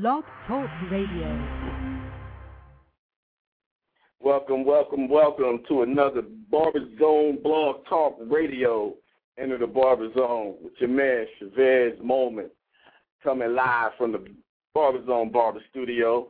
Blog 0.00 0.24
Talk 0.48 0.68
Radio. 0.90 1.78
Welcome, 4.18 4.64
welcome, 4.64 5.08
welcome 5.08 5.60
to 5.68 5.82
another 5.82 6.22
Barber 6.50 6.80
Zone 6.98 7.38
Blog 7.40 7.86
Talk 7.88 8.16
Radio. 8.26 8.94
Enter 9.38 9.56
the 9.56 9.68
Barber 9.68 10.12
Zone 10.14 10.56
with 10.64 10.72
your 10.80 10.88
man 10.88 11.26
Chevez 11.40 11.96
Moman, 12.00 12.48
coming 13.22 13.54
live 13.54 13.92
from 13.96 14.10
the 14.10 14.24
Barber 14.74 15.06
Zone 15.06 15.30
Barber 15.30 15.60
Studio, 15.70 16.26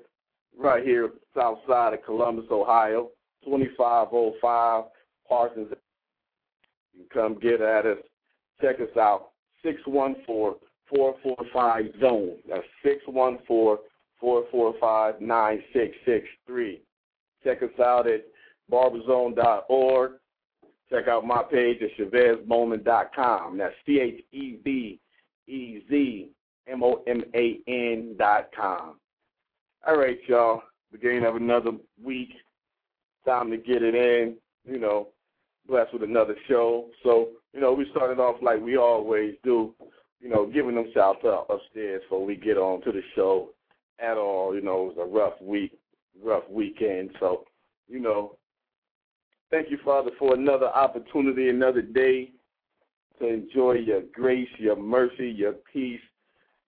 right 0.58 0.84
here 0.84 1.12
south 1.34 1.60
side 1.66 1.94
of 1.94 2.04
Columbus, 2.04 2.44
Ohio, 2.50 3.08
2505 3.46 4.84
Parsons. 5.26 5.68
You 6.92 7.04
can 7.10 7.32
come 7.32 7.40
get 7.40 7.62
at 7.62 7.86
us. 7.86 7.98
Check 8.60 8.76
us 8.80 8.94
out, 8.98 9.30
614 9.62 10.60
445 10.88 12.00
Zone. 12.00 12.36
That's 12.48 12.66
614 12.82 13.78
445 14.20 15.20
9663. 15.20 16.80
Check 17.42 17.62
us 17.62 17.80
out 17.80 18.06
at 18.06 18.25
barberzone.org. 18.70 20.12
Check 20.90 21.08
out 21.08 21.26
my 21.26 21.42
page 21.42 21.80
at 21.82 21.96
ChevezMoman.com. 21.98 23.58
That's 23.58 23.75
C 23.86 24.00
H 24.00 24.25
E 24.32 24.58
V 24.62 25.00
E 25.46 25.82
Z 25.89 26.30
M 26.68 26.82
O 26.82 27.03
M 27.06 27.22
A 27.34 27.61
N 27.66 28.16
dot 28.18 28.50
com. 28.54 28.96
All 29.86 29.98
right, 29.98 30.18
y'all. 30.28 30.62
Beginning 30.92 31.25
of 31.25 31.36
another 31.36 31.72
week. 32.03 32.33
Time 33.27 33.50
to 33.50 33.56
get 33.56 33.83
it 33.83 33.94
in. 33.94 34.36
You 34.66 34.78
know, 34.78 35.08
blessed 35.69 35.92
with 35.92 36.03
another 36.03 36.36
show. 36.48 36.86
So, 37.03 37.28
you 37.53 37.61
know, 37.61 37.72
we 37.72 37.91
started 37.91 38.19
off 38.19 38.36
like 38.42 38.61
we 38.61 38.77
always 38.77 39.34
do, 39.42 39.75
you 40.24 40.30
know, 40.30 40.46
giving 40.46 40.74
them 40.74 40.91
shouts 40.94 41.22
out 41.27 41.46
upstairs 41.50 42.00
before 42.02 42.24
we 42.24 42.34
get 42.34 42.56
on 42.56 42.80
to 42.80 42.91
the 42.91 43.02
show 43.14 43.50
at 43.98 44.16
all. 44.16 44.55
You 44.55 44.62
know, 44.62 44.88
it 44.88 44.97
was 44.97 44.98
a 44.98 45.05
rough 45.05 45.34
week, 45.42 45.78
rough 46.24 46.44
weekend. 46.48 47.11
So, 47.20 47.44
you 47.89 48.00
know, 48.00 48.39
thank 49.50 49.70
you, 49.70 49.78
Father, 49.84 50.11
for 50.19 50.33
another 50.33 50.69
opportunity, 50.69 51.50
another 51.50 51.83
day 51.83 52.33
to 53.19 53.28
enjoy 53.28 53.72
your 53.72 54.00
grace, 54.14 54.48
your 54.56 54.77
mercy, 54.77 55.28
your 55.28 55.56
peace, 55.70 56.00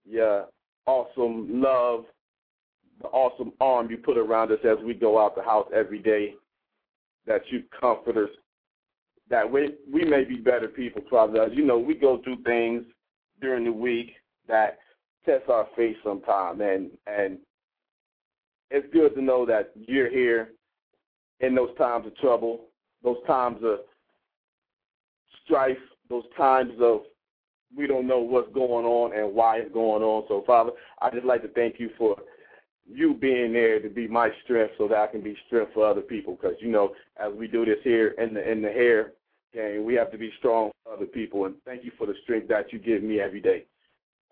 your 0.05 0.49
awesome 0.85 1.63
love, 1.63 2.05
the 3.01 3.09
awesome 3.09 3.53
arm 3.59 3.91
you 3.91 3.97
put 3.97 4.19
around 4.19 4.53
us 4.53 4.61
as 4.65 4.77
we 4.85 4.93
go 4.93 5.19
out 5.19 5.35
the 5.35 5.43
house 5.43 5.69
every 5.75 5.99
day, 5.99 6.35
that 7.27 7.41
you 7.49 7.63
comfort 7.81 8.19
us, 8.19 8.31
that 9.31 9.51
we, 9.51 9.71
we 9.91 10.05
may 10.05 10.25
be 10.25 10.37
better 10.37 10.69
people, 10.69 11.01
Father. 11.11 11.49
You 11.51 11.65
know, 11.65 11.79
we 11.79 11.95
go 11.95 12.21
through 12.23 12.43
things 12.43 12.85
during 13.41 13.65
the 13.65 13.73
week 13.73 14.13
that 14.49 14.79
test 15.25 15.49
our 15.49 15.67
faith 15.77 15.97
sometime, 16.05 16.61
and, 16.61 16.91
and 17.07 17.39
it's 18.71 18.87
good 18.93 19.15
to 19.15 19.23
know 19.23 19.47
that 19.47 19.73
you're 19.75 20.11
here 20.11 20.51
in 21.41 21.55
those 21.55 21.77
times 21.77 22.07
of 22.07 22.17
trouble, 22.17 22.67
those 23.03 23.19
times 23.27 23.59
of 23.63 23.81
strife, 25.45 25.77
those 26.09 26.25
times 26.37 26.73
of 26.81 27.03
we 27.77 27.87
don't 27.87 28.07
know 28.07 28.21
what's 28.21 28.53
going 28.53 28.87
on 28.87 29.13
and 29.17 29.35
why 29.35 29.59
it's 29.59 29.73
going 29.73 30.03
on. 30.03 30.25
So, 30.29 30.45
Father, 30.47 30.71
I 31.03 31.11
just 31.11 31.27
like 31.27 31.43
to 31.43 31.49
thank 31.49 31.79
you 31.79 31.91
for 31.99 32.17
you 32.89 33.15
being 33.15 33.53
there 33.53 33.81
to 33.81 33.89
be 33.89 34.07
my 34.07 34.31
strength 34.45 34.75
so 34.79 34.87
that 34.89 34.99
I 34.99 35.07
can 35.09 35.21
be 35.21 35.37
strength 35.47 35.73
for 35.75 35.87
other 35.87 36.01
people. 36.01 36.39
Because, 36.41 36.57
you 36.61 36.69
know, 36.69 36.93
as 37.19 37.33
we 37.35 37.49
do 37.49 37.65
this 37.65 37.79
here 37.83 38.15
in 38.19 38.35
the 38.35 38.51
in 38.51 38.63
the 38.63 38.69
hair 38.69 39.13
game, 39.57 39.85
we 39.85 39.95
have 39.95 40.13
to 40.13 40.19
be 40.19 40.31
strong 40.39 40.71
for 40.85 40.93
other 40.93 41.07
people. 41.07 41.47
And 41.47 41.55
thank 41.65 41.85
you 41.85 41.91
for 41.97 42.07
the 42.07 42.15
strength 42.23 42.49
that 42.49 42.73
you 42.73 42.79
give 42.79 43.03
me 43.03 43.21
every 43.21 43.41
day. 43.41 43.65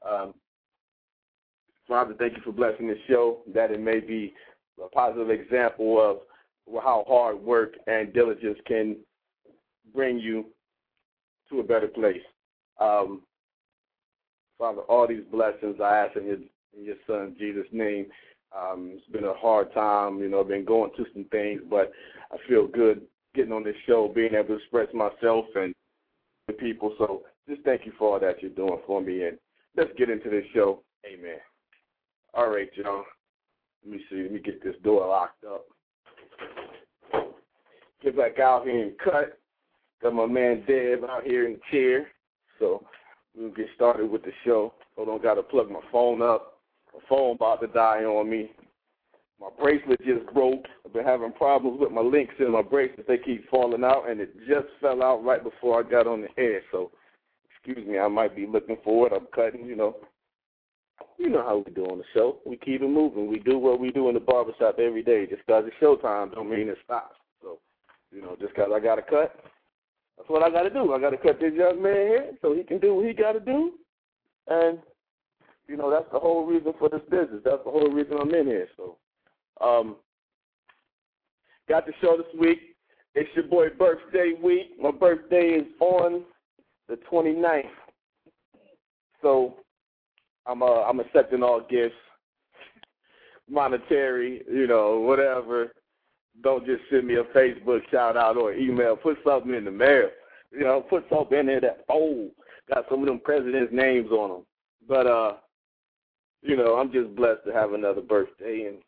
Um, 0.08 0.34
Father, 1.88 2.14
thank 2.18 2.36
you 2.36 2.42
for 2.42 2.52
blessing 2.52 2.86
this 2.86 2.98
show, 3.08 3.38
that 3.54 3.70
it 3.70 3.80
may 3.80 4.00
be 4.00 4.34
a 4.82 4.88
positive 4.88 5.30
example 5.30 6.00
of 6.00 6.18
how 6.82 7.04
hard 7.08 7.40
work 7.42 7.74
and 7.86 8.12
diligence 8.12 8.58
can 8.66 8.96
bring 9.94 10.18
you 10.18 10.46
to 11.50 11.60
a 11.60 11.62
better 11.62 11.88
place. 11.88 12.22
Um, 12.80 13.22
Father, 14.58 14.82
all 14.82 15.06
these 15.06 15.24
blessings 15.30 15.76
I 15.82 15.98
ask 15.98 16.16
in 16.16 16.26
your, 16.26 16.36
in 16.76 16.84
your 16.84 16.96
Son 17.06 17.36
Jesus' 17.38 17.66
name. 17.72 18.06
Um, 18.56 18.92
it's 18.94 19.06
been 19.08 19.24
a 19.24 19.34
hard 19.34 19.72
time, 19.74 20.20
you 20.20 20.28
know. 20.28 20.40
I've 20.40 20.48
been 20.48 20.64
going 20.64 20.92
through 20.94 21.06
some 21.12 21.24
things, 21.24 21.60
but 21.68 21.92
I 22.32 22.36
feel 22.48 22.66
good 22.66 23.02
getting 23.34 23.52
on 23.52 23.64
this 23.64 23.76
show, 23.86 24.10
being 24.14 24.34
able 24.34 24.48
to 24.48 24.54
express 24.54 24.88
myself 24.94 25.46
and 25.54 25.74
the 26.46 26.52
people. 26.54 26.94
So 26.98 27.22
just 27.48 27.62
thank 27.62 27.86
you 27.86 27.92
for 27.98 28.14
all 28.14 28.20
that 28.20 28.42
you're 28.42 28.50
doing 28.50 28.80
for 28.86 29.00
me, 29.00 29.24
and 29.24 29.38
let's 29.76 29.90
get 29.96 30.10
into 30.10 30.30
this 30.30 30.44
show. 30.54 30.80
Amen. 31.06 31.38
All 32.32 32.50
right, 32.50 32.70
y'all. 32.74 33.04
Let 33.84 33.92
me 33.92 34.04
see. 34.10 34.22
Let 34.22 34.32
me 34.32 34.38
get 34.40 34.62
this 34.64 34.76
door 34.82 35.06
locked 35.06 35.44
up 35.44 35.66
get 38.04 38.16
back 38.16 38.38
out 38.38 38.64
here 38.64 38.82
and 38.82 38.98
cut. 38.98 39.38
Got 40.02 40.14
my 40.14 40.26
man 40.26 40.62
Deb 40.68 41.04
out 41.08 41.24
here 41.24 41.46
in 41.46 41.54
the 41.54 41.60
chair. 41.70 42.08
So 42.58 42.84
we'll 43.34 43.50
get 43.50 43.66
started 43.74 44.10
with 44.10 44.22
the 44.22 44.32
show. 44.44 44.74
Hold 44.96 45.08
on, 45.08 45.22
gotta 45.22 45.42
plug 45.42 45.70
my 45.70 45.80
phone 45.90 46.20
up. 46.22 46.58
My 46.92 47.00
phone 47.08 47.36
about 47.36 47.60
to 47.62 47.66
die 47.68 48.04
on 48.04 48.28
me. 48.28 48.52
My 49.40 49.48
bracelet 49.60 50.00
just 50.04 50.32
broke. 50.32 50.64
I've 50.86 50.92
been 50.92 51.04
having 51.04 51.32
problems 51.32 51.80
with 51.80 51.90
my 51.92 52.00
links 52.00 52.34
in 52.38 52.52
my 52.52 52.62
bracelet. 52.62 53.06
They 53.06 53.18
keep 53.18 53.48
falling 53.50 53.84
out, 53.84 54.08
and 54.08 54.20
it 54.20 54.34
just 54.48 54.68
fell 54.80 55.02
out 55.02 55.24
right 55.24 55.42
before 55.42 55.80
I 55.80 55.88
got 55.88 56.06
on 56.06 56.22
the 56.22 56.28
air. 56.40 56.62
So, 56.70 56.92
excuse 57.50 57.86
me, 57.86 57.98
I 57.98 58.08
might 58.08 58.36
be 58.36 58.46
looking 58.46 58.78
for 58.84 59.06
it. 59.06 59.12
I'm 59.14 59.26
cutting, 59.34 59.66
you 59.66 59.76
know. 59.76 59.96
You 61.18 61.30
know 61.30 61.42
how 61.42 61.62
we 61.64 61.72
do 61.72 61.84
on 61.86 61.98
the 61.98 62.04
show. 62.12 62.38
We 62.44 62.56
keep 62.56 62.82
it 62.82 62.88
moving. 62.88 63.28
We 63.28 63.38
do 63.40 63.58
what 63.58 63.80
we 63.80 63.90
do 63.90 64.08
in 64.08 64.14
the 64.14 64.20
barbershop 64.20 64.78
every 64.78 65.02
day. 65.02 65.26
Just 65.26 65.42
because 65.46 65.64
it's 65.66 65.76
showtime 65.82 66.34
don't 66.34 66.50
mean 66.50 66.68
it 66.68 66.78
stops. 66.84 67.16
So, 67.42 67.58
you 68.12 68.22
know, 68.22 68.36
just 68.40 68.54
because 68.54 68.70
I 68.74 68.80
got 68.80 68.96
to 68.96 69.02
cut, 69.02 69.34
that's 70.16 70.28
what 70.28 70.42
I 70.42 70.50
got 70.50 70.62
to 70.62 70.70
do. 70.70 70.92
I 70.92 71.00
got 71.00 71.10
to 71.10 71.16
cut 71.16 71.40
this 71.40 71.52
young 71.54 71.82
man 71.82 72.06
here 72.06 72.30
so 72.40 72.54
he 72.54 72.62
can 72.62 72.78
do 72.78 72.94
what 72.94 73.06
he 73.06 73.12
got 73.12 73.32
to 73.32 73.40
do. 73.40 73.72
And, 74.48 74.78
you 75.66 75.76
know, 75.76 75.90
that's 75.90 76.10
the 76.12 76.18
whole 76.18 76.46
reason 76.46 76.72
for 76.78 76.88
this 76.88 77.02
business. 77.10 77.42
That's 77.44 77.64
the 77.64 77.70
whole 77.70 77.90
reason 77.90 78.18
I'm 78.20 78.34
in 78.34 78.46
here. 78.46 78.68
So, 78.76 78.96
um, 79.60 79.96
got 81.68 81.86
the 81.86 81.92
show 82.00 82.16
this 82.16 82.40
week. 82.40 82.76
It's 83.14 83.30
your 83.34 83.46
boy 83.46 83.68
birthday 83.70 84.32
week. 84.42 84.72
My 84.80 84.90
birthday 84.90 85.58
is 85.58 85.66
on 85.80 86.24
the 86.88 86.98
29th. 87.10 87.62
So, 89.22 89.54
I'm 90.46 90.62
uh, 90.62 90.82
I'm 90.82 91.00
accepting 91.00 91.42
all 91.42 91.62
gifts, 91.68 91.94
monetary, 93.48 94.42
you 94.50 94.66
know, 94.66 94.98
whatever. 95.00 95.72
Don't 96.42 96.66
just 96.66 96.82
send 96.90 97.06
me 97.06 97.14
a 97.14 97.24
Facebook 97.36 97.80
shout 97.90 98.16
out 98.16 98.36
or 98.36 98.52
email. 98.52 98.96
Put 98.96 99.18
something 99.24 99.54
in 99.54 99.64
the 99.64 99.70
mail. 99.70 100.10
You 100.50 100.60
know, 100.60 100.80
put 100.80 101.04
something 101.08 101.38
in 101.38 101.46
there 101.46 101.60
that 101.60 101.84
oh, 101.88 102.30
got 102.72 102.84
some 102.90 103.00
of 103.00 103.06
them 103.06 103.20
presidents' 103.20 103.72
names 103.72 104.10
on 104.10 104.30
them. 104.30 104.46
But 104.86 105.06
uh, 105.06 105.34
you 106.42 106.56
know, 106.56 106.74
I'm 106.74 106.92
just 106.92 107.14
blessed 107.16 107.44
to 107.46 107.52
have 107.52 107.72
another 107.72 108.02
birthday. 108.02 108.66
And 108.66 108.78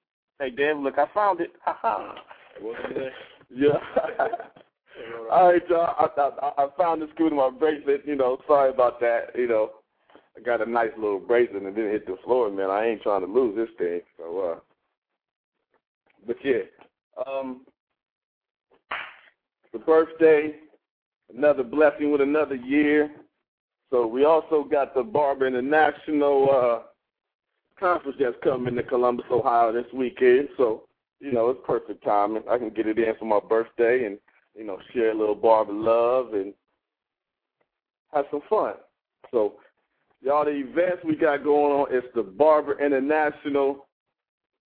hey, 0.40 0.50
Dave, 0.50 0.78
look, 0.78 0.98
I 0.98 1.06
found 1.14 1.40
it. 1.40 1.52
Ha 1.64 1.78
ha. 1.80 2.14
Yeah. 3.48 3.78
All 5.30 5.52
right, 5.52 5.62
y'all. 5.68 5.94
I, 5.98 6.20
I, 6.20 6.64
I 6.64 6.68
found 6.76 7.00
the 7.00 7.06
screw 7.14 7.30
to 7.30 7.36
my 7.36 7.50
bracelet. 7.50 8.02
You 8.04 8.16
know, 8.16 8.38
sorry 8.48 8.70
about 8.70 8.98
that. 9.00 9.26
You 9.36 9.46
know, 9.46 9.70
I 10.36 10.40
got 10.40 10.66
a 10.66 10.70
nice 10.70 10.90
little 10.96 11.20
bracelet 11.20 11.62
and 11.62 11.74
didn't 11.74 11.92
hit 11.92 12.06
the 12.06 12.16
floor, 12.24 12.50
man. 12.50 12.70
I 12.70 12.86
ain't 12.86 13.02
trying 13.02 13.20
to 13.20 13.32
lose 13.32 13.54
this 13.54 13.68
thing. 13.78 14.00
So, 14.16 14.40
uh, 14.40 14.58
but 16.26 16.36
yeah, 16.44 16.62
um, 17.26 17.62
the 19.72 19.78
birthday, 19.78 20.56
another 21.34 21.62
blessing 21.62 22.10
with 22.10 22.20
another 22.20 22.56
year. 22.56 23.10
So 23.90 24.06
we 24.06 24.24
also 24.24 24.64
got 24.68 24.94
the 24.94 25.02
Barber 25.02 25.46
International 25.46 26.48
uh, 26.50 26.86
conference 27.78 28.16
that's 28.20 28.36
coming 28.42 28.74
to 28.76 28.82
Columbus, 28.82 29.26
Ohio 29.30 29.72
this 29.72 29.90
weekend. 29.92 30.48
So, 30.56 30.84
you 31.20 31.32
know, 31.32 31.50
it's 31.50 31.60
perfect 31.66 32.04
timing. 32.04 32.42
I 32.50 32.58
can 32.58 32.70
get 32.70 32.86
it 32.86 32.98
in 32.98 33.14
for 33.18 33.24
my 33.24 33.40
birthday 33.46 34.04
and, 34.04 34.18
you 34.54 34.64
know, 34.64 34.78
share 34.92 35.10
a 35.10 35.18
little 35.18 35.34
barber 35.34 35.72
love 35.72 36.34
and 36.34 36.52
have 38.12 38.26
some 38.30 38.42
fun. 38.48 38.74
So 39.30 39.54
Y'all, 40.22 40.44
the 40.44 40.50
events 40.50 41.04
we 41.04 41.14
got 41.14 41.44
going 41.44 41.72
on 41.72 41.94
is 41.94 42.02
the 42.14 42.22
Barber 42.22 42.84
International 42.84 43.86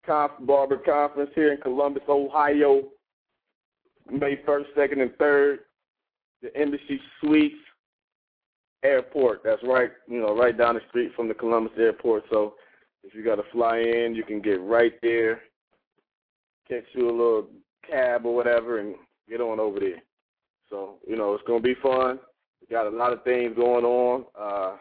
Conf- 0.05 0.31
Barber 0.41 0.77
Conference 0.77 1.29
here 1.35 1.53
in 1.53 1.61
Columbus, 1.61 2.03
Ohio, 2.07 2.83
May 4.09 4.37
1st, 4.37 4.65
2nd, 4.75 5.01
and 5.01 5.11
3rd. 5.19 5.57
The 6.41 6.55
Embassy 6.57 6.99
Suites 7.19 7.53
Airport. 8.83 9.41
That's 9.43 9.61
right, 9.63 9.91
you 10.07 10.19
know, 10.19 10.35
right 10.35 10.57
down 10.57 10.75
the 10.75 10.81
street 10.89 11.11
from 11.15 11.27
the 11.27 11.35
Columbus 11.35 11.73
Airport. 11.77 12.23
So 12.31 12.55
if 13.03 13.13
you 13.13 13.23
got 13.23 13.35
to 13.35 13.43
fly 13.51 13.79
in, 13.79 14.15
you 14.15 14.23
can 14.23 14.41
get 14.41 14.61
right 14.61 14.93
there, 15.01 15.41
catch 16.67 16.83
you 16.93 17.09
a 17.09 17.11
little 17.11 17.47
cab 17.89 18.25
or 18.25 18.35
whatever, 18.35 18.79
and 18.79 18.95
get 19.29 19.41
on 19.41 19.59
over 19.59 19.79
there. 19.79 20.01
So, 20.69 20.95
you 21.07 21.17
know, 21.17 21.33
it's 21.33 21.43
going 21.45 21.61
to 21.61 21.67
be 21.67 21.75
fun. 21.81 22.19
We 22.61 22.67
got 22.67 22.87
a 22.87 22.95
lot 22.95 23.13
of 23.13 23.23
things 23.23 23.55
going 23.55 23.85
on. 23.85 24.25
Uh, 24.39 24.77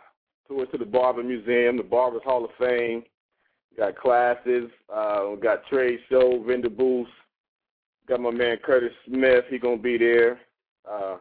tour 0.47 0.67
to 0.67 0.79
the 0.79 0.85
Barber 0.85 1.23
Museum, 1.23 1.77
the 1.77 1.83
Barbers 1.83 2.23
Hall 2.25 2.45
of 2.45 2.51
Fame. 2.59 3.03
got 3.77 3.97
classes, 3.97 4.71
uh, 4.93 5.27
we 5.31 5.41
got 5.41 5.67
trade 5.67 5.99
show, 6.09 6.43
vendor 6.47 6.71
booths. 6.71 7.11
Got 8.09 8.21
my 8.21 8.31
man 8.31 8.57
Curtis 8.65 8.93
Smith. 9.07 9.45
He 9.49 9.59
gonna 9.59 9.77
be 9.77 9.97
there. 9.97 10.41
Uh, 10.91 11.19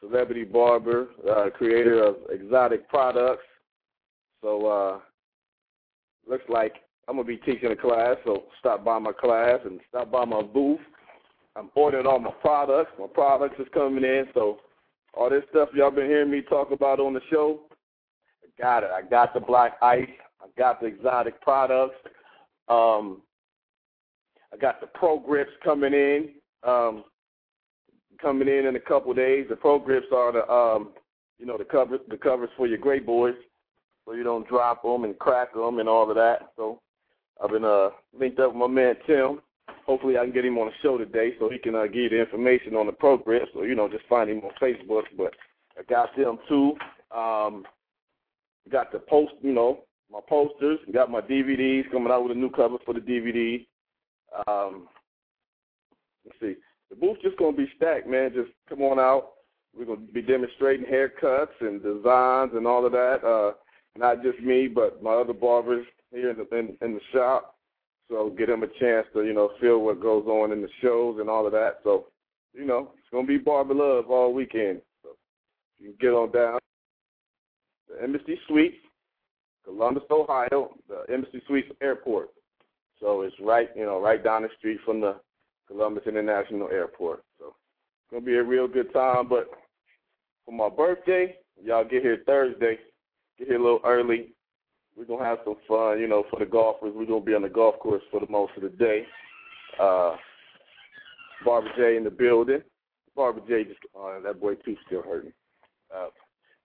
celebrity 0.00 0.44
barber, 0.44 1.08
uh, 1.28 1.50
creator 1.50 2.02
of 2.02 2.16
exotic 2.30 2.88
products. 2.88 3.42
So 4.40 4.66
uh, 4.66 4.98
looks 6.28 6.44
like 6.48 6.74
I'm 7.08 7.16
gonna 7.16 7.26
be 7.26 7.36
teaching 7.38 7.72
a 7.72 7.76
class. 7.76 8.16
So 8.24 8.44
stop 8.58 8.84
by 8.84 8.98
my 8.98 9.12
class 9.12 9.60
and 9.64 9.80
stop 9.88 10.10
by 10.10 10.24
my 10.24 10.42
booth. 10.42 10.80
I'm 11.56 11.70
ordering 11.74 12.06
all 12.06 12.18
my 12.18 12.32
products. 12.40 12.92
My 12.98 13.06
products 13.06 13.56
is 13.58 13.66
coming 13.74 14.04
in. 14.04 14.26
So 14.34 14.58
all 15.14 15.30
this 15.30 15.42
stuff 15.50 15.70
y'all 15.74 15.90
been 15.90 16.06
hearing 16.06 16.30
me 16.30 16.42
talk 16.42 16.70
about 16.70 17.00
on 17.00 17.14
the 17.14 17.20
show, 17.30 17.62
I 18.44 18.62
got 18.62 18.84
it. 18.84 18.90
I 18.90 19.02
got 19.02 19.34
the 19.34 19.40
black 19.40 19.76
ice. 19.82 20.08
I 20.40 20.46
got 20.56 20.80
the 20.80 20.86
exotic 20.86 21.40
products. 21.42 21.96
Um, 22.68 23.22
I 24.52 24.56
got 24.56 24.80
the 24.80 24.86
pro 24.86 25.18
grips 25.18 25.52
coming 25.64 25.92
in. 25.92 26.30
Um, 26.62 27.04
coming 28.20 28.48
in 28.48 28.66
in 28.66 28.76
a 28.76 28.80
couple 28.80 29.12
days. 29.14 29.46
The 29.48 29.56
pro 29.56 29.78
grips 29.78 30.06
are 30.14 30.32
the 30.32 30.50
um, 30.50 30.90
you 31.38 31.46
know 31.46 31.56
the 31.56 31.64
covers 31.64 32.00
the 32.08 32.16
covers 32.16 32.50
for 32.56 32.66
your 32.66 32.78
great 32.78 33.06
boys, 33.06 33.34
so 34.10 34.16
you 34.16 34.24
don't 34.24 34.48
drop 34.48 34.82
them 34.82 35.04
and 35.04 35.16
crack 35.18 35.54
them 35.54 35.78
and 35.78 35.88
all 35.88 36.08
of 36.08 36.16
that. 36.16 36.50
So 36.56 36.80
I've 37.42 37.50
been 37.50 37.64
uh 37.64 37.90
linked 38.18 38.40
up 38.40 38.48
with 38.48 38.60
my 38.60 38.66
man 38.66 38.96
Tim. 39.06 39.40
Hopefully 39.86 40.18
I 40.18 40.24
can 40.24 40.32
get 40.32 40.44
him 40.44 40.58
on 40.58 40.66
the 40.66 40.72
show 40.82 40.98
today 40.98 41.34
so 41.38 41.48
he 41.48 41.58
can 41.58 41.76
uh, 41.76 41.84
give 41.86 41.94
you 41.94 42.08
the 42.08 42.20
information 42.20 42.74
on 42.74 42.86
the 42.86 42.92
pro 42.92 43.16
grips. 43.16 43.50
So 43.54 43.62
you 43.62 43.76
know 43.76 43.88
just 43.88 44.06
find 44.08 44.28
him 44.28 44.42
on 44.42 44.50
Facebook. 44.60 45.04
But 45.16 45.34
I 45.78 45.82
got 45.88 46.16
them 46.16 46.38
too. 46.48 46.72
Um, 47.16 47.64
got 48.70 48.90
the 48.92 48.98
post, 48.98 49.32
you 49.42 49.52
know, 49.52 49.84
my 50.10 50.20
posters. 50.28 50.80
Got 50.92 51.10
my 51.10 51.20
DVDs 51.20 51.90
coming 51.92 52.12
out 52.12 52.24
with 52.24 52.36
a 52.36 52.40
new 52.40 52.50
cover 52.50 52.78
for 52.84 52.94
the 52.94 53.00
DVD. 53.00 53.66
Um, 54.48 54.88
let's 56.24 56.38
see 56.40 56.56
the 56.88 56.96
booth's 56.96 57.22
just 57.22 57.38
gonna 57.38 57.56
be 57.56 57.70
stacked, 57.76 58.08
man. 58.08 58.32
Just 58.34 58.50
come 58.68 58.82
on 58.82 58.98
out. 58.98 59.34
We're 59.76 59.84
gonna 59.84 60.00
be 60.12 60.22
demonstrating 60.22 60.84
haircuts 60.84 61.60
and 61.60 61.80
designs 61.80 62.52
and 62.54 62.66
all 62.66 62.84
of 62.84 62.90
that. 62.90 63.24
Uh, 63.24 63.52
not 63.96 64.22
just 64.22 64.40
me, 64.40 64.68
but 64.68 65.02
my 65.02 65.12
other 65.12 65.32
barbers 65.32 65.86
here 66.12 66.30
in 66.30 66.36
the 66.36 66.56
in, 66.56 66.76
in 66.82 66.94
the 66.94 67.00
shop. 67.12 67.56
So 68.08 68.30
get 68.36 68.48
them 68.48 68.62
a 68.62 68.68
chance 68.80 69.06
to 69.14 69.24
you 69.24 69.32
know 69.32 69.50
feel 69.60 69.80
what 69.80 70.00
goes 70.00 70.26
on 70.26 70.52
in 70.52 70.62
the 70.62 70.68
shows 70.82 71.18
and 71.20 71.30
all 71.30 71.46
of 71.46 71.52
that. 71.52 71.78
So 71.84 72.06
you 72.52 72.64
know 72.64 72.92
it's 72.98 73.08
gonna 73.12 73.26
be 73.26 73.38
barber 73.38 73.74
love 73.74 74.10
all 74.10 74.32
weekend. 74.32 74.82
So 75.02 75.10
you 75.78 75.90
can 75.90 75.96
get 76.00 76.14
on 76.14 76.32
down. 76.32 76.58
The 77.88 78.02
Embassy 78.02 78.38
Suites, 78.46 78.76
Columbus, 79.64 80.04
Ohio, 80.10 80.70
the 80.88 81.12
Embassy 81.12 81.42
Suites 81.46 81.70
Airport. 81.80 82.30
So 83.00 83.22
it's 83.22 83.34
right, 83.40 83.70
you 83.74 83.84
know, 83.84 84.00
right 84.00 84.22
down 84.22 84.42
the 84.42 84.48
street 84.58 84.78
from 84.84 85.00
the 85.00 85.16
Columbus 85.66 86.04
International 86.06 86.68
Airport. 86.68 87.22
So 87.38 87.46
it's 87.46 88.10
gonna 88.12 88.24
be 88.24 88.36
a 88.36 88.42
real 88.42 88.68
good 88.68 88.92
time. 88.92 89.28
But 89.28 89.48
for 90.44 90.52
my 90.52 90.68
birthday, 90.68 91.36
y'all 91.62 91.84
get 91.84 92.02
here 92.02 92.22
Thursday. 92.26 92.78
Get 93.40 93.48
here 93.48 93.58
a 93.58 93.62
little 93.62 93.80
early. 93.84 94.28
We're 94.96 95.06
gonna 95.06 95.24
have 95.24 95.38
some 95.44 95.56
fun, 95.66 95.98
you 95.98 96.06
know, 96.06 96.24
for 96.28 96.38
the 96.38 96.44
golfers. 96.44 96.92
We're 96.94 97.06
gonna 97.06 97.24
be 97.24 97.34
on 97.34 97.42
the 97.42 97.48
golf 97.48 97.78
course 97.78 98.02
for 98.10 98.20
the 98.20 98.30
most 98.30 98.52
of 98.56 98.62
the 98.62 98.68
day. 98.68 99.06
Uh 99.80 100.16
Barber 101.42 101.70
J 101.74 101.96
in 101.96 102.04
the 102.04 102.10
building. 102.10 102.60
Barber 103.16 103.40
J 103.48 103.64
just 103.64 103.80
uh, 103.98 104.20
that 104.20 104.40
boy 104.40 104.56
too 104.56 104.76
still 104.86 105.02
hurting. 105.02 105.32
Uh, 105.94 106.08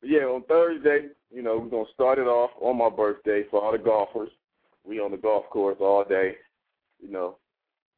but 0.01 0.09
yeah, 0.09 0.23
on 0.23 0.43
Thursday, 0.43 1.07
you 1.33 1.41
know, 1.41 1.57
we're 1.57 1.69
gonna 1.69 1.85
start 1.93 2.19
it 2.19 2.27
off 2.27 2.51
on 2.59 2.77
my 2.77 2.89
birthday 2.89 3.43
for 3.49 3.63
all 3.63 3.71
the 3.71 3.77
golfers. 3.77 4.29
We 4.83 4.99
on 4.99 5.11
the 5.11 5.17
golf 5.17 5.49
course 5.49 5.77
all 5.79 6.03
day. 6.03 6.35
You 7.01 7.09
know, 7.09 7.37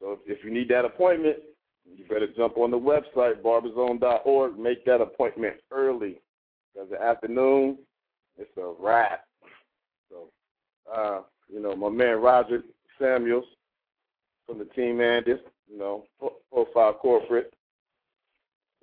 so 0.00 0.20
if 0.24 0.44
you 0.44 0.52
need 0.52 0.68
that 0.68 0.84
appointment, 0.84 1.38
you 1.84 2.04
better 2.04 2.28
jump 2.36 2.58
on 2.58 2.70
the 2.70 2.78
website, 2.78 3.42
barberzone.org. 3.42 4.56
Make 4.56 4.84
that 4.84 5.00
appointment 5.00 5.56
early 5.72 6.20
because 6.72 6.90
the 6.90 7.02
afternoon, 7.02 7.78
it's 8.38 8.56
a 8.56 8.72
wrap. 8.78 9.24
So, 10.10 10.30
uh, 10.92 11.22
you 11.52 11.60
know, 11.60 11.74
my 11.74 11.88
man 11.88 12.20
Roger 12.20 12.62
Samuels 12.98 13.44
from 14.46 14.58
the 14.58 14.64
team 14.66 14.98
Andis, 14.98 15.40
you 15.70 15.78
know, 15.78 16.04
Profile 16.50 16.94
Corporate 16.94 17.52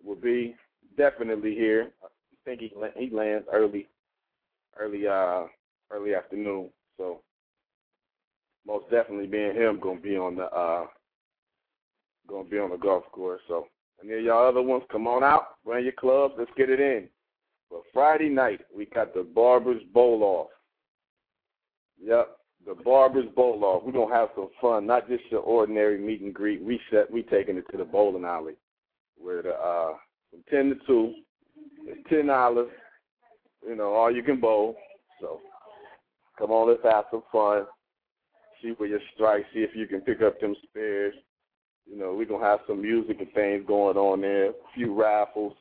will 0.04 0.16
be 0.16 0.56
definitely 0.98 1.56
here. 1.56 1.92
I 2.04 2.08
think 2.46 2.62
he 2.62 2.72
he 2.96 3.16
lands 3.16 3.48
early, 3.52 3.88
early 4.80 5.08
uh 5.08 5.44
early 5.92 6.14
afternoon. 6.14 6.70
So 6.98 7.22
most 8.68 8.90
definitely 8.92 9.28
being 9.28 9.56
him 9.56 9.80
gonna 9.82 10.00
be 10.00 10.18
on 10.18 10.36
the 10.36 10.46
uh 10.46 10.86
gonna 12.28 12.48
be 12.48 12.60
on 12.60 12.70
the 12.70 12.78
golf 12.78 13.04
course. 13.12 13.42
So 13.48 13.68
any 14.04 14.14
of 14.14 14.24
y'all 14.24 14.48
other 14.48 14.62
ones, 14.62 14.84
come 14.92 15.08
on 15.08 15.24
out, 15.24 15.56
run 15.66 15.84
your 15.84 15.94
clubs, 15.94 16.36
let's 16.38 16.52
get 16.56 16.70
it 16.70 16.80
in. 16.80 17.08
But 17.70 17.82
Friday 17.94 18.30
night 18.30 18.62
we 18.76 18.86
got 18.86 19.14
the 19.14 19.24
Barbers 19.24 19.82
Bowl 19.94 20.24
off. 20.24 20.50
Yep, 22.02 22.38
the 22.66 22.76
Barbers 22.84 23.26
Bowl 23.36 23.64
off. 23.64 23.84
We're 23.84 23.92
gonna 23.92 24.14
have 24.14 24.30
some 24.36 24.50
fun, 24.62 24.86
not 24.86 25.08
just 25.08 25.24
your 25.30 25.42
ordinary 25.42 26.00
meet 26.00 26.22
and 26.22 26.34
greet. 26.34 26.62
We 26.64 26.80
set 26.92 27.10
we 27.10 27.24
taking 27.24 27.58
it 27.58 27.66
to 27.72 27.78
the 27.78 27.86
bowling 27.86 28.26
alley. 28.26 28.54
Where 29.18 29.42
the 29.42 29.54
uh 29.54 29.94
from 30.30 30.44
ten 30.50 30.70
to 30.70 30.76
two, 30.86 31.14
it's 31.86 32.10
ten 32.10 32.28
dollars, 32.28 32.70
you 33.68 33.76
know, 33.76 33.94
all 33.94 34.14
you 34.14 34.24
can 34.24 34.40
bowl. 34.40 34.76
So 35.22 35.40
come 36.38 36.52
on, 36.52 36.70
let's 36.70 36.84
have 36.84 37.06
some 37.12 37.24
fun. 37.32 37.66
See 38.62 38.70
where 38.78 38.90
your 38.90 39.00
strikes, 39.14 39.48
see 39.54 39.60
if 39.60 39.76
you 39.76 39.88
can 39.88 40.02
pick 40.02 40.22
up 40.22 40.40
them 40.40 40.56
spares. 40.70 41.14
You 41.88 41.98
know, 41.98 42.14
we're 42.14 42.26
gonna 42.26 42.44
have 42.44 42.60
some 42.68 42.82
music 42.82 43.18
and 43.20 43.32
things 43.34 43.64
going 43.68 43.98
on 43.98 44.22
there, 44.22 44.50
a 44.50 44.54
few 44.74 44.94
raffles. 44.94 45.54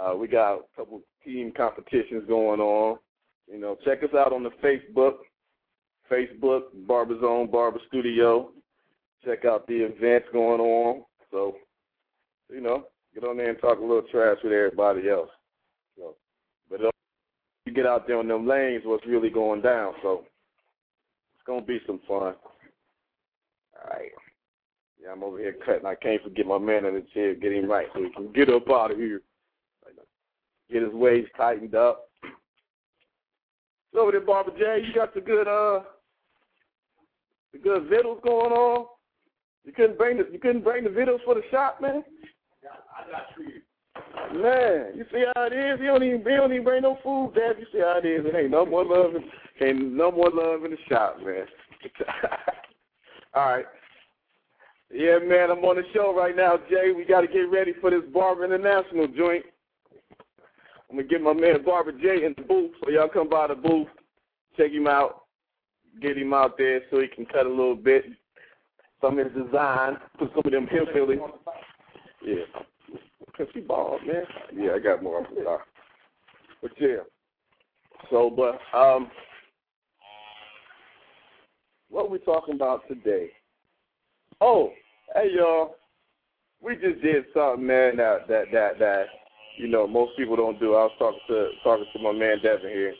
Uh, 0.00 0.14
we 0.16 0.26
got 0.26 0.54
a 0.54 0.60
couple 0.76 1.02
team 1.24 1.52
competitions 1.56 2.24
going 2.28 2.60
on. 2.60 2.98
You 3.50 3.58
know, 3.58 3.76
check 3.84 4.02
us 4.02 4.14
out 4.16 4.32
on 4.32 4.42
the 4.42 4.50
Facebook, 4.62 5.16
Facebook 6.10 6.62
Barber 6.86 7.20
Zone 7.20 7.50
Barber 7.50 7.80
Studio. 7.88 8.50
Check 9.24 9.44
out 9.44 9.66
the 9.66 9.84
events 9.84 10.28
going 10.32 10.60
on. 10.60 11.04
So, 11.30 11.56
you 12.50 12.60
know, 12.60 12.86
get 13.14 13.24
on 13.24 13.36
there 13.36 13.50
and 13.50 13.60
talk 13.60 13.78
a 13.78 13.82
little 13.82 14.02
trash 14.10 14.38
with 14.42 14.52
everybody 14.52 15.08
else. 15.08 15.30
So, 15.96 16.16
but 16.70 16.80
you 17.66 17.72
get 17.72 17.86
out 17.86 18.06
there 18.06 18.18
on 18.18 18.28
them 18.28 18.46
lanes, 18.46 18.82
what's 18.84 19.06
really 19.06 19.30
going 19.30 19.62
down. 19.62 19.94
So, 20.02 20.24
it's 21.34 21.46
gonna 21.46 21.62
be 21.62 21.80
some 21.86 22.00
fun. 22.08 22.34
All 23.74 23.90
right. 23.90 24.10
Yeah, 25.02 25.12
I'm 25.12 25.24
over 25.24 25.38
here 25.38 25.56
cutting. 25.64 25.86
I 25.86 25.96
can't 25.96 26.22
forget 26.22 26.46
my 26.46 26.58
man 26.58 26.84
in 26.84 26.94
the 26.94 27.04
chair. 27.12 27.34
Get 27.34 27.52
him 27.52 27.68
right 27.68 27.88
so 27.92 28.02
he 28.02 28.10
can 28.10 28.32
get 28.32 28.48
up 28.48 28.70
out 28.70 28.92
of 28.92 28.96
here. 28.96 29.20
Get 30.72 30.82
his 30.82 30.92
waist 30.92 31.30
tightened 31.36 31.74
up. 31.74 32.08
So 33.92 34.00
over 34.00 34.12
there, 34.12 34.20
Barber 34.22 34.52
J, 34.52 34.84
you 34.86 34.94
got 34.94 35.12
the 35.12 35.20
good 35.20 35.46
uh 35.46 35.80
the 37.52 37.58
good 37.58 37.88
vittles 37.88 38.20
going 38.24 38.52
on. 38.52 38.86
You 39.64 39.72
couldn't 39.72 39.98
bring 39.98 40.16
the 40.16 40.26
you 40.32 40.38
couldn't 40.38 40.64
bring 40.64 40.84
the 40.84 40.90
vittles 40.90 41.20
for 41.24 41.34
the 41.34 41.42
shop, 41.50 41.80
man. 41.82 42.02
I 42.64 43.10
got 43.10 43.26
you. 43.38 43.60
Man, 44.42 44.92
you 44.96 45.04
see 45.12 45.24
how 45.34 45.44
it 45.44 45.52
is. 45.52 45.78
You 45.78 45.88
don't 45.88 46.02
even 46.02 46.20
he 46.20 46.36
don't 46.36 46.52
even 46.52 46.64
bring 46.64 46.82
no 46.82 46.98
food, 47.02 47.32
Dad. 47.34 47.56
You 47.58 47.66
see 47.70 47.80
how 47.80 47.98
it 48.02 48.06
is. 48.06 48.24
It 48.24 48.34
ain't 48.34 48.50
no 48.50 48.64
more 48.64 48.84
love. 48.84 49.14
In, 49.14 49.66
ain't 49.66 49.92
no 49.92 50.10
more 50.10 50.30
love 50.30 50.64
in 50.64 50.70
the 50.70 50.78
shop, 50.88 51.18
man. 51.22 51.44
All 53.34 53.46
right. 53.46 53.66
Yeah, 54.90 55.18
man, 55.18 55.50
I'm 55.50 55.64
on 55.64 55.76
the 55.76 55.82
show 55.94 56.14
right 56.14 56.36
now, 56.36 56.58
Jay. 56.68 56.92
We 56.94 57.04
got 57.04 57.22
to 57.22 57.26
get 57.26 57.50
ready 57.50 57.72
for 57.80 57.90
this 57.90 58.02
Barber 58.12 58.44
International 58.44 59.06
joint. 59.08 59.44
I'm 60.92 60.98
to 60.98 61.04
get 61.04 61.22
my 61.22 61.32
man 61.32 61.64
Barber 61.64 61.92
Jay 61.92 62.26
in 62.26 62.34
the 62.36 62.42
booth, 62.42 62.72
so 62.84 62.90
y'all 62.90 63.08
come 63.08 63.30
by 63.30 63.46
the 63.46 63.54
booth, 63.54 63.88
check 64.58 64.72
him 64.72 64.86
out, 64.86 65.22
get 66.02 66.18
him 66.18 66.34
out 66.34 66.58
there 66.58 66.82
so 66.90 67.00
he 67.00 67.08
can 67.08 67.24
cut 67.24 67.46
a 67.46 67.48
little 67.48 67.74
bit. 67.76 68.04
Some 69.00 69.18
of 69.18 69.32
his 69.32 69.46
design, 69.46 69.96
put 70.18 70.30
some 70.32 70.42
of 70.44 70.52
them 70.52 70.66
hillbilly. 70.66 71.16
Yeah. 72.22 72.44
Cause 73.36 73.46
he 73.54 73.60
bald, 73.60 74.00
man. 74.06 74.24
Yeah, 74.54 74.72
I 74.72 74.78
got 74.80 75.02
more. 75.02 75.26
But 76.60 76.70
yeah. 76.78 76.98
So, 78.10 78.28
but 78.28 78.60
um, 78.78 79.10
what 81.88 82.10
we 82.10 82.18
talking 82.18 82.54
about 82.54 82.86
today? 82.86 83.30
Oh, 84.42 84.70
hey 85.14 85.30
y'all, 85.34 85.76
we 86.60 86.74
just 86.74 87.00
did 87.00 87.24
something, 87.32 87.66
man. 87.66 87.96
That 87.96 88.28
that 88.28 88.44
that 88.52 88.78
that 88.78 89.06
you 89.56 89.68
know 89.68 89.86
most 89.86 90.16
people 90.16 90.36
don't 90.36 90.58
do. 90.58 90.74
I 90.74 90.84
was 90.84 90.92
talking 90.98 91.20
to 91.28 91.50
talking 91.62 91.86
to 91.92 91.98
my 92.02 92.12
man 92.12 92.38
Devin 92.42 92.70
here, 92.70 92.94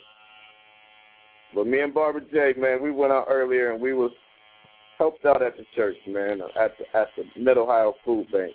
but 1.55 1.67
me 1.67 1.81
and 1.81 1.93
Barber 1.93 2.21
J, 2.21 2.53
man, 2.59 2.81
we 2.81 2.91
went 2.91 3.11
out 3.11 3.27
earlier 3.29 3.71
and 3.71 3.81
we 3.81 3.93
was 3.93 4.11
helped 4.97 5.25
out 5.25 5.41
at 5.41 5.57
the 5.57 5.65
church, 5.75 5.97
man, 6.07 6.41
at 6.59 6.71
the 6.77 6.97
at 6.97 7.07
the 7.17 7.41
Mid 7.41 7.57
Ohio 7.57 7.93
Food 8.05 8.27
Bank 8.31 8.53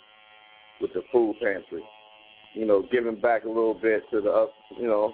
with 0.81 0.93
the 0.95 1.03
food 1.13 1.37
pantry. 1.43 1.83
You 2.55 2.67
know, 2.67 2.85
giving 2.91 3.21
back 3.21 3.45
a 3.45 3.49
little 3.49 3.75
bit 3.75 4.03
to 4.11 4.21
the 4.21 4.47
you 4.79 4.87
know 4.87 5.13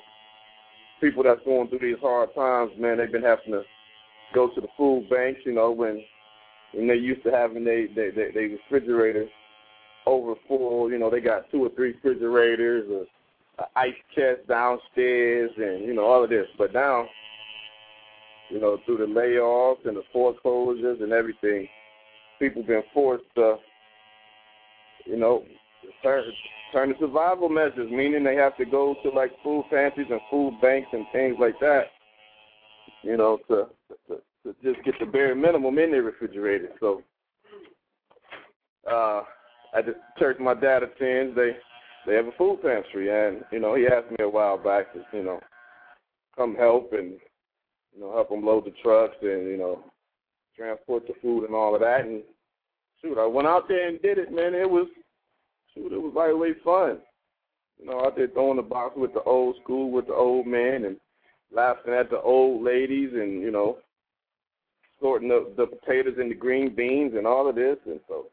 people 1.00 1.22
that's 1.22 1.44
going 1.44 1.68
through 1.68 1.80
these 1.80 2.00
hard 2.00 2.34
times, 2.34 2.72
man. 2.78 2.98
They've 2.98 3.10
been 3.10 3.22
having 3.22 3.52
to 3.52 3.62
go 4.34 4.48
to 4.54 4.60
the 4.60 4.68
food 4.76 5.08
banks, 5.10 5.40
you 5.44 5.52
know, 5.52 5.70
when 5.70 6.02
when 6.72 6.88
they 6.88 6.94
used 6.94 7.22
to 7.24 7.30
having 7.30 7.64
they 7.64 7.86
they 7.94 8.10
they, 8.10 8.30
they 8.32 8.54
refrigerators 8.54 9.30
over 10.06 10.34
full, 10.46 10.90
you 10.90 10.98
know, 10.98 11.10
they 11.10 11.20
got 11.20 11.50
two 11.50 11.64
or 11.64 11.70
three 11.70 11.92
refrigerators, 11.92 12.88
a, 12.90 13.62
a 13.62 13.66
ice 13.76 13.94
chest 14.14 14.46
downstairs, 14.48 15.50
and 15.56 15.84
you 15.84 15.94
know 15.94 16.04
all 16.04 16.24
of 16.24 16.30
this. 16.30 16.46
But 16.58 16.72
now, 16.72 17.06
you 18.50 18.60
know, 18.60 18.78
through 18.84 18.98
the 18.98 19.04
layoffs 19.04 19.86
and 19.86 19.96
the 19.96 20.02
foreclosures 20.12 20.98
and 21.00 21.12
everything, 21.12 21.68
people 22.38 22.62
been 22.62 22.82
forced 22.92 23.24
to, 23.36 23.56
you 25.06 25.16
know, 25.16 25.44
turn 26.02 26.24
turn 26.72 26.88
to 26.90 26.94
survival 26.98 27.48
measures, 27.48 27.90
meaning 27.90 28.24
they 28.24 28.34
have 28.34 28.56
to 28.56 28.64
go 28.64 28.96
to 29.02 29.10
like 29.10 29.32
food 29.42 29.64
pantries 29.70 30.08
and 30.10 30.20
food 30.30 30.58
banks 30.60 30.88
and 30.92 31.06
things 31.12 31.36
like 31.38 31.58
that, 31.60 31.84
you 33.02 33.16
know, 33.16 33.38
to 33.48 33.66
to, 34.08 34.16
to 34.42 34.54
just 34.62 34.84
get 34.84 34.94
the 35.00 35.06
bare 35.06 35.34
minimum 35.34 35.78
in 35.78 35.90
their 35.90 36.02
refrigerator. 36.02 36.70
So, 36.80 37.02
uh, 38.90 39.22
at 39.74 39.86
the 39.86 39.94
church 40.18 40.38
my 40.38 40.54
dad 40.54 40.82
attends, 40.82 41.34
they 41.36 41.56
they 42.06 42.14
have 42.14 42.26
a 42.26 42.32
food 42.32 42.60
pantry, 42.62 43.10
and 43.10 43.44
you 43.50 43.58
know, 43.58 43.74
he 43.74 43.86
asked 43.86 44.10
me 44.10 44.24
a 44.24 44.28
while 44.28 44.58
back 44.58 44.92
to 44.92 45.00
you 45.12 45.24
know 45.24 45.40
come 46.36 46.54
help 46.54 46.92
and 46.92 47.12
you 47.94 48.00
know 48.00 48.12
help 48.12 48.28
them 48.28 48.44
load 48.44 48.66
the 48.66 48.72
trucks 48.82 49.16
and 49.22 49.46
you 49.48 49.56
know 49.56 49.82
transport 50.56 51.06
the 51.06 51.14
food 51.20 51.44
and 51.44 51.54
all 51.54 51.74
of 51.74 51.80
that. 51.80 52.02
And 52.02 52.22
shoot, 53.00 53.18
I 53.18 53.26
went 53.26 53.48
out 53.48 53.68
there 53.68 53.88
and 53.88 54.00
did 54.02 54.18
it, 54.18 54.32
man. 54.32 54.54
It 54.54 54.68
was 54.68 54.86
shoot, 55.74 55.92
it 55.92 56.00
was 56.00 56.12
right 56.14 56.36
way 56.36 56.52
fun. 56.64 56.98
You 57.78 57.86
know, 57.86 58.04
out 58.04 58.16
there 58.16 58.28
throwing 58.28 58.56
the 58.56 58.62
box 58.62 58.94
with 58.96 59.12
the 59.14 59.22
old 59.22 59.56
school, 59.62 59.90
with 59.90 60.06
the 60.06 60.14
old 60.14 60.46
man, 60.46 60.84
and 60.84 60.96
laughing 61.52 61.94
at 61.94 62.10
the 62.10 62.20
old 62.20 62.62
ladies, 62.62 63.10
and 63.14 63.42
you 63.42 63.50
know, 63.50 63.78
sorting 65.00 65.28
the, 65.28 65.52
the 65.56 65.66
potatoes 65.66 66.14
and 66.18 66.30
the 66.30 66.36
green 66.36 66.74
beans 66.74 67.14
and 67.16 67.26
all 67.26 67.48
of 67.48 67.56
this, 67.56 67.78
and 67.86 68.00
so. 68.08 68.26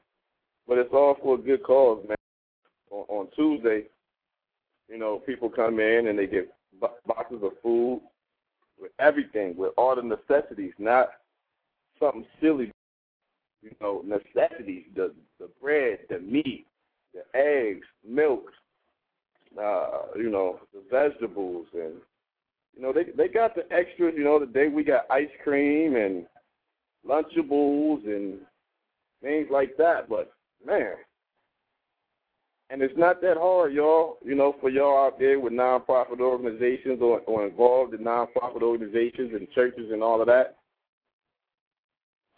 But 0.68 0.78
it's 0.78 0.94
all 0.94 1.18
for 1.22 1.36
a 1.36 1.38
good 1.38 1.64
cause, 1.64 2.04
man. 2.08 2.18
On, 2.92 3.06
on 3.08 3.28
Tuesday, 3.36 3.84
you 4.90 4.98
know, 4.98 5.22
people 5.26 5.50
come 5.50 5.80
in 5.80 6.08
and 6.08 6.20
they 6.20 6.28
get 6.28 6.54
boxes 7.08 7.40
of 7.44 7.52
food 7.64 8.02
with 8.80 8.92
everything, 9.00 9.56
with 9.56 9.72
all 9.78 9.96
the 9.96 10.02
necessities, 10.02 10.74
not 10.78 11.10
something 12.00 12.26
silly. 12.42 12.72
You 13.62 13.76
know, 13.80 14.04
necessities, 14.04 14.86
the 14.96 15.14
the 15.40 15.48
bread, 15.62 16.00
the 16.10 16.20
meat, 16.20 16.66
the 17.14 17.22
eggs, 17.38 17.86
milk, 18.08 18.46
uh, 19.60 20.08
you 20.16 20.30
know, 20.30 20.60
the 20.74 20.82
vegetables, 20.90 21.68
and 21.74 21.94
you 22.76 22.82
know 22.82 22.92
they 22.92 23.04
they 23.16 23.28
got 23.28 23.56
the 23.56 23.72
extras. 23.72 24.16
You 24.18 24.24
know, 24.24 24.40
today 24.40 24.68
we 24.68 24.84
got 24.84 25.06
ice 25.12 25.30
cream 25.44 25.96
and 25.96 26.26
Lunchables 27.08 28.06
and 28.06 28.40
things 29.22 29.48
like 29.52 29.78
that. 29.78 30.10
But 30.10 30.32
man, 30.66 30.96
and 32.70 32.82
it's 32.82 32.98
not 32.98 33.22
that 33.22 33.38
hard, 33.38 33.74
y'all. 33.74 34.18
You 34.24 34.36
know, 34.36 34.56
for 34.62 34.70
y'all 34.70 35.06
out 35.06 35.20
there 35.20 35.40
with 35.40 35.54
nonprofit 35.54 36.20
organizations 36.20 37.00
or, 37.02 37.20
or 37.22 37.46
involved 37.46 37.94
in 37.94 38.02
nonprofit 38.02 38.62
organizations 38.62 39.32
and 39.34 39.50
churches 39.52 39.92
and 39.92 40.02
all 40.02 40.22
of 40.22 40.28
that. 40.28 40.56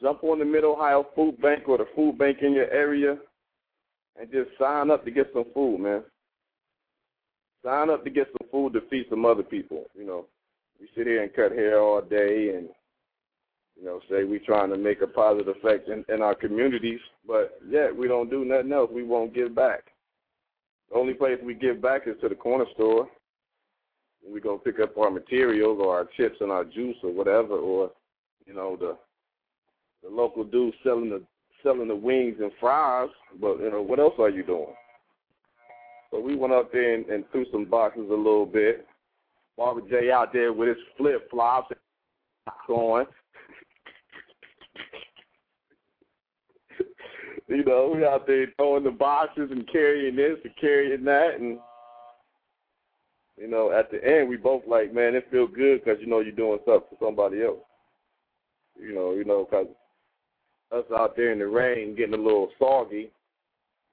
Jump 0.02 0.24
on 0.24 0.40
the 0.40 0.46
Mid 0.46 0.64
Ohio 0.64 1.06
Food 1.16 1.40
Bank 1.42 1.70
or 1.70 1.78
the 1.78 1.86
food 1.96 2.18
bank 2.18 2.40
in 2.42 2.54
your 2.54 2.70
area 2.72 3.18
and 4.20 4.32
just 4.32 4.50
sign 4.60 4.92
up 4.92 5.06
to 5.06 5.12
get 5.12 5.30
some 5.34 5.46
food, 5.54 5.80
man. 5.80 6.04
Sign 7.64 7.90
up 7.90 8.04
to 8.04 8.10
get 8.10 8.28
some 8.28 8.50
food 8.50 8.74
to 8.74 8.82
feed 8.90 9.06
some 9.10 9.26
other 9.26 9.44
people. 9.44 9.86
You 9.96 10.06
know, 10.06 10.26
we 10.80 10.88
sit 10.96 11.08
here 11.08 11.24
and 11.24 11.34
cut 11.34 11.52
hair 11.52 11.80
all 11.80 12.02
day 12.02 12.56
and 12.56 12.70
you 13.78 13.86
know, 13.86 14.00
say 14.10 14.24
we 14.24 14.40
trying 14.40 14.70
to 14.70 14.78
make 14.78 15.02
a 15.02 15.08
positive 15.08 15.56
effect 15.56 15.90
in, 15.90 16.06
in 16.14 16.22
our 16.22 16.36
communities, 16.36 17.00
but 17.28 17.60
yet 17.68 17.96
we 17.96 18.08
don't 18.08 18.30
do 18.30 18.46
nothing 18.46 18.72
else. 18.72 18.90
We 18.94 19.04
won't 19.04 19.34
give 19.34 19.56
back. 19.56 19.86
The 20.90 20.98
only 20.98 21.14
place 21.14 21.40
we 21.44 21.54
give 21.54 21.82
back 21.82 22.04
is 22.08 22.16
to 22.22 22.30
the 22.30 22.36
corner 22.36 22.66
store. 22.76 23.08
We 24.28 24.40
go 24.40 24.58
pick 24.58 24.80
up 24.80 24.98
our 24.98 25.10
materials 25.10 25.80
or 25.82 25.96
our 25.96 26.08
chips 26.16 26.38
and 26.40 26.52
our 26.52 26.64
juice 26.64 26.96
or 27.04 27.12
whatever, 27.12 27.56
or 27.58 27.92
you 28.46 28.54
know 28.54 28.78
the 28.78 28.96
the 30.02 30.10
local 30.10 30.44
dude 30.44 30.74
selling 30.84 31.10
the 31.10 31.22
selling 31.64 31.88
the 31.88 31.96
wings 31.96 32.36
and 32.40 32.52
fries, 32.60 33.10
but 33.42 33.60
you 33.60 33.72
know, 33.72 33.82
what 33.82 34.00
else 34.00 34.14
are 34.20 34.30
you 34.30 34.44
doing? 34.44 34.76
So 36.12 36.20
we 36.20 36.36
went 36.36 36.54
up 36.54 36.72
there 36.72 36.94
and, 36.94 37.06
and 37.08 37.24
threw 37.32 37.46
some 37.52 37.66
boxes 37.66 38.08
a 38.10 38.14
little 38.14 38.46
bit. 38.46 38.86
Barber 39.58 39.82
J 39.90 40.12
out 40.12 40.34
there 40.34 40.54
with 40.54 40.70
his 40.70 40.78
flip 40.98 41.30
flops 41.32 41.72
and 41.72 42.56
going. 42.68 43.06
You 47.48 47.64
know, 47.64 47.94
we 47.96 48.06
out 48.06 48.26
there 48.28 48.48
throwing 48.58 48.84
the 48.84 48.92
boxes 48.92 49.50
and 49.52 49.70
carrying 49.72 50.16
this 50.16 50.38
and 50.44 50.54
carrying 50.60 51.04
that, 51.06 51.40
and 51.40 51.60
you 53.38 53.48
know, 53.48 53.72
at 53.72 53.92
the 53.92 54.04
end 54.04 54.30
we 54.30 54.38
both 54.38 54.64
like, 54.68 54.94
man, 54.94 55.16
it 55.16 55.28
feels 55.32 55.50
good 55.56 55.84
because 55.84 56.00
you 56.00 56.08
know 56.08 56.20
you're 56.20 56.32
doing 56.32 56.60
something 56.66 56.98
for 56.98 57.06
somebody 57.06 57.44
else. 57.44 57.60
You 58.80 58.94
know, 58.94 59.14
you 59.14 59.26
know, 59.26 59.48
because 59.50 59.68
us 60.72 60.86
out 60.98 61.16
there 61.16 61.32
in 61.32 61.40
the 61.40 61.48
rain 61.48 61.96
getting 61.96 62.14
a 62.14 62.18
little 62.18 62.50
soggy, 62.58 63.12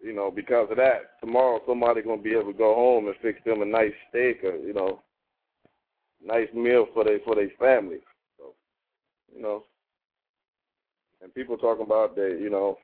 you 0.02 0.14
know, 0.14 0.30
because 0.30 0.69
of 0.71 0.76
that. 0.78 1.21
Tomorrow 1.21 1.61
somebody 1.66 2.02
gonna 2.02 2.23
be 2.23 2.33
able 2.33 2.52
to 2.52 2.59
go 2.59 2.75
home 2.75 3.07
and 3.07 3.16
fix 3.21 3.38
them 3.45 3.62
a 3.62 3.66
nice 3.66 3.92
steak 4.09 4.42
or, 4.45 4.57
you 4.57 4.73
know, 4.73 5.02
nice 6.25 6.49
meal 6.54 6.87
for 6.95 7.04
their 7.04 7.19
for 7.21 7.35
their 7.35 7.50
family. 7.59 7.99
So, 8.38 8.54
you 9.35 9.42
know. 9.42 9.64
And 11.23 11.35
people 11.35 11.59
talking 11.59 11.85
about 11.85 12.16
they, 12.16 12.38
you 12.40 12.49
know, 12.49 12.78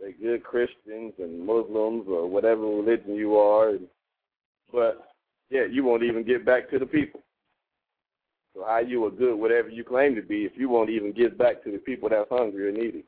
they 0.00 0.12
good 0.12 0.42
Christians 0.42 1.12
and 1.18 1.46
Muslims 1.46 2.06
or 2.08 2.26
whatever 2.26 2.62
religion 2.62 3.14
you 3.14 3.36
are, 3.36 3.70
and, 3.70 3.86
but 4.72 5.08
yeah, 5.50 5.64
you 5.70 5.84
won't 5.84 6.02
even 6.02 6.24
get 6.24 6.44
back 6.44 6.70
to 6.70 6.78
the 6.78 6.86
people. 6.86 7.20
So 8.54 8.64
how 8.66 8.78
you 8.78 9.04
are 9.04 9.10
good, 9.10 9.36
whatever 9.36 9.68
you 9.68 9.84
claim 9.84 10.14
to 10.16 10.22
be, 10.22 10.44
if 10.44 10.52
you 10.56 10.68
won't 10.68 10.90
even 10.90 11.12
give 11.12 11.38
back 11.38 11.62
to 11.64 11.70
the 11.70 11.78
people 11.78 12.08
that's 12.08 12.28
hungry 12.30 12.68
or 12.68 12.72
needy? 12.72 13.04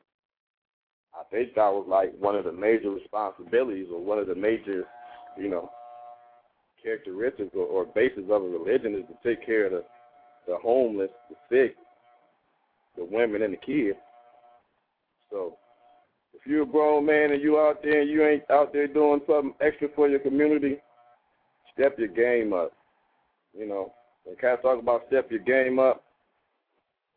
I 1.13 1.23
think 1.29 1.55
that 1.55 1.71
was 1.71 1.85
like 1.87 2.13
one 2.19 2.35
of 2.35 2.45
the 2.45 2.51
major 2.51 2.89
responsibilities 2.89 3.87
or 3.91 4.03
one 4.03 4.19
of 4.19 4.27
the 4.27 4.35
major, 4.35 4.85
you 5.37 5.49
know, 5.49 5.69
characteristics 6.81 7.51
or, 7.55 7.65
or 7.65 7.85
basis 7.85 8.23
of 8.29 8.43
a 8.43 8.47
religion 8.47 8.95
is 8.95 9.03
to 9.07 9.29
take 9.29 9.45
care 9.45 9.65
of 9.65 9.71
the, 9.71 9.83
the 10.47 10.57
homeless, 10.57 11.11
the 11.29 11.35
sick, 11.49 11.75
the 12.97 13.05
women, 13.05 13.41
and 13.41 13.53
the 13.53 13.57
kids. 13.57 13.97
So 15.29 15.57
if 16.43 16.51
you're 16.51 16.63
a 16.63 16.65
grown 16.65 17.05
man 17.05 17.31
and 17.31 17.41
you 17.41 17.57
out 17.57 17.81
there 17.81 18.01
and 18.01 18.09
you 18.09 18.25
ain't 18.25 18.43
out 18.49 18.73
there 18.73 18.87
doing 18.87 19.21
something 19.25 19.53
extra 19.61 19.87
for 19.95 20.09
your 20.09 20.19
community, 20.19 20.77
step 21.73 21.97
your 21.97 22.09
game 22.09 22.51
up. 22.51 22.73
You 23.57 23.67
know, 23.67 23.93
when 24.25 24.35
cats 24.35 24.61
talk 24.61 24.79
about 24.79 25.03
step 25.07 25.31
your 25.31 25.39
game 25.39 25.79
up, 25.79 26.03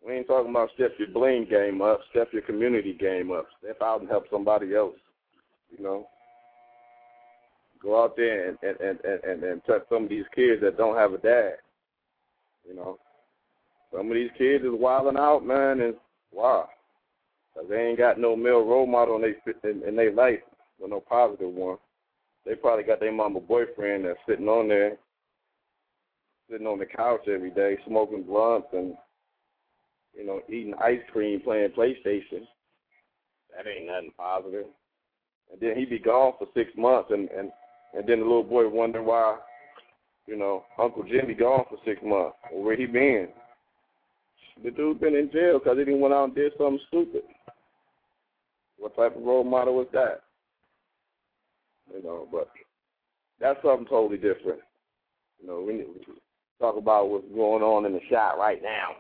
we 0.06 0.14
ain't 0.14 0.28
talking 0.28 0.50
about 0.50 0.70
step 0.74 0.92
your 0.98 1.08
bling 1.08 1.46
game 1.50 1.82
up, 1.82 2.00
step 2.10 2.28
your 2.32 2.42
community 2.42 2.92
game 2.92 3.32
up. 3.32 3.46
Step 3.58 3.78
out 3.82 4.00
and 4.00 4.08
help 4.08 4.26
somebody 4.30 4.74
else. 4.74 4.94
You 5.76 5.82
know. 5.82 6.06
Go 7.82 8.04
out 8.04 8.16
there 8.16 8.48
and 8.48 8.58
and, 8.62 8.80
and, 8.80 9.20
and, 9.24 9.42
and 9.42 9.62
touch 9.66 9.82
some 9.88 10.04
of 10.04 10.08
these 10.08 10.24
kids 10.34 10.62
that 10.62 10.76
don't 10.76 10.96
have 10.96 11.12
a 11.12 11.18
dad. 11.18 11.54
You 12.68 12.76
know. 12.76 12.98
Some 13.92 14.08
of 14.08 14.14
these 14.14 14.30
kids 14.38 14.62
is 14.62 14.70
wilding 14.72 15.18
out, 15.18 15.44
man, 15.44 15.80
and 15.80 15.94
wow. 16.32 16.68
Cause 17.56 17.64
they 17.70 17.80
ain't 17.80 17.98
got 17.98 18.20
no 18.20 18.36
male 18.36 18.64
role 18.64 18.86
model 18.86 19.16
in 19.16 19.22
their 19.22 19.70
in, 19.70 19.82
in 19.82 19.96
their 19.96 20.12
life, 20.12 20.40
or 20.78 20.88
no 20.88 21.00
positive 21.00 21.50
one. 21.50 21.78
They 22.44 22.54
probably 22.54 22.84
got 22.84 23.00
their 23.00 23.12
mama 23.12 23.40
boyfriend 23.40 24.04
that's 24.04 24.18
sitting 24.28 24.46
on 24.46 24.68
there, 24.68 24.98
sitting 26.50 26.66
on 26.66 26.78
the 26.78 26.86
couch 26.86 27.26
every 27.28 27.50
day, 27.50 27.78
smoking 27.86 28.24
blunts 28.24 28.68
and 28.72 28.94
you 30.16 30.24
know, 30.24 30.40
eating 30.48 30.74
ice 30.82 31.00
cream, 31.12 31.40
playing 31.40 31.70
PlayStation. 31.70 32.46
That 33.54 33.66
ain't 33.66 33.86
nothing 33.86 34.12
positive. 34.16 34.66
And 35.52 35.60
then 35.60 35.76
he 35.76 35.84
be 35.84 35.98
gone 35.98 36.32
for 36.38 36.48
six 36.54 36.70
months, 36.76 37.10
and 37.10 37.28
and 37.30 37.50
and 37.94 38.08
then 38.08 38.20
the 38.20 38.26
little 38.26 38.42
boy 38.42 38.68
wonder 38.68 39.02
why, 39.02 39.38
you 40.26 40.36
know, 40.36 40.64
Uncle 40.78 41.04
Jimmy 41.04 41.34
gone 41.34 41.64
for 41.68 41.78
six 41.84 42.00
months. 42.02 42.36
Well, 42.52 42.64
where 42.64 42.76
he 42.76 42.86
been? 42.86 43.28
The 44.64 44.70
dude 44.70 45.00
been 45.00 45.14
in 45.14 45.30
jail 45.32 45.58
because 45.58 45.78
he 45.78 45.84
didn't 45.84 46.00
went 46.00 46.14
out 46.14 46.24
and 46.24 46.34
did 46.34 46.52
something 46.58 46.80
stupid. 46.88 47.22
What 48.78 48.96
type 48.96 49.16
of 49.16 49.22
role 49.22 49.44
model 49.44 49.76
was 49.76 49.86
that? 49.92 50.22
You 51.94 52.02
know, 52.02 52.28
but 52.30 52.50
that's 53.40 53.60
something 53.62 53.86
totally 53.86 54.18
different. 54.18 54.60
You 55.40 55.48
know, 55.48 55.64
we 55.66 55.74
need 55.74 55.84
to 55.84 56.14
talk 56.60 56.76
about 56.76 57.08
what's 57.08 57.26
going 57.34 57.62
on 57.62 57.86
in 57.86 57.92
the 57.92 58.00
shop 58.10 58.36
right 58.38 58.62
now. 58.62 58.96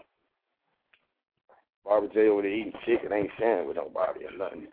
Barber 1.84 2.08
J 2.12 2.28
over 2.28 2.42
there 2.42 2.50
eating 2.50 2.72
chicken 2.84 3.12
ain't 3.12 3.30
sharing 3.38 3.68
with 3.68 3.76
nobody 3.76 4.24
or 4.24 4.36
nothing. 4.36 4.66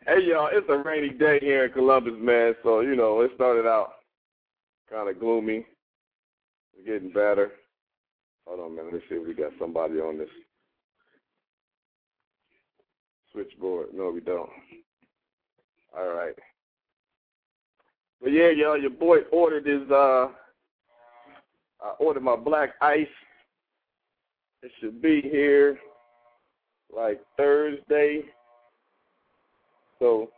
hey 0.08 0.24
y'all, 0.24 0.50
it's 0.52 0.68
a 0.70 0.78
rainy 0.78 1.10
day 1.10 1.38
here 1.40 1.66
in 1.66 1.72
Columbus, 1.72 2.16
man. 2.18 2.56
So 2.64 2.80
you 2.80 2.96
know, 2.96 3.22
it 3.22 3.32
started 3.36 3.68
out 3.68 3.94
kind 4.90 5.08
of 5.08 5.20
gloomy. 5.20 5.68
We're 6.76 6.94
getting 6.94 7.12
better. 7.12 7.52
Hold 8.50 8.62
on 8.62 8.72
a 8.72 8.76
minute. 8.82 8.94
Let's 8.94 9.06
see 9.08 9.16
if 9.16 9.28
we 9.28 9.36
got 9.36 9.52
somebody 9.60 10.00
on 10.00 10.18
this 10.18 10.30
switchboard. 13.32 13.90
No, 13.94 14.10
we 14.10 14.22
don't. 14.22 14.50
All 15.96 16.08
right. 16.08 16.34
But 18.20 18.32
yeah, 18.32 18.50
y'all, 18.50 18.82
your 18.82 18.90
boy 18.90 19.20
ordered 19.32 19.68
his 19.68 19.90
uh 19.92 20.30
I 21.82 21.92
ordered 22.00 22.24
my 22.24 22.36
black 22.36 22.72
ice. 22.82 23.08
It 24.64 24.72
should 24.82 25.00
be 25.00 25.22
here 25.22 25.78
like 26.94 27.22
Thursday. 27.38 28.24
So 30.00 30.32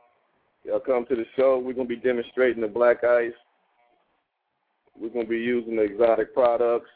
y'all 0.65 0.81
come 0.81 1.05
to 1.05 1.15
the 1.15 1.25
show. 1.37 1.59
We're 1.59 1.73
gonna 1.73 1.87
be 1.87 1.95
demonstrating 1.95 2.61
the 2.61 2.67
black 2.67 3.05
ice. 3.05 3.31
We're 4.99 5.09
gonna 5.09 5.25
be 5.25 5.39
using 5.39 5.77
the 5.77 5.83
exotic 5.83 6.33
products. 6.33 6.89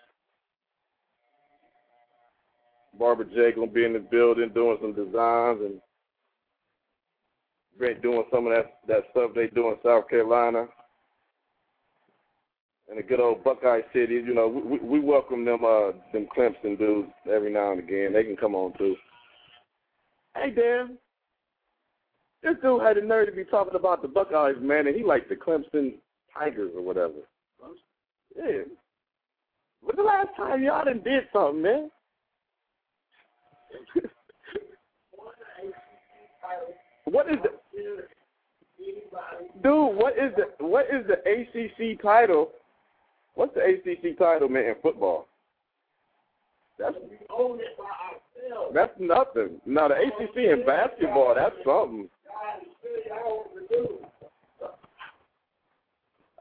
Barber 2.98 3.26
J 3.26 3.52
gonna 3.54 3.68
be 3.68 3.86
in 3.86 3.94
the 3.94 4.00
building 4.00 4.52
doing 4.54 4.78
some 4.82 4.94
designs 4.94 5.60
and 5.62 5.82
Brent 7.78 8.02
doing 8.02 8.24
some 8.32 8.48
of 8.48 8.54
that 8.54 8.80
that 8.88 9.04
stuff 9.12 9.32
they 9.36 9.48
do 9.48 9.70
in 9.70 9.76
South 9.84 10.10
Carolina 10.10 10.68
and 12.90 12.98
the 12.98 13.04
good 13.04 13.20
old 13.20 13.44
Buckeye 13.44 13.82
City. 13.94 14.16
You 14.16 14.34
know, 14.34 14.48
we, 14.48 14.78
we 14.80 15.00
welcome 15.00 15.44
them 15.46 15.66
uh 15.66 15.92
them 16.14 16.28
Clemson 16.36 16.78
dudes 16.78 17.12
every 17.32 17.52
now 17.52 17.72
and 17.72 17.80
again. 17.80 18.14
They 18.14 18.24
can 18.24 18.38
come 18.38 18.56
on 18.56 18.74
too. 18.78 18.96
Hey 20.36 20.52
Dan, 20.52 20.98
this 22.44 22.56
dude 22.62 22.82
had 22.82 22.98
the 22.98 23.02
nerve 23.02 23.28
to 23.28 23.36
be 23.36 23.44
talking 23.44 23.76
about 23.76 24.02
the 24.02 24.08
Buckeyes, 24.08 24.56
man, 24.62 24.88
and 24.88 24.96
he 24.96 25.04
liked 25.04 25.30
the 25.30 25.36
Clemson 25.36 25.96
Tigers 26.34 26.72
or 26.76 26.82
whatever. 26.82 27.14
Yeah. 28.38 28.64
When's 29.82 29.98
the 29.98 30.04
last 30.04 30.30
time 30.36 30.64
y'all 30.64 30.86
done 30.86 31.02
did 31.04 31.24
something, 31.32 31.62
man? 31.62 31.92
what 37.06 37.30
is 37.30 37.38
the 37.44 37.50
dude? 39.64 39.96
What 39.98 40.14
is 40.14 40.32
the 40.36 40.66
what 40.66 40.86
is 40.86 41.06
the 41.08 41.18
ACC 41.30 42.02
title? 42.02 42.52
What's 43.36 43.54
the 43.54 43.62
ACC 43.62 44.18
title, 44.18 44.50
man, 44.50 44.66
in 44.66 44.76
football? 44.82 45.28
That's 46.78 46.96
that's 48.74 48.94
nothing. 49.00 49.62
No, 49.66 49.88
the 49.88 49.96
ACC 49.96 50.38
in 50.38 50.66
basketball, 50.66 51.36
that's 51.36 51.56
something. 51.66 52.10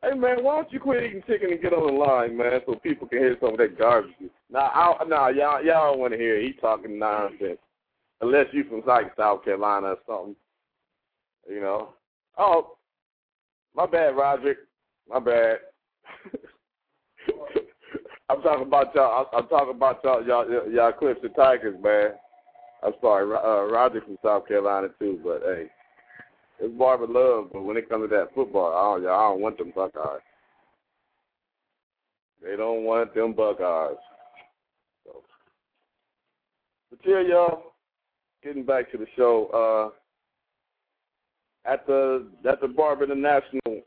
Hey 0.04 0.18
man, 0.18 0.44
why 0.44 0.56
don't 0.56 0.72
you 0.72 0.80
quit 0.80 1.02
eating 1.04 1.22
chicken 1.26 1.50
and 1.50 1.62
get 1.62 1.72
on 1.72 1.86
the 1.86 1.92
line, 1.92 2.36
man, 2.36 2.60
so 2.66 2.74
people 2.74 3.06
can 3.08 3.18
hear 3.18 3.36
some 3.40 3.52
of 3.52 3.58
that 3.58 3.78
garbage? 3.78 4.12
Nah, 4.50 4.68
I, 4.74 5.04
nah, 5.06 5.28
y'all, 5.28 5.64
y'all 5.64 5.92
don't 5.92 6.00
want 6.00 6.12
to 6.12 6.18
hear. 6.18 6.40
He 6.40 6.52
talking 6.52 6.98
nonsense, 6.98 7.58
unless 8.20 8.46
you 8.52 8.64
from 8.64 8.82
like 8.86 9.12
South 9.16 9.44
Carolina 9.44 9.88
or 9.88 9.96
something. 10.06 10.36
You 11.48 11.60
know. 11.60 11.94
Oh, 12.36 12.76
my 13.74 13.86
bad, 13.86 14.16
Roderick. 14.16 14.58
My 15.08 15.20
bad. 15.20 15.58
I'm 18.28 18.42
talking 18.42 18.66
about 18.66 18.94
y'all. 18.94 19.28
I'm 19.32 19.48
talking 19.48 19.74
about 19.74 20.00
y'all, 20.04 20.26
y'all, 20.26 20.70
y'all 20.70 20.92
Clemson 20.92 21.34
Tigers, 21.34 21.76
man. 21.82 22.10
I'm 22.82 22.92
sorry, 23.00 23.24
uh, 23.24 23.72
Roger 23.72 24.02
from 24.02 24.18
South 24.22 24.46
Carolina 24.46 24.88
too, 24.98 25.18
but 25.24 25.40
hey, 25.44 25.70
it's 26.60 26.78
Barber 26.78 27.06
love. 27.06 27.50
But 27.52 27.62
when 27.62 27.76
it 27.76 27.88
comes 27.88 28.08
to 28.08 28.16
that 28.16 28.34
football, 28.34 28.72
I 28.72 29.00
don't, 29.00 29.10
I 29.10 29.22
don't 29.28 29.40
want 29.40 29.58
them 29.58 29.72
Buckeyes. 29.74 30.20
They 32.42 32.56
don't 32.56 32.84
want 32.84 33.14
them 33.14 33.32
Buckeyes. 33.32 33.96
So, 35.04 35.22
but 36.90 36.98
yeah, 37.04 37.22
y'all, 37.22 37.62
getting 38.42 38.64
back 38.64 38.90
to 38.92 38.98
the 38.98 39.06
show. 39.16 39.92
Uh, 39.92 39.98
at 41.66 41.86
the 41.86 42.26
at 42.48 42.60
the 42.60 42.68
Barber 42.68 43.04
International 43.04 43.82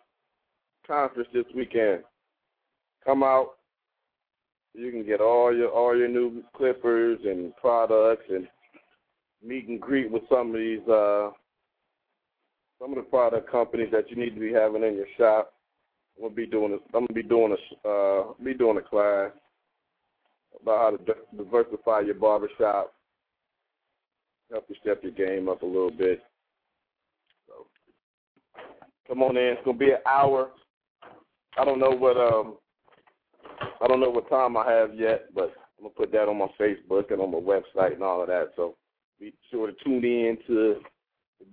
Conference 0.86 1.30
this 1.34 1.46
weekend, 1.56 2.04
come 3.06 3.24
out. 3.24 3.52
You 4.74 4.92
can 4.92 5.06
get 5.06 5.22
all 5.22 5.56
your 5.56 5.70
all 5.70 5.96
your 5.96 6.08
new 6.08 6.44
clippers 6.56 7.20
and 7.24 7.56
products 7.56 8.26
and 8.30 8.48
meet 9.44 9.68
and 9.68 9.80
greet 9.80 10.12
with 10.12 10.24
some 10.30 10.50
of 10.50 10.56
these 10.56 10.88
uh 10.88 11.30
some 12.80 12.92
of 12.92 12.98
the 12.98 13.10
product 13.10 13.50
companies 13.50 13.90
that 13.92 14.10
you 14.10 14.16
need 14.16 14.36
to 14.36 14.40
be 14.40 14.54
having 14.54 14.84
in 14.84 14.96
your 14.96 15.08
shop. 15.18 15.54
I'm 16.18 16.24
gonna 16.24 16.36
be 16.36 16.48
doing 16.48 16.74
a, 16.74 16.98
I'm 16.98 17.06
gonna 17.06 17.14
be 17.14 17.24
doing 17.24 17.56
a 17.56 17.88
uh 17.88 18.24
be 18.44 18.54
doing 18.54 18.78
a 18.78 18.82
class 18.82 19.32
about 20.62 20.78
how 20.80 20.98
to 20.98 21.44
diversify 21.44 22.02
your 22.02 22.16
barbershop, 22.16 22.94
help 24.52 24.66
you 24.68 24.76
step 24.82 25.02
your 25.04 25.12
game 25.12 25.48
up 25.48 25.62
a 25.62 25.66
little 25.66 25.92
bit. 25.92 26.22
So 27.48 27.68
come 29.08 29.22
on 29.22 29.38
in. 29.38 29.44
It's 29.44 29.62
gonna 29.66 29.78
be 29.78 29.92
an 29.92 30.00
hour. 30.10 30.52
I 31.58 31.66
don't 31.66 31.80
know 31.80 31.92
what 31.92 32.18
um 32.18 32.58
I 33.82 33.88
don't 33.88 34.00
know 34.00 34.10
what 34.10 34.30
time 34.30 34.58
I 34.58 34.72
have 34.72 34.96
yet, 34.96 35.34
but 35.36 35.54
I'm 35.78 35.84
gonna 35.84 35.90
put 35.96 36.12
that 36.14 36.28
on 36.28 36.38
my 36.38 36.48
Facebook 36.60 37.12
and 37.12 37.22
on 37.22 37.32
my 37.32 37.40
website 37.40 37.94
and 37.94 38.04
all 38.04 38.22
of 38.22 38.28
that. 38.28 38.50
So 38.56 38.76
be 39.20 39.34
sure 39.52 39.68
to 39.68 39.74
tune 39.84 40.04
in 40.04 40.38
to 40.48 40.82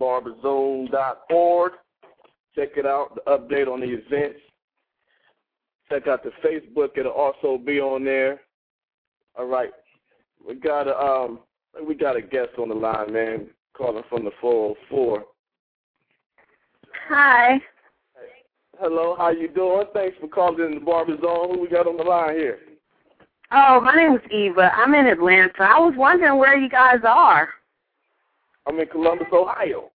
barberzone.org. 0.01 1.73
Check 2.55 2.71
it 2.77 2.87
out, 2.87 3.17
the 3.17 3.31
update 3.31 3.67
on 3.67 3.81
the 3.81 3.87
events. 3.87 4.39
Check 5.91 6.07
out 6.07 6.23
the 6.23 6.31
Facebook; 6.45 6.97
it'll 6.97 7.13
also 7.13 7.59
be 7.59 7.81
on 7.81 8.05
there. 8.05 8.41
All 9.37 9.47
right, 9.47 9.71
we 10.47 10.55
got 10.55 10.87
a 10.87 10.97
um, 10.97 11.41
we 11.87 11.95
got 11.95 12.17
a 12.17 12.23
guest 12.23 12.51
on 12.59 12.69
the 12.69 12.75
line, 12.75 13.13
man, 13.13 13.47
calling 13.77 14.05
from 14.09 14.25
the 14.25 14.31
404. 14.41 15.25
Hi. 17.09 17.61
Hello, 18.81 19.15
how 19.17 19.31
you 19.31 19.49
doing? 19.49 19.85
Thanks 19.93 20.17
for 20.21 20.29
calling 20.29 20.65
in 20.65 20.79
the 20.79 20.85
Barber 20.85 21.17
Zone. 21.21 21.55
Who 21.55 21.61
we 21.61 21.69
got 21.69 21.87
on 21.87 21.97
the 21.97 22.03
line 22.03 22.37
here? 22.37 22.59
Oh, 23.53 23.81
my 23.81 23.95
name 23.95 24.15
is 24.15 24.31
Eva. 24.33 24.73
I'm 24.75 24.95
in 24.95 25.07
Atlanta. 25.07 25.63
I 25.63 25.79
was 25.79 25.95
wondering 25.97 26.39
where 26.39 26.57
you 26.57 26.69
guys 26.69 27.01
are. 27.05 27.51
I'm 28.67 28.79
in 28.81 28.87
Columbus, 28.89 29.29
Ohio. 29.33 29.91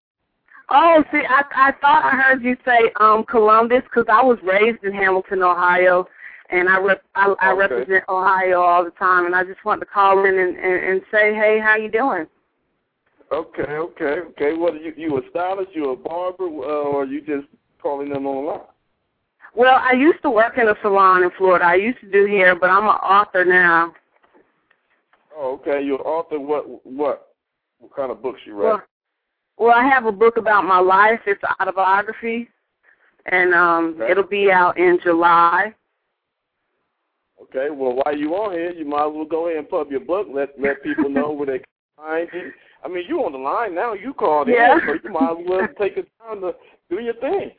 Oh, 0.71 1.03
see, 1.11 1.21
I 1.27 1.43
I 1.55 1.71
thought 1.81 2.03
I 2.05 2.15
heard 2.15 2.43
you 2.43 2.55
say 2.63 2.91
um 2.99 3.23
Columbus 3.23 3.81
because 3.83 4.05
I 4.07 4.21
was 4.23 4.37
raised 4.43 4.83
in 4.83 4.93
Hamilton, 4.93 5.41
Ohio, 5.41 6.07
and 6.51 6.69
I 6.69 6.79
rep 6.79 7.01
I, 7.15 7.33
I 7.41 7.51
Okay. 7.51 7.59
represent 7.59 8.03
Ohio 8.07 8.61
all 8.61 8.83
the 8.83 8.91
time, 8.91 9.25
and 9.25 9.35
I 9.35 9.43
just 9.43 9.65
wanted 9.65 9.81
to 9.81 9.85
call 9.87 10.25
in 10.25 10.37
and, 10.37 10.55
and 10.57 10.83
and 10.85 11.01
say, 11.11 11.33
hey, 11.33 11.59
how 11.59 11.75
you 11.75 11.89
doing? 11.89 12.27
Okay, 13.31 13.63
okay, 13.63 14.19
okay. 14.29 14.53
What 14.53 14.75
are 14.75 14.77
you? 14.77 14.93
You 14.95 15.17
a 15.17 15.21
stylist? 15.31 15.71
You 15.73 15.91
a 15.91 15.95
barber, 15.95 16.45
uh, 16.45 16.47
or 16.47 17.03
are 17.03 17.05
you 17.05 17.21
just 17.21 17.47
calling 17.81 18.09
them 18.09 18.27
online? 18.27 18.67
Well, 19.55 19.79
I 19.81 19.93
used 19.93 20.21
to 20.21 20.29
work 20.29 20.59
in 20.59 20.67
a 20.67 20.75
salon 20.83 21.23
in 21.23 21.31
Florida. 21.35 21.65
I 21.65 21.75
used 21.75 21.99
to 22.01 22.11
do 22.11 22.27
hair, 22.27 22.55
but 22.55 22.69
I'm 22.69 22.83
an 22.83 22.89
author 22.89 23.43
now. 23.43 23.93
Oh, 25.35 25.53
okay. 25.55 25.83
You're 25.83 25.99
an 25.99 26.05
author. 26.05 26.39
What? 26.39 26.85
What? 26.85 27.28
What 27.79 27.95
kind 27.95 28.11
of 28.11 28.21
books 28.21 28.39
you 28.45 28.53
write? 28.53 28.63
Well, 28.63 28.81
well, 29.57 29.75
I 29.75 29.83
have 29.87 30.05
a 30.05 30.11
book 30.11 30.37
about 30.37 30.63
my 30.65 30.79
life. 30.79 31.19
It's 31.25 31.41
an 31.43 31.55
autobiography, 31.61 32.49
and 33.25 33.53
um, 33.53 33.95
Okay. 33.99 34.11
it'll 34.11 34.23
be 34.23 34.51
out 34.51 34.77
in 34.77 34.99
July. 35.03 35.73
Okay. 37.41 37.69
Well, 37.69 37.93
while 38.03 38.15
you're 38.17 38.35
on 38.35 38.53
here, 38.53 38.71
you 38.71 38.85
might 38.85 39.07
as 39.07 39.13
well 39.13 39.25
go 39.25 39.47
ahead 39.47 39.59
and 39.59 39.69
pub 39.69 39.91
your 39.91 40.01
book. 40.01 40.27
Let 40.31 40.59
let 40.59 40.83
people 40.83 41.09
know 41.17 41.31
where 41.31 41.47
they 41.47 41.57
can 41.59 41.65
find 41.97 42.29
you. 42.33 42.51
I 42.83 42.87
mean, 42.87 43.05
you're 43.07 43.25
on 43.25 43.33
the 43.33 43.37
line 43.37 43.75
now. 43.75 43.93
You 43.93 44.13
called 44.13 44.47
Yeah. 44.47 44.75
in, 44.75 44.81
so 44.85 44.93
you 45.03 45.09
might 45.11 45.31
as 45.39 45.45
well 45.47 45.67
take 45.79 45.95
the 45.95 46.05
time 46.21 46.41
to 46.41 46.55
do 46.89 46.99
your 47.01 47.15
thing. 47.15 47.51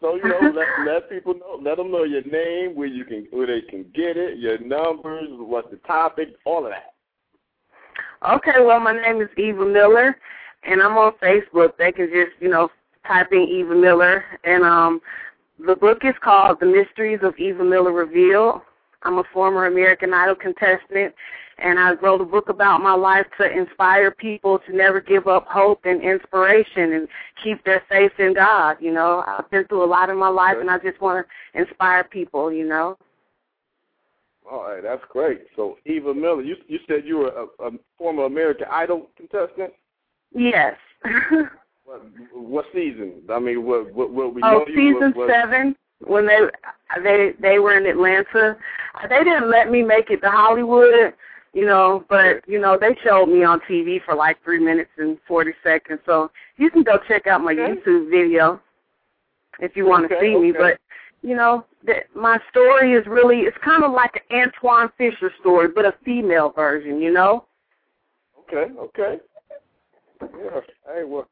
So 0.00 0.16
you 0.16 0.28
know, 0.28 0.40
let 0.54 0.66
let 0.86 1.10
people 1.10 1.34
know, 1.34 1.60
let 1.62 1.76
them 1.76 1.90
know 1.90 2.04
your 2.04 2.22
name, 2.22 2.74
where 2.74 2.88
you 2.88 3.04
can, 3.04 3.26
where 3.30 3.46
they 3.46 3.60
can 3.62 3.84
get 3.94 4.16
it, 4.16 4.38
your 4.38 4.58
numbers, 4.58 5.28
what 5.30 5.70
the 5.70 5.76
topic, 5.78 6.28
all 6.44 6.64
of 6.64 6.70
that. 6.72 6.94
Okay, 8.28 8.60
well, 8.60 8.80
my 8.80 8.92
name 8.92 9.20
is 9.20 9.28
Eva 9.36 9.64
Miller, 9.64 10.16
and 10.64 10.82
I'm 10.82 10.96
on 10.98 11.12
Facebook. 11.22 11.76
They 11.78 11.92
can 11.92 12.08
just, 12.08 12.32
you 12.40 12.48
know, 12.48 12.70
type 13.06 13.32
in 13.32 13.42
Eva 13.42 13.74
Miller, 13.74 14.24
and 14.44 14.62
um, 14.64 15.00
the 15.66 15.76
book 15.76 16.04
is 16.04 16.14
called 16.22 16.58
The 16.60 16.66
Mysteries 16.66 17.20
of 17.22 17.38
Eva 17.38 17.64
Miller 17.64 17.92
Revealed. 17.92 18.60
I'm 19.02 19.18
a 19.18 19.24
former 19.32 19.66
American 19.66 20.12
Idol 20.12 20.34
contestant, 20.34 21.14
and 21.58 21.78
I 21.78 21.92
wrote 21.94 22.20
a 22.20 22.24
book 22.24 22.48
about 22.48 22.82
my 22.82 22.94
life 22.94 23.26
to 23.38 23.50
inspire 23.50 24.10
people 24.10 24.58
to 24.66 24.76
never 24.76 25.00
give 25.00 25.26
up 25.26 25.46
hope 25.46 25.80
and 25.84 26.02
inspiration 26.02 26.92
and 26.92 27.08
keep 27.42 27.64
their 27.64 27.82
faith 27.88 28.12
in 28.18 28.34
God. 28.34 28.76
You 28.80 28.92
know, 28.92 29.24
I've 29.26 29.50
been 29.50 29.66
through 29.66 29.84
a 29.84 29.86
lot 29.86 30.10
in 30.10 30.18
my 30.18 30.28
life, 30.28 30.56
and 30.60 30.70
I 30.70 30.78
just 30.78 31.00
want 31.00 31.26
to 31.26 31.60
inspire 31.60 32.04
people. 32.04 32.52
You 32.52 32.68
know. 32.68 32.98
All 34.50 34.64
right, 34.64 34.82
that's 34.82 35.02
great. 35.10 35.42
So 35.54 35.76
Eva 35.86 36.12
Miller, 36.12 36.42
you 36.42 36.56
you 36.66 36.78
said 36.88 37.02
you 37.04 37.18
were 37.18 37.28
a, 37.28 37.66
a 37.66 37.70
former 37.96 38.24
American 38.24 38.66
Idol 38.70 39.10
contestant. 39.16 39.72
Yes. 40.32 40.76
What, 41.84 42.02
what 42.32 42.64
season? 42.72 43.22
I 43.30 43.40
mean, 43.40 43.64
what 43.64 43.92
what, 43.92 44.12
what 44.12 44.32
we 44.32 44.42
oh, 44.44 44.50
know 44.50 44.64
you 44.68 44.94
season 44.94 45.12
was, 45.16 45.28
seven. 45.28 45.74
when 46.06 46.24
they 46.24 46.38
they 47.02 47.32
they 47.40 47.58
were 47.58 47.76
in 47.76 47.86
Atlanta. 47.86 48.56
They 49.08 49.24
didn't 49.24 49.50
let 49.50 49.70
me 49.70 49.82
make 49.82 50.10
it 50.10 50.20
to 50.20 50.30
Hollywood, 50.30 51.14
you 51.52 51.66
know, 51.66 52.04
but 52.08 52.46
you 52.46 52.60
know 52.60 52.78
they 52.78 52.96
showed 53.02 53.26
me 53.26 53.42
on 53.42 53.60
TV 53.68 53.98
for 54.04 54.14
like 54.14 54.40
three 54.44 54.60
minutes 54.60 54.90
and 54.98 55.18
forty 55.26 55.52
seconds. 55.64 56.00
So 56.06 56.30
you 56.58 56.70
can 56.70 56.84
go 56.84 56.98
check 57.08 57.26
out 57.26 57.40
my 57.40 57.52
Okay. 57.52 57.80
YouTube 57.80 58.10
video 58.10 58.60
if 59.58 59.74
you 59.74 59.86
want 59.86 60.08
to 60.08 60.14
Okay, 60.14 60.34
see 60.34 60.38
me. 60.38 60.52
But 60.52 60.78
you 61.22 61.34
know, 61.34 61.64
that 61.86 62.14
my 62.14 62.38
story 62.50 62.92
is 62.92 63.06
really 63.06 63.40
it's 63.40 63.56
kind 63.64 63.84
of 63.84 63.92
like 63.92 64.22
an 64.30 64.38
Antwone 64.38 64.90
Fisher 64.98 65.32
story, 65.40 65.68
but 65.68 65.84
a 65.84 65.94
female 66.04 66.50
version. 66.50 67.00
You 67.00 67.12
know. 67.12 67.44
Okay, 68.40 68.72
okay. 68.78 69.18
Yeah. 70.20 70.60
Hey, 70.86 71.04
well, 71.04 71.28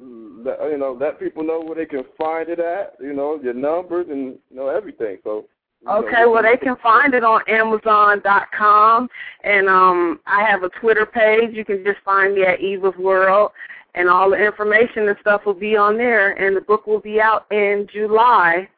you 0.00 0.76
know, 0.78 0.96
let 0.98 1.20
people 1.20 1.44
know 1.44 1.60
where 1.60 1.76
they 1.76 1.86
can 1.86 2.04
find 2.18 2.48
it 2.48 2.58
at. 2.58 2.94
You 3.00 3.12
know, 3.12 3.38
your 3.42 3.54
numbers 3.54 4.06
and 4.10 4.38
you 4.50 4.56
know 4.56 4.68
everything. 4.68 5.18
So. 5.24 5.44
you 5.80 5.88
know, 5.88 5.98
Okay, 5.98 6.24
well 6.26 6.42
they 6.42 6.56
can 6.56 6.76
find 6.82 7.14
it 7.14 7.22
on 7.22 7.42
Amazon.com, 7.48 9.08
and 9.44 9.68
um, 9.68 10.20
I 10.26 10.42
have 10.42 10.62
a 10.62 10.70
Twitter 10.80 11.06
page. 11.06 11.50
You 11.52 11.64
can 11.64 11.84
just 11.84 11.98
find 12.04 12.34
me 12.34 12.42
at 12.42 12.60
Eva's 12.60 12.96
World, 12.98 13.52
and 13.94 14.08
all 14.08 14.30
the 14.30 14.36
information 14.36 15.08
and 15.08 15.16
stuff 15.20 15.42
will 15.46 15.54
be 15.54 15.76
on 15.76 15.96
there. 15.96 16.32
And 16.32 16.56
the 16.56 16.62
book 16.62 16.86
will 16.86 17.00
be 17.00 17.20
out 17.20 17.46
in 17.52 17.86
July. 17.92 18.68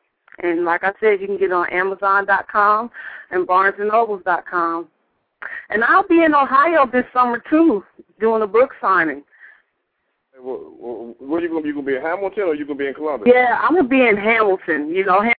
And 0.42 0.64
like 0.64 0.84
I 0.84 0.92
said, 1.00 1.20
you 1.20 1.26
can 1.26 1.38
get 1.38 1.46
it 1.46 1.52
on 1.52 1.70
Amazon.com 1.70 2.90
and 3.30 3.46
BarnesandNobles.com. 3.46 4.88
And 5.70 5.84
I'll 5.84 6.06
be 6.06 6.22
in 6.24 6.34
Ohio 6.34 6.86
this 6.90 7.04
summer 7.12 7.42
too, 7.50 7.84
doing 8.20 8.42
a 8.42 8.46
book 8.46 8.70
signing. 8.80 9.22
Hey, 10.32 10.40
well, 10.42 10.74
well, 10.78 11.14
where 11.18 11.40
you 11.40 11.48
gonna 11.48 11.62
be? 11.62 11.68
You 11.68 11.74
gonna 11.74 11.86
be 11.86 11.96
in 11.96 12.02
Hamilton 12.02 12.42
or 12.44 12.54
you 12.54 12.66
gonna 12.66 12.78
be 12.78 12.88
in 12.88 12.94
Columbus? 12.94 13.28
Yeah, 13.32 13.58
I'm 13.60 13.74
gonna 13.74 13.88
be 13.88 14.06
in 14.06 14.16
Hamilton. 14.16 14.90
You 14.90 15.04
know, 15.04 15.20
Hamilton 15.20 15.32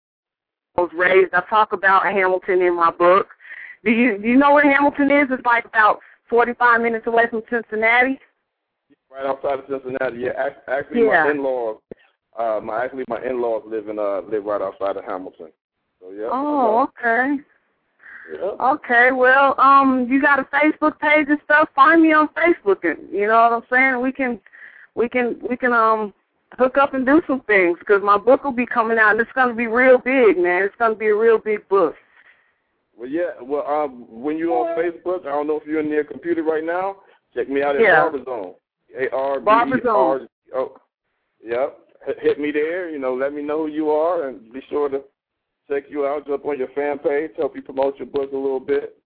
I 0.76 0.80
was 0.82 0.90
raised. 0.94 1.34
I 1.34 1.42
talk 1.50 1.72
about 1.72 2.04
Hamilton 2.04 2.62
in 2.62 2.76
my 2.76 2.90
book. 2.90 3.28
Do 3.84 3.90
you 3.90 4.18
do 4.18 4.28
you 4.28 4.36
know 4.36 4.54
where 4.54 4.70
Hamilton 4.70 5.10
is? 5.10 5.28
It's 5.30 5.44
like 5.44 5.64
about 5.64 5.98
45 6.28 6.80
minutes 6.80 7.06
away 7.06 7.24
from 7.28 7.42
Cincinnati. 7.50 8.18
Right 9.10 9.26
outside 9.26 9.58
of 9.60 9.64
Cincinnati. 9.68 10.18
Yeah, 10.18 10.50
actually, 10.68 11.04
Yeah. 11.06 11.24
my 11.24 11.30
in-laws, 11.30 11.78
uh, 12.38 12.60
my 12.62 12.84
actually 12.84 13.04
my 13.08 13.22
in-laws 13.22 13.64
live 13.66 13.88
in 13.88 13.98
uh 13.98 14.22
live 14.22 14.44
right 14.44 14.62
outside 14.62 14.96
of 14.96 15.04
Hamilton. 15.04 15.48
So 16.00 16.10
yeah. 16.12 16.28
Oh, 16.30 16.88
okay. 16.88 17.36
Okay, 18.60 19.10
well, 19.10 19.58
um, 19.58 20.06
you 20.10 20.20
got 20.20 20.38
a 20.38 20.44
Facebook 20.44 20.98
page 20.98 21.26
and 21.30 21.38
stuff. 21.44 21.68
Find 21.74 22.02
me 22.02 22.12
on 22.12 22.28
Facebook, 22.28 22.84
and 22.84 23.10
you 23.10 23.26
know 23.26 23.40
what 23.40 23.52
I'm 23.52 23.62
saying. 23.70 24.02
We 24.02 24.12
can, 24.12 24.38
we 24.94 25.08
can, 25.08 25.38
we 25.48 25.56
can 25.56 25.72
um 25.72 26.12
hook 26.58 26.76
up 26.76 26.92
and 26.94 27.06
do 27.06 27.22
some 27.26 27.40
things 27.46 27.78
because 27.78 28.02
my 28.02 28.18
book 28.18 28.44
will 28.44 28.52
be 28.52 28.66
coming 28.66 28.98
out, 28.98 29.12
and 29.12 29.20
it's 29.20 29.32
gonna 29.34 29.54
be 29.54 29.66
real 29.66 29.98
big, 29.98 30.36
man. 30.36 30.62
It's 30.62 30.74
gonna 30.78 30.94
be 30.94 31.06
a 31.06 31.16
real 31.16 31.38
big 31.38 31.66
book. 31.68 31.94
Well, 32.96 33.08
yeah. 33.08 33.30
Well, 33.40 33.66
um, 33.66 34.04
when 34.08 34.36
you're 34.36 34.52
on 34.52 34.76
Facebook, 34.76 35.20
I 35.22 35.30
don't 35.30 35.46
know 35.46 35.56
if 35.56 35.66
you're 35.66 35.80
in 35.80 35.88
your 35.88 36.04
computer 36.04 36.42
right 36.42 36.64
now. 36.64 36.96
Check 37.34 37.48
me 37.48 37.62
out 37.62 37.76
at 37.76 37.82
Yeah. 37.82 38.02
Barber 38.02 38.24
Zone. 38.24 38.54
A 38.98 39.10
R 39.14 39.40
B 39.40 39.50
E 39.50 39.80
Zone. 39.82 40.28
Oh, 40.54 40.76
yep. 41.42 41.78
Hit- 42.20 42.40
me 42.40 42.50
there. 42.50 42.90
You 42.90 42.98
know, 42.98 43.14
let 43.14 43.32
me 43.32 43.42
know 43.42 43.66
who 43.66 43.72
you 43.72 43.90
are, 43.90 44.28
and 44.28 44.52
be 44.52 44.60
sure 44.68 44.88
to 44.88 45.02
check 45.68 45.84
you 45.88 46.06
out. 46.06 46.26
Jump 46.26 46.44
on 46.46 46.58
your 46.58 46.68
fan 46.68 46.98
page. 46.98 47.30
Help 47.36 47.54
you 47.54 47.62
promote 47.62 47.98
your 47.98 48.06
book 48.06 48.32
a 48.32 48.36
little 48.36 48.60
bit. 48.60 48.96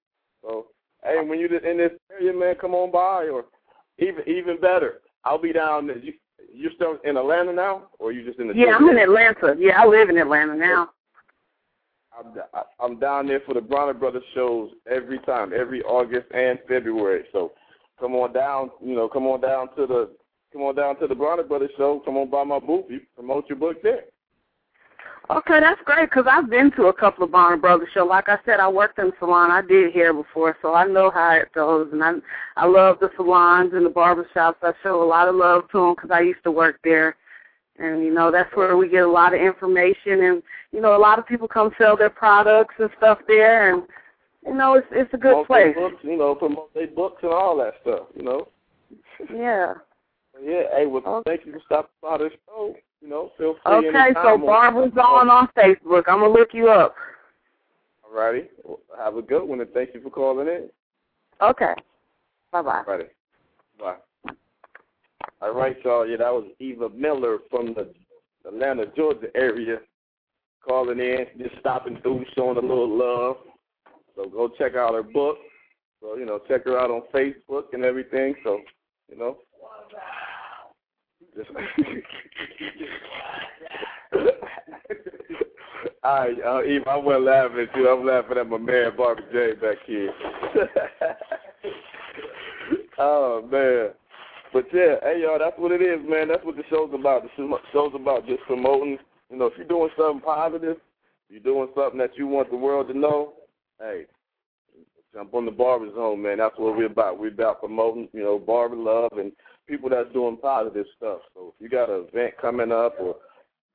So, 0.43 0.67
hey, 1.05 1.17
when 1.25 1.39
you're 1.39 1.57
in 1.57 1.79
this 1.79 1.93
area, 2.11 2.33
man, 2.33 2.55
come 2.61 2.75
on 2.75 2.91
by, 2.91 3.29
or 3.29 3.45
even 3.99 4.23
even 4.29 4.61
better, 4.61 5.01
I'll 5.25 5.41
be 5.41 5.53
down. 5.53 5.87
there. 5.87 5.99
You 5.99 6.15
you 6.53 6.71
still 6.77 6.99
in 7.05 7.17
Atlanta 7.17 7.53
now, 7.53 7.89
or 7.99 8.13
you 8.13 8.25
just 8.25 8.39
in 8.39 8.49
the? 8.49 8.55
Yeah, 8.55 8.77
I'm 8.77 8.89
in 8.89 8.99
Atlanta. 8.99 9.55
Yeah, 9.59 9.81
I 9.81 9.87
live 9.87 10.11
in 10.11 10.19
Atlanta 10.19 10.55
now. 10.55 10.91
I'm, 12.19 12.63
I'm 12.79 12.99
down 12.99 13.27
there 13.27 13.41
for 13.47 13.55
the 13.55 13.61
Bronner 13.61 13.95
Brothers 13.95 14.23
shows 14.35 14.71
every 14.91 15.19
time, 15.21 15.53
every 15.55 15.83
August 15.83 16.27
and 16.35 16.59
February. 16.69 17.25
So 17.33 17.53
come 17.99 18.15
on 18.15 18.33
down, 18.33 18.71
you 18.85 18.95
know, 18.95 19.09
come 19.09 19.27
on 19.27 19.41
down 19.41 19.75
to 19.77 19.87
the 19.87 20.11
come 20.53 20.63
on 20.63 20.75
down 20.75 20.99
to 21.01 21.07
the 21.07 21.15
Bronner 21.15 21.43
Brothers 21.43 21.71
show. 21.77 22.03
Come 22.05 22.17
on 22.17 22.31
by 22.31 22.45
my 22.45 22.59
booth. 22.59 22.87
You 22.89 23.01
promote 23.15 23.49
your 23.49 23.59
book 23.59 23.83
there. 23.83 24.05
Okay, 25.31 25.61
that's 25.61 25.81
great 25.85 26.11
because 26.11 26.27
I've 26.29 26.51
been 26.51 26.73
to 26.73 26.87
a 26.87 26.93
couple 26.93 27.25
of 27.25 27.31
Bronner 27.31 27.57
Brothers 27.57 27.89
shows. 27.95 28.09
Like 28.09 28.29
I 28.29 28.39
said, 28.45 28.61
I 28.61 28.69
worked 28.69 28.99
in 28.99 29.13
salon. 29.19 29.51
I 29.51 29.63
did 29.63 29.95
hair 29.95 30.13
before, 30.13 30.57
so 30.61 30.75
I 30.75 30.85
know 30.85 31.11
how 31.11 31.33
it 31.35 31.53
goes. 31.55 31.89
And 31.93 32.03
I 32.03 32.15
I 32.57 32.67
love 32.67 32.99
the 33.01 33.11
salons 33.17 33.73
and 33.73 33.87
the 33.87 33.91
barber 33.91 34.27
shops. 34.35 34.59
I 34.63 34.73
show 34.83 35.03
a 35.03 35.07
lot 35.07 35.29
of 35.29 35.37
love 35.37 35.71
to 35.71 35.79
them 35.79 35.95
because 35.95 36.11
I 36.11 36.21
used 36.21 36.43
to 36.45 36.51
work 36.51 36.81
there. 36.83 37.17
And 37.79 38.03
you 38.05 38.13
know 38.13 38.31
that's 38.31 38.55
where 38.55 38.77
we 38.77 38.89
get 38.89 39.05
a 39.05 39.11
lot 39.11 39.33
of 39.33 39.41
information, 39.41 40.25
and 40.25 40.43
you 40.73 40.81
know 40.81 40.95
a 40.95 40.99
lot 40.99 41.19
of 41.19 41.27
people 41.27 41.49
come 41.49 41.71
sell 41.79 41.97
their 41.97 42.11
products 42.11 42.75
and 42.79 42.91
stuff 42.99 43.19
there, 43.27 43.73
and 43.73 43.85
you 44.47 44.55
know 44.55 44.75
it's 44.75 44.87
it's 44.91 45.15
a 45.15 45.17
good 45.17 45.47
promote 45.47 45.47
place. 45.47 45.75
Books, 45.75 45.97
you 46.03 46.19
know, 46.19 46.35
promote 46.35 46.75
their 46.75 46.89
books 46.89 47.23
and 47.23 47.33
all 47.33 47.57
that 47.57 47.75
stuff. 47.81 48.09
You 48.15 48.25
know. 48.25 48.49
Yeah. 49.35 49.75
Yeah. 50.43 50.63
Hey, 50.75 50.87
well, 50.87 51.03
Okay. 51.07 51.37
thank 51.37 51.47
you 51.47 51.53
for 51.53 51.61
stopping 51.67 51.91
by 52.01 52.19
the 52.19 52.31
show. 52.47 52.75
You 53.01 53.09
know, 53.09 53.31
feel 53.37 53.55
free. 53.65 53.89
Okay, 53.89 54.13
so 54.15 54.39
Barbara's 54.39 54.97
on 54.97 55.31
on 55.31 55.49
Facebook. 55.57 56.05
I'm 56.09 56.21
gonna 56.21 56.29
look 56.29 56.53
you 56.53 56.69
up. 56.69 56.95
All 58.05 58.13
righty. 58.13 58.49
Well, 58.65 58.81
have 58.99 59.17
a 59.17 59.23
good 59.23 59.45
one, 59.45 59.61
and 59.61 59.71
thank 59.73 59.95
you 59.95 60.01
for 60.01 60.11
calling 60.11 60.49
in. 60.49 60.71
Okay. 61.41 61.75
Bye 62.51 62.63
bye. 62.63 62.83
Alrighty. 62.87 63.09
Bye. 63.79 63.97
All 65.41 65.53
right, 65.53 65.77
y'all. 65.85 66.07
Yeah, 66.07 66.19
that 66.19 66.33
was 66.33 66.45
Eva 66.61 66.91
Miller 66.91 67.39
from 67.51 67.75
the 67.75 67.93
Atlanta, 68.47 68.87
Georgia 68.97 69.29
area 69.35 69.81
calling 70.67 71.01
in, 71.01 71.27
just 71.39 71.59
stopping 71.59 71.99
through, 72.03 72.25
showing 72.35 72.57
a 72.59 72.61
little 72.61 72.89
love. 72.89 73.37
So 74.15 74.29
go 74.29 74.49
check 74.49 74.77
out 74.77 74.95
her 74.95 75.03
book. 75.03 75.39
So, 76.01 76.17
you 76.17 76.27
know, 76.27 76.41
check 76.49 76.65
her 76.65 76.79
out 76.79 76.91
on 76.91 77.03
Facebook 77.15 77.73
and 77.73 77.85
everything. 77.85 78.35
So, 78.45 78.61
you 79.09 79.17
know. 79.17 79.39
Right, 86.05 86.37
uh, 86.45 86.63
Eva, 86.65 86.91
I 86.91 86.97
wasn't 86.97 87.25
laughing 87.25 87.61
at 87.61 87.77
you. 87.77 87.89
I'm 87.89 88.07
laughing 88.07 88.39
at 88.39 88.49
my 88.49 88.59
man, 88.59 88.97
Barber 88.97 89.23
J, 89.33 89.55
back 89.55 89.79
here. 89.87 90.13
oh, 92.99 93.49
man. 93.51 93.91
But, 94.53 94.67
yeah, 94.75 94.97
hey, 95.03 95.23
y'all, 95.23 95.39
that's 95.39 95.59
what 95.59 95.73
it 95.73 95.81
is, 95.81 96.01
man. 96.07 96.29
That's 96.29 96.45
what 96.45 96.57
the 96.57 96.65
show's 96.69 96.93
about. 96.93 97.23
The 97.23 97.31
show's 97.73 97.93
about 97.95 98.27
just 98.27 98.43
promoting. 98.43 98.99
You 99.31 99.39
know, 99.39 99.47
if 99.47 99.55
you're 99.57 99.67
doing 99.67 99.89
something 99.97 100.21
positive, 100.21 100.77
you're 101.31 101.41
doing 101.41 101.69
something 101.75 101.99
that 101.99 102.17
you 102.17 102.27
want 102.27 102.51
the 102.51 102.57
world 102.57 102.89
to 102.89 102.99
know, 102.99 103.33
hey, 103.81 104.05
jump 105.15 105.33
on 105.35 105.47
the 105.47 105.51
Barber 105.51 105.89
Zone, 105.95 106.23
man. 106.23 106.39
That's 106.39 106.59
what 106.59 106.77
we're 106.77 106.87
about. 106.87 107.19
We're 107.19 107.29
about 107.29 107.61
promoting, 107.61 108.09
you 108.13 108.23
know, 108.23 108.39
barber 108.39 108.77
love 108.77 109.19
and 109.19 109.33
people 109.69 109.89
that's 109.91 110.13
doing 110.13 110.37
positive 110.37 110.87
stuff. 110.97 111.21
So 111.35 111.55
if 111.55 111.63
you 111.63 111.69
got 111.69 111.91
an 111.91 112.07
event 112.09 112.35
coming 112.41 112.73
up 112.73 112.97
or, 113.01 113.17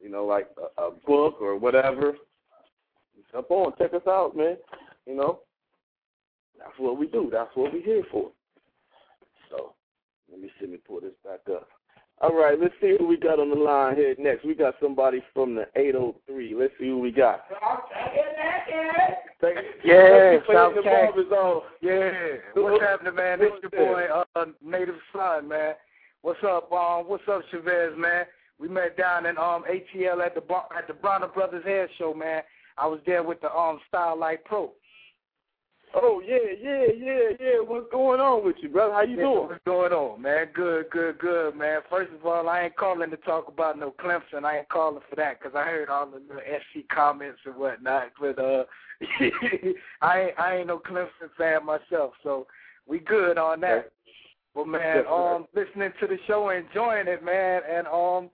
you 0.02 0.10
know, 0.10 0.26
like 0.26 0.50
a, 0.78 0.82
a 0.82 0.92
book 0.92 1.42
or 1.42 1.58
whatever, 1.58 2.14
jump 3.32 3.52
on, 3.52 3.74
check 3.78 3.94
us 3.94 4.08
out, 4.08 4.36
man. 4.36 4.58
You 5.06 5.16
know, 5.16 5.40
that's 6.58 6.78
what 6.78 6.98
we 6.98 7.08
do. 7.08 7.30
That's 7.32 7.50
what 7.56 7.74
we're 7.74 7.82
here 7.82 8.04
for. 8.12 8.32
So 9.50 9.74
let 10.32 10.42
me 10.42 10.50
see 10.60 10.68
me 10.68 10.78
pull 10.78 11.02
this 11.02 11.14
back 11.24 11.42
up. 11.54 11.68
All 12.20 12.34
right, 12.34 12.60
let's 12.60 12.74
see 12.82 12.96
who 13.00 13.08
we 13.08 13.16
got 13.16 13.40
on 13.40 13.50
the 13.50 13.56
line 13.56 13.96
here 13.96 14.16
next. 14.18 14.44
We 14.44 14.56
got 14.56 14.74
somebody 14.82 15.22
from 15.36 15.54
the 15.54 15.68
803. 15.76 16.56
Let's 16.56 16.74
see 16.80 16.88
who 16.88 16.98
we 17.00 17.12
got. 17.12 17.44
Thank- 19.40 19.60
Yeah, 19.84 20.32
you 20.32 20.42
South 20.52 20.74
hitting 20.74 20.84
the 20.84 20.90
Cac. 20.90 21.14
Barber 21.14 21.30
Zone. 21.30 21.62
Yeah, 21.82 22.38
what's 22.56 22.82
happening, 22.84 23.14
man? 23.16 23.40
This 23.40 23.52
your 23.62 23.70
boy, 23.70 24.06
uh, 24.36 24.46
Native 24.64 24.96
Son, 25.14 25.48
man. 25.48 25.76
What's 26.24 26.44
up, 26.44 26.72
um? 26.72 27.08
What's 27.08 27.24
up, 27.28 27.44
Chevez, 27.54 27.96
man? 27.96 28.26
We 28.60 28.68
met 28.68 28.98
down 28.98 29.28
in 29.28 29.38
um 29.38 29.64
ATL 29.70 30.26
at 30.26 30.34
the 30.34 30.42
at 30.76 30.88
the 30.88 30.94
Bronner 30.96 31.28
Brothers 31.28 31.64
Hair 31.66 31.88
Show, 32.00 32.16
man. 32.16 32.42
I 32.80 32.88
was 32.88 33.00
there 33.06 33.22
with 33.22 33.40
the 33.42 33.54
um 33.56 33.80
Style 33.88 34.18
Light 34.18 34.44
Pro. 34.44 34.72
Oh 35.96 36.22
yeah, 36.26 36.38
yeah, 36.62 36.86
yeah, 36.98 37.30
yeah. 37.40 37.60
What's 37.66 37.90
going 37.92 38.20
on 38.20 38.46
with 38.46 38.58
you, 38.62 38.70
brother? 38.70 38.94
How 38.94 39.04
you 39.04 39.18
Yeah, 39.18 39.24
doing? 39.24 39.48
What's 39.48 39.64
going 39.66 39.94
on, 39.94 40.22
man? 40.22 40.48
Good, 40.54 40.90
good, 40.90 41.18
good, 41.18 41.56
man. 41.56 41.80
First 41.90 42.12
of 42.14 42.26
all, 42.26 42.50
I 42.50 42.64
ain't 42.64 42.76
calling 42.76 43.10
to 43.10 43.18
talk 43.18 43.48
about 43.48 43.80
no 43.80 43.92
Clemson. 43.92 44.44
I 44.44 44.60
ain't 44.60 44.70
calling 44.70 45.02
for 45.10 45.16
that 45.16 45.40
because 45.40 45.56
I 45.56 45.64
heard 45.64 45.90
all 45.90 46.06
the 46.06 46.18
little 46.18 46.42
SC 46.42 46.88
comments 46.94 47.40
and 47.46 47.56
whatnot. 47.56 48.12
But 48.20 48.38
uh, 48.38 48.66
I 50.02 50.20
ain't 50.20 50.40
I 50.40 50.56
ain't 50.58 50.68
no 50.68 50.80
Clemson 50.80 51.30
fan 51.38 51.66
myself, 51.66 52.14
so 52.22 52.48
we 52.86 53.00
good 53.00 53.38
on 53.38 53.62
that. 53.62 53.78
Okay. 53.78 53.88
Well, 54.56 54.66
man, 54.66 55.06
um, 55.08 55.46
listening 55.54 55.92
to 56.00 56.08
the 56.08 56.18
show, 56.26 56.50
enjoying 56.50 57.08
it, 57.08 57.24
man, 57.24 57.62
and 57.70 57.86
um, 57.88 58.32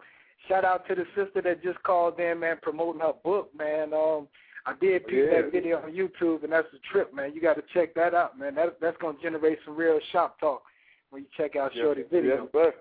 shout 0.48 0.64
out 0.64 0.88
to 0.88 0.96
the 0.96 1.04
sister 1.16 1.42
that 1.42 1.62
just 1.62 1.84
called 1.84 2.18
in, 2.18 2.40
man, 2.40 2.58
promoting 2.62 3.02
her 3.02 3.12
book, 3.24 3.52
man. 3.58 3.94
Um, 3.94 4.28
I 4.66 4.74
did 4.80 5.06
peep 5.08 5.26
Yeah. 5.26 5.42
that 5.42 5.52
video 5.52 5.82
on 5.82 5.92
YouTube, 5.92 6.44
and 6.44 6.54
that's 6.54 6.68
a 6.74 6.80
trip, 6.92 7.14
man. 7.14 7.34
You 7.34 7.42
got 7.42 7.56
to 7.56 7.64
check 7.74 7.94
that 7.96 8.14
out, 8.14 8.38
man. 8.40 8.56
That 8.56 8.80
that's 8.80 8.98
gonna 8.98 9.18
generate 9.22 9.60
some 9.66 9.76
real 9.76 10.00
shop 10.12 10.40
talk 10.40 10.64
when 11.10 11.24
you 11.24 11.28
check 11.36 11.56
out 11.56 11.74
Shorty 11.74 12.04
video. 12.04 12.50
Yes, 12.54 12.74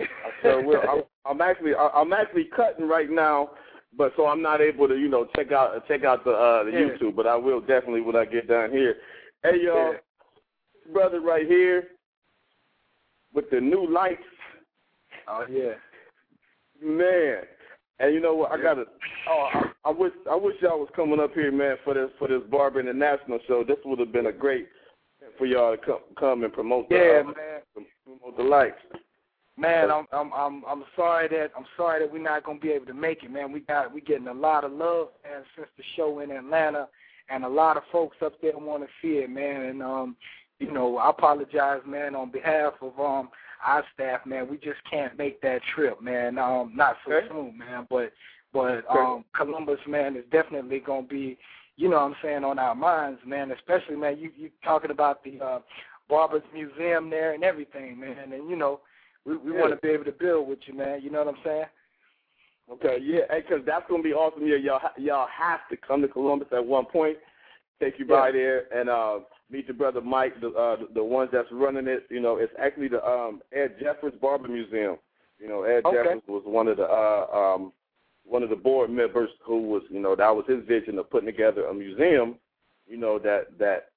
sir. 0.00 0.06
I 0.24 0.42
sure 0.42 0.62
will. 0.62 0.82
I'm, 0.88 1.02
I'm 1.24 1.40
actually 1.40 1.74
I'm 1.74 2.12
actually 2.12 2.44
cutting 2.54 2.86
right 2.86 3.10
now 3.10 3.50
but 3.96 4.12
so 4.16 4.26
I'm 4.26 4.42
not 4.42 4.60
able 4.60 4.88
to, 4.88 4.96
you 4.96 5.08
know, 5.08 5.26
check 5.36 5.52
out 5.52 5.86
check 5.86 6.04
out 6.04 6.24
the 6.24 6.32
uh 6.32 6.64
the 6.64 6.70
Yeah. 6.72 6.78
YouTube, 6.78 7.16
but 7.16 7.26
I 7.26 7.36
will 7.36 7.60
definitely 7.60 8.00
when 8.00 8.16
I 8.16 8.24
get 8.24 8.48
down 8.48 8.70
here. 8.70 8.96
Hey 9.42 9.60
y'all, 9.62 9.92
Yeah. 9.92 10.92
brother 10.92 11.20
right 11.20 11.46
here 11.46 11.90
with 13.32 13.50
the 13.50 13.60
new 13.60 13.86
lights, 13.86 14.22
Oh 15.28 15.46
yeah. 15.48 15.74
man. 16.82 17.46
And 18.00 18.12
you 18.12 18.20
know 18.20 18.34
what? 18.34 18.52
I 18.52 18.60
gotta. 18.60 18.84
Oh, 19.28 19.48
I, 19.52 19.70
I 19.84 19.90
wish 19.90 20.12
I 20.30 20.34
wish 20.34 20.56
y'all 20.60 20.80
was 20.80 20.88
coming 20.96 21.20
up 21.20 21.32
here, 21.34 21.52
man, 21.52 21.76
for 21.84 21.94
this 21.94 22.10
for 22.18 22.28
this 22.28 22.42
Barber 22.50 22.80
International 22.80 23.38
show. 23.46 23.62
This 23.62 23.76
would 23.84 24.00
have 24.00 24.12
been 24.12 24.26
a 24.26 24.32
great 24.32 24.68
for 25.38 25.46
y'all 25.46 25.76
to 25.76 25.82
come 25.82 26.00
come 26.18 26.44
and 26.44 26.52
promote 26.52 26.88
the 26.88 26.96
Yeah, 26.96 27.20
uh, 27.20 27.24
man. 27.24 27.86
promote 28.04 28.36
the 28.36 28.42
lights. 28.42 28.78
Man, 29.56 29.90
I'm 29.90 30.06
I'm 30.12 30.32
I'm 30.32 30.64
I'm 30.66 30.84
sorry 30.96 31.28
that 31.28 31.52
I'm 31.56 31.66
sorry 31.76 32.00
that 32.00 32.12
we're 32.12 32.20
not 32.20 32.44
gonna 32.44 32.58
be 32.58 32.70
able 32.70 32.86
to 32.86 32.94
make 32.94 33.22
it, 33.22 33.30
man. 33.30 33.52
We 33.52 33.60
got 33.60 33.94
we 33.94 34.00
getting 34.00 34.26
a 34.26 34.34
lot 34.34 34.64
of 34.64 34.72
love, 34.72 35.08
man, 35.22 35.42
since 35.56 35.68
the 35.76 35.84
show 35.96 36.18
in 36.18 36.32
Atlanta, 36.32 36.88
and 37.28 37.44
a 37.44 37.48
lot 37.48 37.76
of 37.76 37.84
folks 37.92 38.16
up 38.22 38.34
there 38.42 38.58
want 38.58 38.82
to 38.82 38.88
see 39.00 39.18
it, 39.18 39.30
man. 39.30 39.62
And 39.62 39.82
um, 39.82 40.16
you 40.58 40.72
know, 40.72 40.96
I 40.96 41.10
apologize, 41.10 41.82
man, 41.86 42.16
on 42.16 42.32
behalf 42.32 42.74
of 42.82 42.98
um 42.98 43.28
our 43.64 43.84
staff, 43.94 44.24
man. 44.26 44.48
We 44.48 44.56
just 44.56 44.78
can't 44.90 45.16
make 45.16 45.40
that 45.42 45.60
trip, 45.74 46.00
man. 46.02 46.38
Um, 46.38 46.72
not 46.74 46.96
so 47.04 47.12
Okay. 47.12 47.28
soon, 47.28 47.58
man. 47.58 47.86
But 47.90 48.12
but 48.52 48.84
um, 48.90 49.24
Columbus, 49.34 49.80
man, 49.88 50.16
is 50.16 50.24
definitely 50.30 50.78
gonna 50.80 51.02
be, 51.02 51.36
you 51.76 51.88
know, 51.88 51.96
what 51.96 52.02
I'm 52.04 52.16
saying 52.22 52.44
on 52.44 52.58
our 52.58 52.74
minds, 52.74 53.20
man. 53.26 53.50
Especially, 53.50 53.96
man, 53.96 54.18
you 54.18 54.30
you 54.36 54.50
talking 54.62 54.90
about 54.90 55.24
the 55.24 55.40
uh, 55.40 55.58
Barbers 56.08 56.42
Museum 56.52 57.10
there 57.10 57.32
and 57.32 57.42
everything, 57.44 57.98
man. 57.98 58.32
And 58.32 58.48
you 58.48 58.56
know. 58.56 58.80
We 59.26 59.38
we 59.38 59.52
Yeah. 59.52 59.60
want 59.60 59.72
to 59.72 59.76
be 59.76 59.88
able 59.88 60.04
to 60.04 60.12
build 60.12 60.46
with 60.48 60.58
you, 60.66 60.74
man. 60.74 61.00
You 61.00 61.10
know 61.10 61.24
what 61.24 61.34
I'm 61.34 61.40
saying? 61.42 61.64
Okay, 62.70 62.98
yeah, 63.02 63.20
because 63.34 63.64
that's 63.66 63.84
gonna 63.88 64.02
be 64.02 64.12
awesome. 64.12 64.46
Yeah, 64.46 64.56
y'all 64.56 64.80
y'all 64.96 65.26
have 65.28 65.60
to 65.70 65.76
come 65.76 66.00
to 66.02 66.08
Columbus 66.08 66.48
at 66.52 66.64
one 66.64 66.86
point. 66.86 67.18
Take 67.80 67.98
you 67.98 68.06
by 68.06 68.30
there 68.32 68.66
and 68.74 68.88
uh, 68.88 69.20
meet 69.50 69.66
your 69.66 69.76
brother 69.76 70.00
Mike, 70.00 70.40
the 70.40 70.48
uh, 70.48 70.76
the 70.94 71.02
ones 71.04 71.30
that's 71.32 71.48
running 71.52 71.86
it. 71.86 72.06
You 72.10 72.20
know, 72.20 72.36
it's 72.36 72.52
actually 72.60 72.88
the 72.88 73.04
um, 73.04 73.40
Ed 73.52 73.76
Jeffers 73.80 74.14
Barber 74.20 74.48
Museum. 74.48 74.96
You 75.38 75.48
know, 75.48 75.62
Ed 75.62 75.82
Okay. 75.84 76.02
Jeffers 76.04 76.22
was 76.28 76.42
one 76.46 76.68
of 76.68 76.76
the 76.76 76.84
uh, 76.84 77.26
um, 77.32 77.72
one 78.24 78.42
of 78.42 78.50
the 78.50 78.56
board 78.56 78.90
members 78.90 79.30
who 79.44 79.62
was, 79.62 79.82
you 79.90 80.00
know, 80.00 80.16
that 80.16 80.34
was 80.34 80.44
his 80.48 80.64
vision 80.66 80.98
of 80.98 81.10
putting 81.10 81.26
together 81.26 81.66
a 81.66 81.74
museum. 81.74 82.36
You 82.86 82.96
know 82.96 83.18
that 83.18 83.58
that 83.58 83.90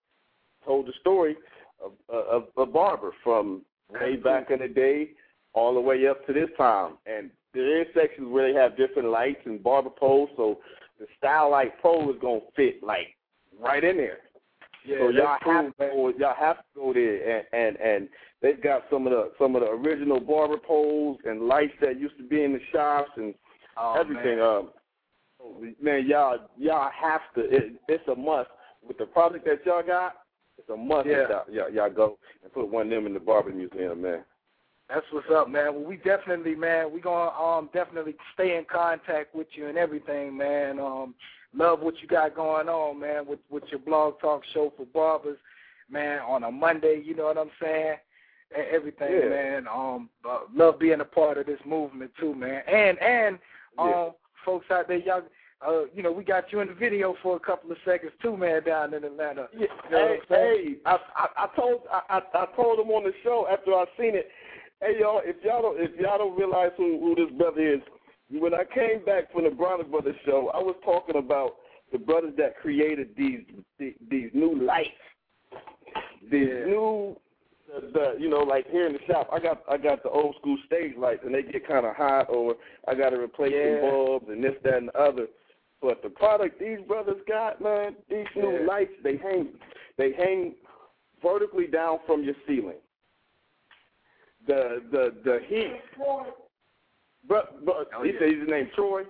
told 0.66 0.88
the 0.88 0.94
story 1.02 1.36
of 1.84 1.92
of, 2.10 2.46
of 2.56 2.74
Barber 2.74 3.12
from 3.24 3.62
way 3.90 4.16
back 4.16 4.52
in 4.52 4.60
the 4.60 4.68
day 4.68 5.12
all 5.54 5.74
the 5.74 5.80
way 5.80 6.08
up 6.08 6.26
to 6.28 6.34
this 6.34 6.50
time. 6.58 6.94
And 7.06 7.32
there 7.54 7.82
is 7.82 7.88
sections 7.96 8.28
where 8.30 8.52
they 8.52 8.58
have 8.58 8.78
different 8.78 9.10
lights 9.10 9.42
and 9.46 9.64
barber 9.64 9.90
poles, 9.90 10.30
so 10.38 10.60
the 11.00 11.08
style 11.18 11.52
light 11.52 11.82
pole 11.82 12.10
is 12.12 12.18
gonna 12.22 12.42
fit 12.56 12.84
like 12.84 13.16
right 13.60 13.84
in 13.84 13.98
there. 13.98 14.20
Yeah, 14.88 14.98
so 15.00 15.10
y'all 15.10 15.38
cool, 15.44 15.54
have 15.54 15.66
to 15.66 15.74
go, 15.78 16.14
y'all 16.18 16.34
have 16.40 16.58
to 16.58 16.64
go 16.76 16.94
there 16.94 17.40
and, 17.40 17.46
and 17.52 17.78
and 17.78 18.10
they've 18.42 18.62
got 18.62 18.84
some 18.90 19.06
of 19.06 19.12
the 19.12 19.32
some 19.38 19.56
of 19.56 19.62
the 19.62 19.68
original 19.70 20.20
barber 20.20 20.58
poles 20.58 21.18
and 21.26 21.48
lights 21.48 21.74
that 21.82 22.00
used 22.00 22.18
to 22.18 22.24
be 22.24 22.44
in 22.44 22.54
the 22.54 22.60
shops 22.72 23.12
and 23.18 23.34
Oh, 23.80 23.96
everything. 24.00 24.40
Man. 24.40 24.42
Um, 24.42 24.70
man, 25.82 26.08
y'all 26.08 26.38
y'all 26.58 26.90
have 27.00 27.22
to. 27.36 27.42
It, 27.42 27.74
it's 27.88 28.08
a 28.08 28.16
must 28.16 28.50
with 28.86 28.98
the 28.98 29.06
product 29.06 29.46
that 29.46 29.66
y'all 29.66 29.84
got. 29.84 30.14
It's 30.58 30.70
a 30.70 30.76
must 30.76 31.08
Yeah. 31.08 31.28
that 31.28 31.30
y'all, 31.30 31.70
y'all 31.70 31.72
y'all 31.72 31.90
go 31.90 32.18
and 32.44 32.52
put 32.52 32.70
one 32.70 32.88
of 32.88 32.90
them 32.92 33.06
in 33.06 33.14
the 33.14 33.20
barber 33.20 33.52
museum, 33.52 34.02
man. 34.02 34.24
That's 34.90 35.06
what's 35.12 35.28
up, 35.30 35.50
man. 35.50 35.76
Well, 35.76 35.84
we 35.84 35.98
definitely, 35.98 36.56
man, 36.56 36.92
we 36.92 37.02
gonna 37.02 37.30
um 37.32 37.70
definitely 37.74 38.16
stay 38.34 38.58
in 38.58 38.66
contact 38.66 39.36
with 39.36 39.48
you 39.52 39.68
and 39.68 39.78
everything, 39.78 40.36
man. 40.36 40.80
Um, 40.80 41.14
love 41.54 41.80
what 41.82 42.02
you 42.02 42.08
got 42.08 42.36
going 42.36 42.70
on, 42.70 43.00
man, 43.00 43.26
with 43.26 43.40
with 43.50 43.64
your 43.70 43.80
blog 43.80 44.20
talk 44.20 44.44
show 44.54 44.72
for 44.76 44.86
barbers, 44.86 45.38
man, 45.90 46.20
on 46.22 46.44
a 46.44 46.52
Monday. 46.52 47.02
You 47.04 47.16
know 47.16 47.26
what 47.26 47.38
I'm 47.38 47.52
saying? 47.62 47.98
And 48.56 48.66
everything, 48.68 49.12
Yeah. 49.12 49.30
man. 49.30 49.68
Um, 49.68 50.10
uh, 50.28 50.40
love 50.54 50.80
being 50.80 51.02
a 51.02 51.06
part 51.06 51.38
of 51.38 51.46
this 51.46 51.60
movement 51.66 52.12
too, 52.20 52.34
man. 52.36 52.64
And 52.68 52.98
and 53.00 53.40
um, 53.78 53.88
Yeah. 53.90 54.10
folks 54.46 54.70
out 54.72 54.88
there, 54.88 54.98
y'all. 54.98 55.24
Uh, 55.68 55.86
you 55.92 56.04
know, 56.04 56.12
we 56.12 56.24
got 56.24 56.52
you 56.52 56.60
in 56.60 56.68
the 56.68 56.74
video 56.76 57.16
for 57.24 57.36
a 57.36 57.40
couple 57.40 57.72
of 57.72 57.80
seconds 57.84 58.12
too, 58.22 58.38
man, 58.38 58.62
down 58.64 58.94
in 58.94 59.04
Atlanta. 59.04 59.50
Yeah, 59.54 59.66
You 59.86 59.90
know 59.90 60.08
hey, 60.08 60.20
hey, 60.30 60.76
I, 60.86 61.00
I, 61.16 61.28
I 61.36 61.48
told 61.56 61.82
I, 61.92 62.02
I, 62.10 62.44
I 62.44 62.46
told 62.56 62.78
him 62.80 62.92
on 62.92 63.04
the 63.04 63.14
show 63.24 63.48
after 63.52 63.74
I 63.74 63.86
seen 63.98 64.16
it. 64.16 64.30
Hey 64.82 65.00
y'all, 65.00 65.22
if 65.26 65.38
y'all 65.44 65.64
don't 65.64 65.82
if 65.82 66.00
y'all 66.00 66.20
don't 66.20 66.38
realize 66.38 66.72
who, 66.78 67.00
who 67.00 67.16
this 67.16 67.36
brother 67.36 67.60
is, 67.74 67.82
when 68.32 68.54
I 68.54 68.64
came 68.74 69.04
back 69.06 69.32
from 69.32 69.44
the 69.46 69.50
Bronner 69.50 69.84
Brothers 69.84 70.16
show, 70.26 70.52
I 70.54 70.58
was 70.60 70.76
talking 70.84 71.16
about 71.18 71.56
the 71.92 71.98
brothers 71.98 72.34
that 72.38 72.58
created 72.58 73.10
these 73.18 73.42
these, 73.80 74.30
new 74.34 74.62
lights, 74.62 74.90
these 76.30 76.48
Yeah. 76.48 76.66
new 76.66 77.18
the, 77.68 77.82
the 77.94 78.16
you 78.20 78.30
know 78.30 78.40
like 78.40 78.70
here 78.70 78.88
in 78.88 78.94
the 78.94 79.00
shop, 79.08 79.30
I 79.32 79.40
got 79.40 79.64
I 79.70 79.78
got 79.78 80.04
the 80.04 80.10
old 80.10 80.36
school 80.40 80.58
stage 80.66 80.96
lights 80.98 81.22
and 81.26 81.34
they 81.34 81.44
get 81.44 81.68
kind 81.68 81.86
of 81.86 81.96
hot, 81.96 82.30
or 82.30 82.56
I 82.88 82.96
got 82.96 83.12
to 83.12 83.18
replace 83.20 83.54
Yeah. 83.56 83.82
some 83.82 83.90
bulbs 83.90 84.26
and 84.30 84.44
this 84.44 84.56
that 84.64 84.76
and 84.76 84.90
the 84.90 85.00
other. 85.00 85.28
But 85.82 86.02
the 86.02 86.10
product 86.10 86.60
these 86.60 86.80
brothers 86.88 87.22
got, 87.28 87.62
man, 87.62 87.96
these 88.10 88.26
new 88.36 88.60
Yeah. 88.60 88.66
lights 88.68 88.94
they 89.04 89.18
hang 89.18 89.50
they 89.98 90.12
hang 90.14 90.56
vertically 91.22 91.68
down 91.68 92.00
from 92.06 92.24
your 92.24 92.36
ceiling. 92.46 92.78
The 94.46 94.82
the 94.92 95.14
the 95.24 95.40
heat. 95.48 95.82
But 97.28 97.66
but 97.66 97.90
he 98.04 98.12
yeah. 98.12 98.20
said 98.20 98.40
his 98.40 98.48
name 98.48 98.70
Troy. 98.76 99.04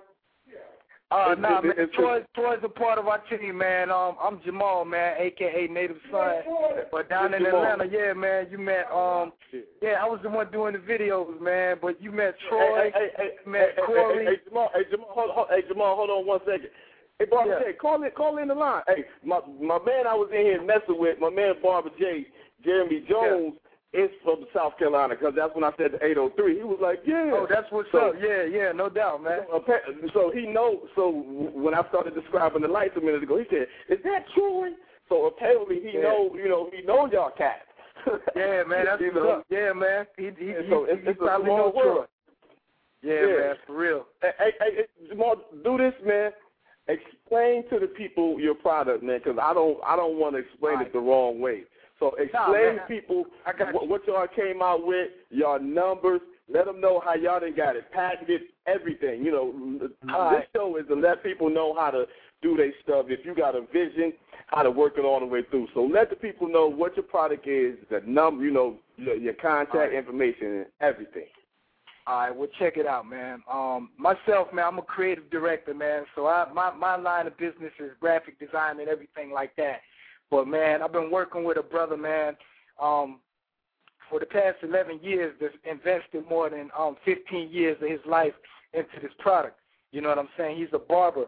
Uh, 1.10 1.32
It's- 1.32 1.38
nah, 1.38 1.48
it's- 1.48 1.62
man. 1.64 1.72
it's- 1.72 1.96
Troy, 1.96 2.22
Troy's 2.34 2.62
a 2.62 2.68
part 2.68 2.98
of 2.98 3.08
our 3.08 3.16
team, 3.30 3.56
man. 3.56 3.90
Um, 3.90 4.18
I'm 4.20 4.42
Jamal, 4.42 4.84
man, 4.84 5.16
aka 5.18 5.66
Native 5.66 5.96
Son. 6.10 6.42
But 6.92 7.08
down 7.08 7.32
in 7.32 7.42
Jamal. 7.44 7.64
Atlanta, 7.64 7.86
yeah, 7.86 8.12
man, 8.12 8.48
you 8.50 8.58
met. 8.58 8.92
Um, 8.92 9.32
yeah, 9.80 10.04
I 10.04 10.06
was 10.06 10.20
the 10.20 10.28
one 10.28 10.50
doing 10.50 10.74
the 10.74 10.80
videos, 10.80 11.40
man. 11.40 11.78
But 11.80 12.02
you 12.02 12.12
met 12.12 12.38
Troy. 12.50 12.90
Hey, 12.94 13.00
hey, 13.00 13.10
hey, 13.16 13.24
hey, 13.42 13.50
met 13.50 13.72
hey, 13.76 13.82
Corey. 13.86 14.24
Hey, 14.26 14.30
hey, 14.32 14.40
Jamal, 14.48 14.70
hey 14.74 14.84
Jamal, 14.90 15.08
hold, 15.08 15.30
hold, 15.30 15.48
hey 15.48 15.62
Jamal, 15.66 15.96
hold 15.96 16.10
on 16.10 16.26
one 16.26 16.40
second. 16.40 16.68
Hey 17.18 17.24
Barber 17.24 17.52
Yeah. 17.58 17.72
J, 17.72 17.72
call 17.72 18.02
in, 18.02 18.10
call 18.10 18.36
in 18.36 18.48
the 18.48 18.54
line. 18.54 18.82
Hey, 18.86 19.06
my 19.24 19.40
my 19.58 19.78
man, 19.78 20.06
I 20.06 20.14
was 20.14 20.28
in 20.30 20.44
here 20.44 20.62
messing 20.62 20.98
with 20.98 21.18
my 21.18 21.30
man 21.30 21.54
Barber 21.62 21.90
J, 21.98 22.26
Jeremy 22.62 23.00
Jones. 23.08 23.54
Is 23.94 24.10
from 24.22 24.44
South 24.54 24.76
Carolina 24.78 25.14
because 25.16 25.32
that's 25.34 25.54
when 25.54 25.64
I 25.64 25.70
said 25.78 25.92
the 25.92 26.04
803. 26.04 26.56
He 26.58 26.62
was 26.62 26.78
like, 26.80 27.00
yeah. 27.06 27.30
Oh, 27.32 27.46
that's 27.48 27.66
what's 27.70 27.90
So- 27.90 28.10
up. 28.10 28.14
Yeah, 28.20 28.42
yeah, 28.44 28.72
no 28.72 28.88
doubt, 28.90 29.22
man. 29.22 29.40
So, 29.50 29.64
so 30.12 30.30
he 30.30 30.46
know. 30.46 30.82
So 30.94 31.10
when 31.54 31.72
I 31.74 31.86
started 31.88 32.14
describing 32.14 32.62
the 32.62 32.68
lights 32.68 32.96
a 32.96 33.00
minute 33.00 33.22
ago, 33.22 33.38
he 33.38 33.44
said, 33.48 33.66
"Is 33.88 34.02
that 34.04 34.24
Troy?" 34.34 34.70
So 35.08 35.24
apparently 35.26 35.80
he 35.80 35.92
Yeah. 35.96 36.02
know. 36.02 36.34
You 36.36 36.48
know, 36.48 36.70
he 36.74 36.82
know 36.84 37.06
y'all 37.10 37.30
cats. 37.30 37.64
Yeah, 38.36 38.62
man, 38.64 38.84
that's 38.84 39.00
You 39.00 39.12
know? 39.14 39.42
Yeah, 39.48 39.72
man. 39.72 40.06
He 40.18 40.24
he, 40.38 40.46
he, 40.52 40.54
so 40.68 40.84
he, 40.84 40.92
it's- 40.92 41.04
he 41.04 41.10
it's 41.10 41.18
probably 41.18 41.48
know 41.48 41.72
Troy. 41.72 42.04
Yeah, 43.00 43.14
Yeah. 43.26 43.36
man, 43.38 43.56
for 43.66 43.72
real. 43.74 44.06
Hey, 44.20 44.32
hey, 44.38 44.52
hey, 44.60 44.84
Jamal, 45.08 45.36
do 45.64 45.78
this, 45.78 45.94
man. 46.04 46.32
Explain 46.88 47.68
to 47.70 47.78
the 47.78 47.86
people 47.86 48.40
your 48.40 48.54
product, 48.54 49.02
man, 49.02 49.20
because 49.22 49.38
I 49.40 49.52
don't, 49.54 49.78
I 49.86 49.94
don't 49.96 50.18
want 50.18 50.34
to 50.34 50.38
explain 50.40 50.76
Right. 50.76 50.86
it 50.86 50.92
the 50.92 50.98
wrong 51.00 51.38
way. 51.40 51.64
So 51.98 52.14
explain 52.18 52.76
to 52.76 52.84
people 52.86 53.24
I 53.46 53.52
got 53.52 53.74
what, 53.74 53.88
what 53.88 54.06
y'all 54.06 54.26
came 54.34 54.62
out 54.62 54.86
with, 54.86 55.08
your 55.30 55.58
numbers. 55.58 56.20
Let 56.50 56.64
them 56.64 56.80
know 56.80 57.00
how 57.04 57.14
y'all 57.14 57.40
done 57.40 57.54
got 57.54 57.76
it 57.76 57.90
patented, 57.92 58.40
everything. 58.66 59.22
You 59.22 59.32
know, 59.32 59.78
this 59.80 60.46
show 60.56 60.76
is 60.76 60.86
to 60.88 60.94
let 60.94 61.22
people 61.22 61.50
know 61.50 61.74
how 61.78 61.90
to 61.90 62.06
do 62.40 62.56
their 62.56 62.72
stuff. 62.82 63.06
If 63.08 63.26
you 63.26 63.34
got 63.34 63.54
a 63.54 63.62
vision, 63.72 64.14
how 64.46 64.62
to 64.62 64.70
work 64.70 64.94
it 64.96 65.04
all 65.04 65.20
the 65.20 65.26
way 65.26 65.42
through. 65.50 65.68
So 65.74 65.84
let 65.84 66.08
the 66.08 66.16
people 66.16 66.48
know 66.48 66.66
what 66.66 66.96
your 66.96 67.02
product 67.02 67.46
is, 67.46 67.76
the 67.90 68.00
number, 68.06 68.44
you 68.44 68.50
know, 68.50 68.78
your, 68.96 69.16
your 69.16 69.34
contact 69.34 69.74
Right. 69.74 69.92
information, 69.92 70.46
and 70.46 70.66
everything. 70.80 71.26
All 72.06 72.20
right, 72.20 72.34
well, 72.34 72.48
check 72.58 72.78
it 72.78 72.86
out, 72.86 73.06
man. 73.06 73.42
Um, 73.52 73.90
myself, 73.98 74.50
man, 74.50 74.64
I'm 74.64 74.78
a 74.78 74.82
creative 74.82 75.28
director, 75.30 75.74
man. 75.74 76.04
So 76.14 76.26
I, 76.26 76.50
my 76.54 76.72
my 76.72 76.96
line 76.96 77.26
of 77.26 77.36
business 77.36 77.72
is 77.78 77.90
graphic 78.00 78.38
design 78.38 78.80
and 78.80 78.88
everything 78.88 79.30
like 79.30 79.54
that. 79.56 79.80
But 80.30 80.46
man, 80.46 80.82
I've 80.82 80.92
been 80.92 81.10
working 81.10 81.44
with 81.44 81.56
a 81.56 81.62
brother, 81.62 81.96
man, 81.96 82.36
um, 82.80 83.20
for 84.10 84.20
the 84.20 84.26
past 84.26 84.58
11 84.62 85.00
years. 85.02 85.34
That's 85.40 85.54
invested 85.64 86.28
more 86.28 86.50
than 86.50 86.70
um 86.78 86.96
15 87.04 87.50
years 87.50 87.76
of 87.82 87.88
his 87.88 88.00
life 88.06 88.34
into 88.72 89.00
this 89.00 89.12
product. 89.18 89.58
You 89.92 90.00
know 90.00 90.08
what 90.08 90.18
I'm 90.18 90.28
saying? 90.36 90.58
He's 90.58 90.68
a 90.72 90.78
barber, 90.78 91.26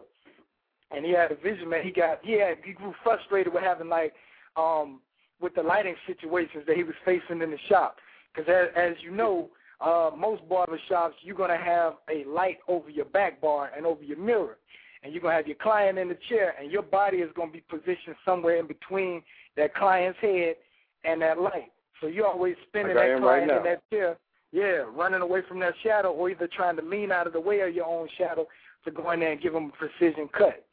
and 0.91 1.05
he 1.05 1.11
had 1.11 1.31
a 1.31 1.35
vision, 1.35 1.69
man. 1.69 1.83
He 1.83 1.91
got 1.91 2.19
he 2.23 2.33
had 2.33 2.57
he 2.63 2.73
grew 2.73 2.93
frustrated 3.03 3.53
with 3.53 3.63
having 3.63 3.89
like 3.89 4.13
um 4.55 5.01
with 5.41 5.55
the 5.55 5.63
lighting 5.63 5.95
situations 6.05 6.63
that 6.67 6.77
he 6.77 6.83
was 6.83 6.95
facing 7.03 7.41
in 7.41 7.51
the 7.51 7.57
shop. 7.67 7.97
Because 8.33 8.49
as, 8.49 8.67
as 8.75 8.93
you 9.01 9.11
know, 9.11 9.49
uh, 9.81 10.11
most 10.15 10.47
barber 10.47 10.79
shops, 10.87 11.15
you're 11.21 11.35
to 11.47 11.57
have 11.57 11.93
a 12.09 12.23
light 12.29 12.59
over 12.67 12.89
your 12.89 13.05
back 13.05 13.41
bar 13.41 13.71
and 13.75 13.85
over 13.85 14.03
your 14.03 14.17
mirror. 14.17 14.57
And 15.03 15.11
you're 15.11 15.21
going 15.21 15.31
to 15.31 15.37
have 15.37 15.47
your 15.47 15.57
client 15.57 15.97
in 15.97 16.09
the 16.09 16.17
chair, 16.29 16.53
and 16.59 16.71
your 16.71 16.83
body 16.83 17.17
is 17.17 17.31
going 17.35 17.49
to 17.49 17.53
be 17.53 17.63
positioned 17.69 18.15
somewhere 18.23 18.57
in 18.57 18.67
between 18.67 19.23
that 19.57 19.73
client's 19.73 20.19
head 20.19 20.55
and 21.03 21.21
that 21.21 21.41
light. 21.41 21.71
So 21.99 22.07
you're 22.07 22.27
always 22.27 22.55
spinning 22.67 22.95
got 22.95 23.01
that 23.01 23.17
him 23.17 23.23
right 23.23 23.47
client 23.47 23.51
in 23.51 23.63
that 23.63 23.89
chair. 23.89 24.17
Yeah, 24.51 24.83
running 24.93 25.21
away 25.21 25.41
from 25.47 25.59
that 25.61 25.73
shadow, 25.81 26.11
or 26.11 26.29
either 26.29 26.47
trying 26.47 26.75
to 26.75 26.81
lean 26.81 27.11
out 27.11 27.25
of 27.25 27.33
the 27.33 27.39
way 27.39 27.61
of 27.61 27.73
your 27.73 27.85
own 27.85 28.07
shadow 28.17 28.47
to 28.85 28.91
go 28.91 29.11
in 29.11 29.21
there 29.21 29.31
and 29.31 29.41
give 29.41 29.53
them 29.53 29.71
a 29.73 29.77
precision 29.77 30.27
cut. 30.37 30.65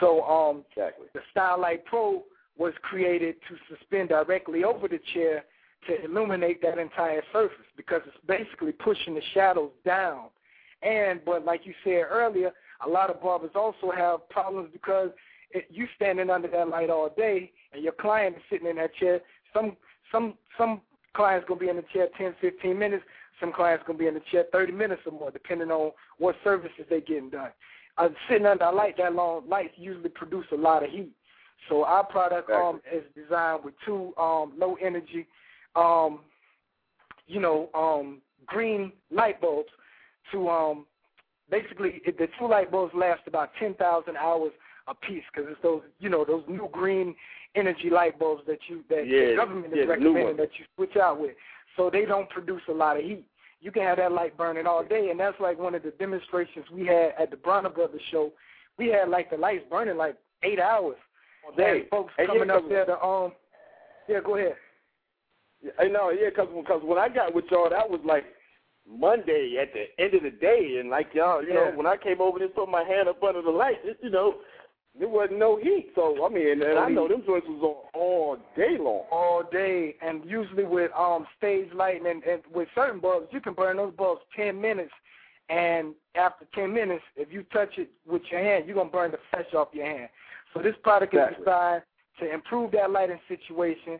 So, 0.00 0.22
um, 0.22 0.64
exactly. 0.70 1.08
the 1.12 1.20
Stylight 1.36 1.84
Pro 1.84 2.22
was 2.56 2.72
created 2.82 3.36
to 3.48 3.76
suspend 3.76 4.08
directly 4.08 4.64
over 4.64 4.88
the 4.88 5.00
chair 5.12 5.44
to 5.86 6.04
illuminate 6.04 6.62
that 6.62 6.78
entire 6.78 7.22
surface 7.32 7.66
because 7.76 8.00
it's 8.06 8.16
basically 8.26 8.72
pushing 8.72 9.14
the 9.14 9.22
shadows 9.34 9.72
down. 9.84 10.26
And 10.82 11.20
but 11.24 11.44
like 11.44 11.66
you 11.66 11.74
said 11.84 12.04
earlier, 12.10 12.52
a 12.84 12.88
lot 12.88 13.10
of 13.10 13.22
barbers 13.22 13.50
also 13.54 13.90
have 13.94 14.28
problems 14.28 14.70
because 14.72 15.10
it, 15.50 15.66
you 15.70 15.86
standing 15.96 16.30
under 16.30 16.48
that 16.48 16.68
light 16.68 16.90
all 16.90 17.10
day 17.16 17.50
and 17.72 17.82
your 17.82 17.92
client 17.92 18.36
is 18.36 18.42
sitting 18.50 18.68
in 18.68 18.76
that 18.76 18.94
chair. 18.94 19.20
Some 19.54 19.76
some 20.10 20.34
some 20.58 20.80
clients 21.14 21.46
gonna 21.48 21.60
be 21.60 21.68
in 21.68 21.76
the 21.76 21.84
chair 21.92 22.08
10, 22.16 22.34
15 22.40 22.78
minutes. 22.78 23.04
Some 23.40 23.52
clients 23.52 23.84
gonna 23.86 23.98
be 23.98 24.06
in 24.06 24.14
the 24.14 24.22
chair 24.30 24.44
30 24.52 24.72
minutes 24.72 25.02
or 25.06 25.12
more, 25.12 25.30
depending 25.30 25.70
on 25.70 25.92
what 26.18 26.36
services 26.44 26.86
they 26.88 27.00
getting 27.00 27.30
done. 27.30 27.50
Uh, 27.98 28.08
sitting 28.28 28.46
under 28.46 28.64
a 28.64 28.72
light 28.72 28.96
that 28.96 29.14
long, 29.14 29.46
lights 29.48 29.74
usually 29.76 30.08
produce 30.08 30.46
a 30.52 30.56
lot 30.56 30.82
of 30.82 30.90
heat. 30.90 31.12
So 31.68 31.84
our 31.84 32.04
product 32.04 32.50
um, 32.50 32.80
is 32.92 33.04
designed 33.14 33.64
with 33.64 33.74
two 33.84 34.14
um, 34.16 34.54
low 34.56 34.76
energy, 34.80 35.26
um, 35.76 36.20
you 37.26 37.40
know, 37.40 37.68
um, 37.74 38.20
green 38.46 38.92
light 39.10 39.40
bulbs 39.40 39.68
to 40.32 40.48
um, 40.48 40.86
basically 41.50 42.02
it, 42.04 42.18
the 42.18 42.28
two 42.38 42.48
light 42.48 42.70
bulbs 42.70 42.94
last 42.94 43.22
about 43.26 43.50
ten 43.58 43.74
thousand 43.74 44.16
hours 44.16 44.52
a 44.88 44.94
piece 44.94 45.22
because 45.32 45.50
it's 45.50 45.62
those 45.62 45.82
you 46.00 46.08
know 46.08 46.24
those 46.24 46.42
new 46.48 46.68
green 46.72 47.14
energy 47.54 47.90
light 47.90 48.18
bulbs 48.18 48.42
that 48.46 48.58
you 48.68 48.82
that 48.88 49.06
yeah, 49.06 49.30
the 49.30 49.36
government 49.36 49.72
yeah, 49.74 49.82
is 49.82 49.88
recommending 49.88 50.36
that 50.36 50.50
you 50.58 50.64
switch 50.74 50.96
out 50.96 51.20
with, 51.20 51.32
so 51.76 51.90
they 51.90 52.04
don't 52.04 52.28
produce 52.30 52.62
a 52.68 52.72
lot 52.72 52.96
of 52.96 53.04
heat. 53.04 53.24
You 53.60 53.70
can 53.70 53.82
have 53.82 53.98
that 53.98 54.10
light 54.10 54.36
burning 54.36 54.66
all 54.66 54.84
day, 54.84 55.10
and 55.10 55.20
that's 55.20 55.38
like 55.38 55.58
one 55.58 55.74
of 55.74 55.82
the 55.84 55.92
demonstrations 55.92 56.66
we 56.72 56.86
had 56.86 57.12
at 57.18 57.30
the 57.30 57.36
Bronner 57.36 57.68
Brothers 57.68 58.00
show. 58.10 58.32
We 58.76 58.88
had 58.88 59.08
like 59.08 59.30
the 59.30 59.36
lights 59.36 59.64
burning 59.70 59.96
like 59.96 60.16
eight 60.42 60.58
hours. 60.58 60.96
All 61.46 61.54
day. 61.54 61.84
Folks 61.90 62.12
and 62.18 62.26
coming 62.26 62.48
yeah, 62.48 62.54
up 62.54 62.68
there 62.68 62.86
to 62.86 63.00
um, 63.00 63.32
yeah, 64.08 64.18
go 64.24 64.36
ahead. 64.36 64.56
I 65.78 65.84
know, 65.84 66.10
yeah, 66.10 66.30
because 66.30 66.48
cause 66.66 66.82
when 66.84 66.98
I 66.98 67.08
got 67.08 67.34
with 67.34 67.44
y'all, 67.50 67.70
that 67.70 67.88
was 67.88 68.00
like 68.04 68.24
Monday 68.88 69.56
at 69.60 69.72
the 69.72 70.02
end 70.02 70.14
of 70.14 70.22
the 70.22 70.30
day, 70.30 70.76
and 70.80 70.90
like 70.90 71.14
y'all, 71.14 71.42
you 71.42 71.48
Yeah. 71.50 71.54
know, 71.54 71.70
when 71.76 71.86
I 71.86 71.96
came 71.96 72.20
over 72.20 72.42
and 72.42 72.54
put 72.54 72.68
my 72.68 72.84
hand 72.84 73.08
up 73.08 73.22
under 73.22 73.42
the 73.42 73.50
light, 73.50 73.78
it, 73.84 73.98
you 74.02 74.10
know, 74.10 74.36
there 74.98 75.08
wasn't 75.08 75.38
no 75.38 75.56
heat. 75.56 75.92
So 75.94 76.24
I 76.24 76.28
mean, 76.28 76.62
and 76.62 76.78
I 76.78 76.88
know 76.88 77.08
them 77.08 77.22
joints 77.24 77.46
was 77.48 77.62
on 77.62 78.00
all 78.00 78.36
day 78.56 78.76
long. 78.78 79.04
all 79.10 79.42
day, 79.50 79.96
and 80.02 80.24
usually 80.24 80.64
with 80.64 80.90
um 80.92 81.26
stage 81.38 81.72
lighting 81.72 82.06
and, 82.06 82.22
and 82.24 82.42
with 82.52 82.68
certain 82.74 83.00
bulbs, 83.00 83.28
you 83.30 83.40
can 83.40 83.54
burn 83.54 83.76
those 83.76 83.94
bulbs 83.94 84.22
ten 84.36 84.60
minutes, 84.60 84.92
and 85.48 85.94
after 86.14 86.44
ten 86.54 86.72
minutes, 86.74 87.04
if 87.16 87.32
you 87.32 87.44
touch 87.44 87.78
it 87.78 87.90
with 88.06 88.22
your 88.30 88.40
hand, 88.40 88.66
you're 88.66 88.74
gonna 88.76 88.90
burn 88.90 89.12
the 89.12 89.18
flesh 89.30 89.54
off 89.54 89.68
your 89.72 89.86
hand. 89.86 90.08
So 90.52 90.60
this 90.60 90.76
product 90.82 91.14
is 91.14 91.20
designed 91.38 91.82
to 92.20 92.30
improve 92.30 92.72
that 92.72 92.90
lighting 92.90 93.20
situation, 93.28 93.98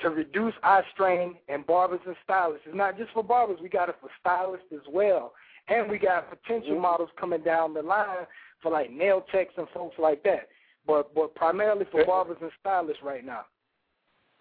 to 0.00 0.10
reduce 0.10 0.54
eye 0.62 0.82
strain 0.92 1.36
in 1.48 1.62
barbers 1.62 2.00
and 2.06 2.16
stylists. 2.24 2.66
It's 2.66 2.76
not 2.76 2.96
just 2.96 3.12
for 3.12 3.22
barbers; 3.22 3.60
we 3.60 3.68
got 3.68 3.88
it 3.88 3.96
for 4.00 4.10
stylists 4.20 4.72
as 4.72 4.86
well, 4.88 5.34
and 5.68 5.90
we 5.90 5.98
got 5.98 6.30
potential 6.30 6.76
Mhm. 6.76 6.80
models 6.80 7.10
coming 7.16 7.42
down 7.42 7.74
the 7.74 7.82
line 7.82 8.26
for 8.60 8.70
like 8.70 8.90
nail 8.90 9.20
techs 9.22 9.56
and 9.58 9.68
folks 9.70 9.98
like 9.98 10.22
that. 10.22 10.48
But 10.86 11.14
but 11.14 11.34
primarily 11.34 11.84
for 11.86 12.00
Okay. 12.00 12.06
barbers 12.06 12.40
and 12.40 12.52
stylists 12.60 13.02
right 13.02 13.24
now 13.24 13.44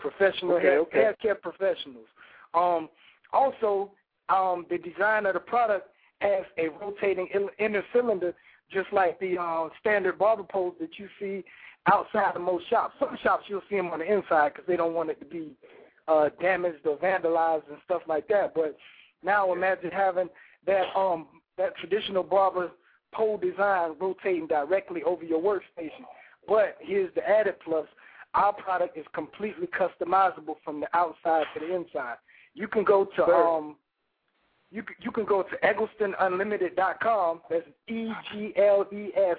professional 0.02 0.56
Okay, 0.56 0.68
hair, 0.68 0.80
okay. 0.80 1.00
hair 1.00 1.14
care 1.14 1.36
professionals. 1.36 2.08
Um, 2.54 2.90
also, 3.32 3.92
um, 4.30 4.66
the 4.70 4.78
design 4.78 5.26
of 5.26 5.36
the 5.36 5.40
product 5.40 5.90
has 6.20 6.44
a 6.58 6.68
rotating 6.70 7.28
inner 7.60 7.84
cylinder, 7.94 8.34
just 8.70 8.92
like 8.92 9.20
the 9.20 9.38
uh, 9.38 9.70
standard 9.80 10.18
barber 10.18 10.44
poles 10.44 10.76
that 10.80 10.98
you 11.00 11.08
see 11.20 11.44
outside 11.88 12.36
of 12.36 12.42
most 12.42 12.70
shops. 12.70 12.96
Some 13.00 13.18
shops 13.24 13.46
you'll 13.48 13.62
see 13.70 13.78
them 13.78 13.88
on 13.88 14.00
the 14.00 14.12
inside 14.12 14.54
because 14.54 14.68
they 14.68 14.76
don't 14.76 14.94
want 14.94 15.10
it 15.10 15.20
to 15.20 15.26
be 15.26 15.52
uh, 16.08 16.30
damaged 16.40 16.86
or 16.86 16.98
vandalized 16.98 17.68
and 17.70 17.78
stuff 17.86 18.02
like 18.08 18.28
that. 18.28 18.54
But 18.54 18.76
now 19.24 19.54
imagine 19.54 19.92
having 19.92 20.30
that 20.66 20.86
um 20.96 21.28
that 21.58 21.76
traditional 21.78 22.24
barber 22.24 22.72
pole 23.14 23.38
design 23.38 23.96
rotating 24.00 24.48
directly 24.48 25.04
over 25.04 25.24
your 25.24 25.42
workstation. 25.42 26.06
But 26.48 26.78
here's 26.80 27.14
the 27.16 27.28
added 27.28 27.56
plus: 27.64 27.88
our 28.34 28.54
product 28.54 28.98
is 28.98 29.06
completely 29.14 29.68
customizable 29.68 30.56
from 30.64 30.80
the 30.80 30.88
outside 30.94 31.46
to 31.54 31.60
the 31.60 31.76
inside. 31.76 32.16
You 32.54 32.68
can 32.68 32.84
go 32.84 33.06
to 33.16 33.24
um 33.26 33.76
you 34.72 34.84
can, 34.84 34.96
you 35.02 35.12
can 35.12 35.26
go 35.26 35.44
to 35.44 35.58
EglestonUnlimited.com. 35.64 37.42
That's 37.50 37.68
E 37.90 38.12
G 38.32 38.54
L 38.56 38.88
E 38.92 39.10
S 39.16 39.38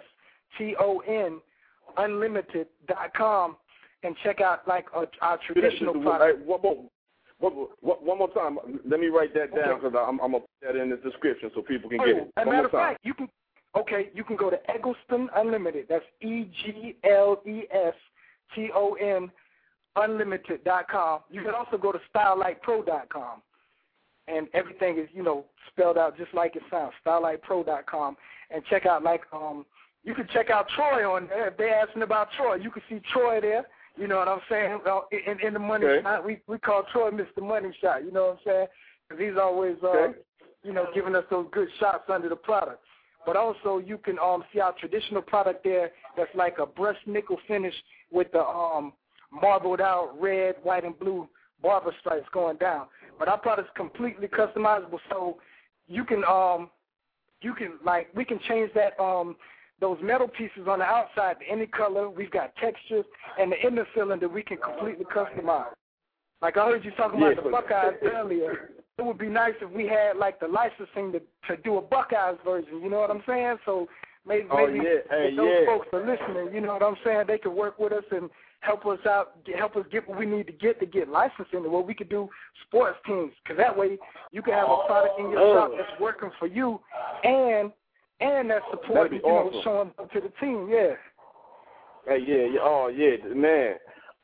T 0.59 0.74
O 0.78 0.98
N 1.09 1.40
Unlimited.com 1.96 3.57
and 4.02 4.16
check 4.24 4.40
out 4.40 4.66
like 4.66 4.87
our, 4.94 5.07
our 5.20 5.38
traditional 5.46 5.94
Hey, 5.94 6.02
product. 6.02 6.46
one 6.46 6.61
more, 6.62 7.68
one, 7.81 8.31
time. 8.33 8.59
Let 8.88 9.00
me 9.00 9.07
write 9.09 9.35
that 9.35 9.55
down 9.55 9.70
Okay. 9.70 9.81
because 9.88 9.94
I'm, 10.09 10.20
I'm 10.20 10.33
gonna 10.33 10.40
put 10.40 10.74
that 10.74 10.76
in 10.76 10.90
the 10.90 10.96
description 10.96 11.50
so 11.55 11.62
people 11.62 11.90
can 11.90 12.00
Oh, 12.00 12.07
get 12.07 12.16
it. 12.16 12.33
As 12.37 12.46
a 12.46 12.50
matter 12.50 12.66
of 12.66 12.70
fact, 12.72 13.00
you 13.02 13.14
can 13.14 13.28
okay, 13.76 14.11
you 14.14 14.22
can 14.24 14.37
go 14.37 14.50
to 14.50 14.59
Egleston 14.70 15.28
Unlimited. 15.37 15.87
That's 15.88 16.05
E 16.20 16.44
G 16.64 16.96
L 17.05 17.42
E 17.46 17.62
S 17.72 17.94
T 18.55 18.70
O 18.74 18.94
N 18.94 19.31
Unlimited.com. 19.96 21.20
You 21.31 21.42
can 21.42 21.55
also 21.55 21.76
go 21.76 21.92
to 21.92 21.98
StyleLightPro.com. 22.14 23.42
And 24.28 24.46
everything 24.55 24.98
is, 24.98 25.09
you 25.12 25.22
know, 25.22 25.44
spelled 25.68 25.98
out 25.98 26.16
just 26.16 26.33
like 26.33 26.55
it 26.57 26.62
sounds, 26.70 26.92
StyleLightPro.com. 27.05 28.16
And 28.50 28.62
check 28.70 28.87
out 28.87 29.02
like 29.02 29.22
um 29.33 29.66
you 30.04 30.14
can 30.14 30.26
check 30.32 30.50
out 30.50 30.66
Troy 30.74 31.08
on 31.10 31.28
there. 31.28 31.48
If 31.48 31.56
they're 31.56 31.74
asking 31.74 32.02
about 32.02 32.28
Troy, 32.36 32.56
you 32.56 32.70
can 32.70 32.82
see 32.88 33.00
Troy 33.12 33.40
there. 33.40 33.66
You 33.96 34.08
know 34.08 34.16
what 34.16 34.28
I'm 34.28 34.40
saying? 34.48 34.80
Uh, 34.86 35.00
In, 35.10 35.38
in 35.46 35.52
the 35.52 35.58
money 35.58 35.86
Okay. 35.86 36.02
shot, 36.02 36.24
we 36.24 36.40
we 36.46 36.58
call 36.58 36.82
Troy 36.92 37.10
Mr. 37.10 37.42
Money 37.42 37.76
Shot. 37.80 38.04
You 38.04 38.10
know 38.10 38.24
what 38.28 38.32
I'm 38.32 38.38
saying? 38.44 38.66
Because 39.08 39.22
he's 39.24 39.36
always, 39.38 39.76
uh, 39.82 39.88
Okay. 39.88 40.18
you 40.62 40.72
know, 40.72 40.86
giving 40.94 41.14
us 41.14 41.24
those 41.30 41.46
good 41.52 41.68
shots 41.78 42.04
under 42.08 42.28
the 42.28 42.36
product. 42.36 42.82
But 43.26 43.36
also, 43.36 43.78
you 43.78 43.98
can 43.98 44.18
um 44.18 44.44
see 44.52 44.60
our 44.60 44.72
traditional 44.72 45.22
product 45.22 45.62
there. 45.62 45.92
That's 46.16 46.34
like 46.34 46.58
a 46.58 46.66
brushed 46.66 47.06
nickel 47.06 47.38
finish 47.46 47.74
with 48.10 48.32
the 48.32 48.44
um 48.44 48.94
marbled 49.30 49.80
out 49.80 50.18
red, 50.20 50.56
white, 50.62 50.84
and 50.84 50.98
blue 50.98 51.28
barber 51.62 51.94
stripes 52.00 52.28
going 52.32 52.56
down. 52.56 52.86
But 53.18 53.28
our 53.28 53.38
product's 53.38 53.72
completely 53.76 54.26
customizable, 54.26 54.98
so 55.10 55.38
you 55.86 56.04
can 56.04 56.24
um 56.24 56.70
you 57.42 57.54
can 57.54 57.78
like 57.84 58.08
we 58.16 58.24
can 58.24 58.40
change 58.48 58.70
that 58.74 58.98
um 58.98 59.36
those 59.82 59.98
metal 60.00 60.28
pieces 60.28 60.68
on 60.68 60.78
the 60.78 60.84
outside 60.84 61.36
to 61.40 61.46
any 61.52 61.66
color. 61.66 62.08
We've 62.08 62.30
got 62.30 62.54
textures 62.56 63.04
and 63.38 63.50
the 63.50 63.60
inner 63.66 63.84
cylinder 63.94 64.28
we 64.28 64.42
can 64.42 64.56
completely 64.58 65.04
customize. 65.04 65.74
Like 66.40 66.56
I 66.56 66.66
heard 66.66 66.84
you 66.84 66.92
talking 66.92 67.20
Yeah, 67.20 67.32
about 67.32 67.44
the 67.44 67.50
Buckeyes 67.50 67.94
earlier. 68.02 68.70
It 68.98 69.02
would 69.04 69.18
be 69.18 69.28
nice 69.28 69.54
if 69.60 69.70
we 69.72 69.86
had 69.88 70.16
like 70.16 70.38
the 70.38 70.46
licensing 70.46 71.12
to 71.12 71.20
to 71.48 71.60
do 71.62 71.78
a 71.78 71.80
Buckeyes 71.82 72.36
version. 72.44 72.80
You 72.80 72.90
know 72.90 73.00
what 73.00 73.10
I'm 73.10 73.22
saying? 73.26 73.56
So 73.66 73.88
maybe 74.26 74.46
Oh, 74.52 74.66
maybe 74.66 74.78
yeah. 74.78 75.00
Hey, 75.10 75.30
if 75.30 75.36
those 75.36 75.48
yeah. 75.60 75.66
folks 75.66 75.88
are 75.92 76.06
listening, 76.06 76.54
you 76.54 76.60
know 76.60 76.74
what 76.74 76.82
I'm 76.84 76.96
saying? 77.04 77.24
They 77.26 77.38
could 77.38 77.52
work 77.52 77.78
with 77.80 77.92
us 77.92 78.04
and 78.12 78.30
help 78.60 78.86
us 78.86 79.00
out, 79.04 79.44
get, 79.44 79.56
help 79.56 79.74
us 79.74 79.84
get 79.90 80.08
what 80.08 80.16
we 80.16 80.26
need 80.26 80.46
to 80.46 80.52
get 80.52 80.78
to 80.78 80.86
get 80.86 81.08
licensing. 81.08 81.68
Where 81.68 81.82
we 81.82 81.94
could 81.94 82.08
do 82.08 82.28
sports 82.68 82.98
teams, 83.04 83.32
because 83.42 83.58
that 83.58 83.76
way 83.76 83.98
you 84.30 84.42
can 84.42 84.54
have 84.54 84.68
a 84.70 84.86
product 84.86 85.18
in 85.18 85.30
your 85.30 85.40
Oh. 85.40 85.54
shop 85.54 85.70
that's 85.76 86.00
working 86.00 86.30
for 86.38 86.46
you, 86.46 86.80
and 87.24 87.72
and 88.22 88.50
that's 88.50 88.64
That'd 88.72 88.80
supporting, 88.87 89.18
you 89.18 89.24
awesome. 89.24 89.52
know, 89.54 89.62
showing 89.64 89.90
up 89.98 90.12
to 90.12 90.20
the 90.20 90.32
team. 90.40 90.68
Yeah. 90.70 90.94
Hey, 92.06 92.18
yeah, 92.26 92.46
yeah, 92.54 92.61
oh 92.62 92.88
yeah, 92.88 93.16
man. 93.35 93.74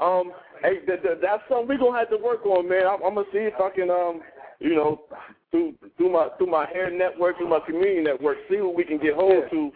Um, 0.00 0.32
hey, 0.62 0.78
th- 0.86 1.02
th- 1.02 1.18
that's 1.22 1.42
something 1.48 1.68
we're 1.68 1.78
gonna 1.78 1.98
have 1.98 2.10
to 2.10 2.16
work 2.16 2.44
on, 2.46 2.68
man. 2.68 2.86
I'm, 2.86 3.02
I'm 3.04 3.14
gonna 3.14 3.26
see 3.32 3.38
if 3.38 3.54
I 3.60 3.70
can, 3.70 3.90
um, 3.90 4.20
you 4.60 4.74
know, 4.74 5.02
through 5.50 5.74
through 5.96 6.10
my 6.12 6.28
through 6.38 6.48
my 6.48 6.66
hair 6.66 6.90
network, 6.90 7.36
through 7.38 7.48
my 7.50 7.60
community 7.60 8.02
network, 8.02 8.38
see 8.50 8.60
what 8.60 8.74
we 8.74 8.84
can 8.84 8.98
get 8.98 9.14
hold 9.14 9.32
Yeah. 9.44 9.48
to, 9.50 9.72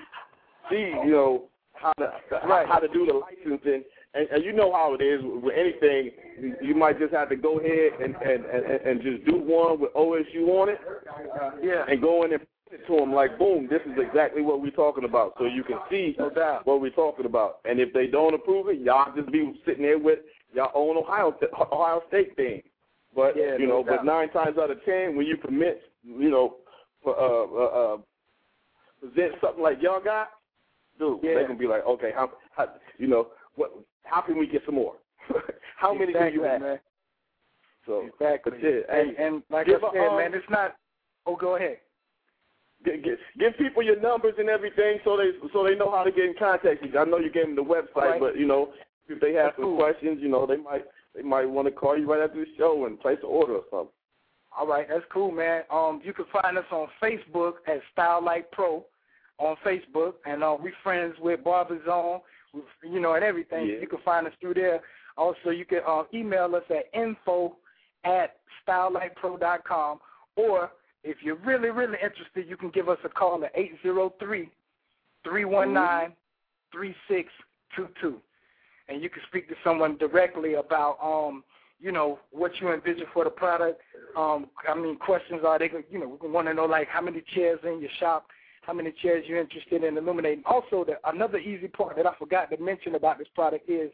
see, 0.71 0.93
you 1.05 1.11
know, 1.13 1.45
how 1.75 1.93
to 1.95 2.13
Right. 2.47 2.67
how 2.67 2.79
to 2.79 2.89
do 2.89 3.07
the 3.07 3.13
licensing. 3.15 3.85
And, 4.15 4.29
and 4.29 4.45
you 4.45 4.53
know 4.53 4.71
how 4.73 4.95
it 4.95 5.01
is 5.03 5.23
with 5.25 5.55
anything. 5.57 6.11
You, 6.39 6.55
you 6.61 6.75
might 6.75 6.99
just 6.99 7.15
have 7.15 7.31
to 7.31 7.37
go 7.37 7.59
ahead 7.61 7.93
and, 8.03 8.15
and, 8.17 8.45
and, 8.45 8.65
and 8.87 9.03
just 9.03 9.25
do 9.25 9.37
one 9.39 9.81
with 9.81 9.93
OSU 9.95 10.49
on 10.49 10.69
it, 10.69 10.79
Yeah. 11.63 11.85
and 11.89 12.01
go 12.03 12.23
in 12.25 12.33
and 12.35 12.43
it 12.73 12.87
to 12.87 12.97
them 12.97 13.13
like, 13.13 13.39
boom, 13.39 13.69
this 13.71 13.81
is 13.87 13.93
exactly 13.99 14.43
what 14.43 14.61
we're 14.61 14.71
talking 14.71 15.05
about, 15.05 15.35
so 15.39 15.45
you 15.45 15.63
can 15.65 15.79
see 15.91 16.17
No 16.19 16.31
what 16.65 16.81
we're 16.81 16.91
talking 16.91 17.27
about. 17.27 17.61
And 17.65 17.79
if 17.79 17.93
they 17.93 18.07
don't 18.07 18.35
approve 18.35 18.69
it, 18.69 18.81
y'all 18.81 19.15
just 19.15 19.31
be 19.31 19.53
sitting 19.67 19.83
there 19.83 19.99
with 19.99 20.21
your 20.55 20.75
own 20.77 20.97
Ohio 20.97 21.35
Ohio 21.73 22.03
State 22.09 22.35
thing. 22.37 22.63
But 23.15 23.37
Yeah, 23.37 23.57
you 23.59 23.67
no 23.67 23.83
know, 23.83 23.85
but 23.85 24.05
nine 24.05 24.31
times 24.31 24.57
out 24.59 24.71
of 24.71 24.83
ten, 24.85 25.17
when 25.17 25.27
you 25.27 25.37
permit, 25.37 25.83
you 26.03 26.31
know, 26.31 26.57
uh, 27.07 27.11
uh, 27.11 27.95
uh, 27.95 27.97
present 29.01 29.35
something 29.41 29.63
like 29.63 29.83
y'all 29.83 30.01
got, 30.03 30.29
dude, 30.99 31.21
Yeah. 31.23 31.35
they're 31.35 31.47
gonna 31.47 31.59
be 31.59 31.67
like, 31.67 31.85
okay, 31.85 32.13
how, 32.15 32.31
how 32.57 32.69
you 32.99 33.07
know, 33.07 33.29
what? 33.57 33.73
How 34.05 34.21
can 34.21 34.39
we 34.39 34.47
get 34.47 34.63
some 34.65 34.77
more? 34.77 34.95
how 35.77 35.93
many 35.93 36.13
do 36.13 36.31
you 36.33 36.43
have? 36.43 36.61
man. 36.61 36.81
So 37.87 38.07
exactly. 38.07 38.59
Yeah, 38.63 38.81
and, 38.95 39.17
and 39.17 39.43
like 39.51 39.69
I 39.69 39.73
said, 39.73 40.07
um, 40.09 40.17
man, 40.17 40.35
it's 40.35 40.49
not. 40.49 40.77
Oh, 41.27 41.37
go 41.37 41.57
ahead. 41.57 41.79
Give, 42.85 43.03
give, 43.03 43.19
give 43.39 43.57
people 43.59 43.83
your 43.83 44.01
numbers 44.01 44.35
and 44.39 44.49
everything 44.49 44.99
so 45.05 45.17
they 45.17 45.31
so 45.53 45.65
they 45.65 45.75
know 45.75 45.91
how 45.91 46.05
to 46.05 46.11
get 46.11 46.25
in 46.25 46.35
contact 46.39 46.83
with 46.83 46.93
you. 46.93 46.99
I 46.99 47.05
know 47.05 47.19
you 47.19 47.31
gave 47.31 47.47
them 47.47 47.57
the 47.57 47.63
website, 47.63 48.13
right. 48.13 48.21
but 48.21 48.37
you 48.39 48.47
know 48.47 48.73
if 49.09 49.21
they 49.21 49.35
have 49.35 49.47
That's 49.47 49.57
some 49.57 49.65
cool. 49.65 49.77
questions, 49.77 50.19
you 50.21 50.29
know 50.29 50.47
they 50.47 50.57
might 50.57 50.85
they 51.15 51.23
might 51.23 51.49
want 51.49 51.69
to 51.69 51.73
call 51.73 51.99
you 51.99 52.11
right 52.11 52.23
after 52.23 52.41
the 52.41 52.47
show 52.57 52.87
and 52.87 52.99
place 53.01 53.19
an 53.23 53.29
order 53.29 53.55
or 53.55 53.65
something. 53.71 53.95
All 54.57 54.67
right, 54.67 54.87
that's 54.89 55.05
cool, 55.11 55.31
man. 55.31 55.63
Um, 55.71 56.01
you 56.05 56.13
can 56.13 56.27
find 56.31 56.59
us 56.59 56.65
on 56.71 56.89
Facebook 57.03 57.55
at 57.67 57.81
Style 57.93 58.23
Light 58.23 58.51
Pro 58.51 58.85
on 59.39 59.57
Facebook, 59.65 60.15
and 60.27 60.45
uh, 60.45 60.57
we 60.61 60.73
friends 60.83 61.15
with 61.21 61.43
Barber 61.43 61.81
Zone, 61.87 62.21
you 62.83 63.01
know, 63.01 63.15
and 63.15 63.25
everything. 63.25 63.67
Yeah. 63.67 63.81
You 63.81 63.87
can 63.87 64.01
find 64.05 64.27
us 64.27 64.33
through 64.41 64.55
there. 64.55 64.81
Also, 65.17 65.51
you 65.51 65.65
can 65.65 65.81
uh, 65.87 66.05
email 66.13 66.55
us 66.55 66.63
at 66.71 66.85
info 66.99 67.57
at 68.05 68.37
stylelightpro.com, 68.67 70.01
or 70.37 70.71
if 71.05 71.19
you're 71.23 71.37
really, 71.37 71.71
really 71.71 71.99
interested, 72.03 72.49
you 72.49 72.57
can 72.57 72.71
give 72.71 72.89
us 72.89 72.99
a 73.05 73.09
call 73.09 73.45
at 73.45 73.53
803 73.55 74.51
319 75.25 76.17
3622. 76.73 78.21
And 78.89 79.03
you 79.03 79.11
can 79.11 79.23
speak 79.29 79.49
to 79.49 79.55
someone 79.65 79.97
directly 79.99 80.55
about, 80.55 80.99
um, 81.03 81.45
you 81.81 81.93
know, 81.93 82.19
what 82.31 82.53
you 82.61 82.73
envision 82.73 83.07
for 83.13 83.25
the 83.25 83.31
product. 83.31 83.81
Um, 84.17 84.47
I 84.69 84.75
mean, 84.75 84.97
questions 84.97 85.43
are 85.47 85.59
they, 85.59 85.71
you 85.91 85.99
know, 85.99 86.19
we 86.21 86.29
want 86.29 86.49
to 86.49 86.55
know 86.55 86.67
like 86.67 86.89
how 86.89 87.01
many 87.01 87.23
chairs 87.35 87.61
in 87.65 87.81
your 87.81 87.91
shop, 87.99 88.27
how 88.63 88.73
many 88.73 88.93
chairs 89.03 89.25
you're 89.27 89.41
interested 89.41 89.85
in 89.85 89.97
illuminating. 89.97 90.45
Also, 90.47 90.85
the, 90.85 90.95
another 91.05 91.39
easy 91.39 91.69
part 91.69 91.97
that 91.97 92.07
I 92.07 92.15
forgot 92.19 92.51
to 92.51 92.63
mention 92.63 92.95
about 92.95 93.19
this 93.19 93.29
product 93.35 93.69
is 93.69 93.91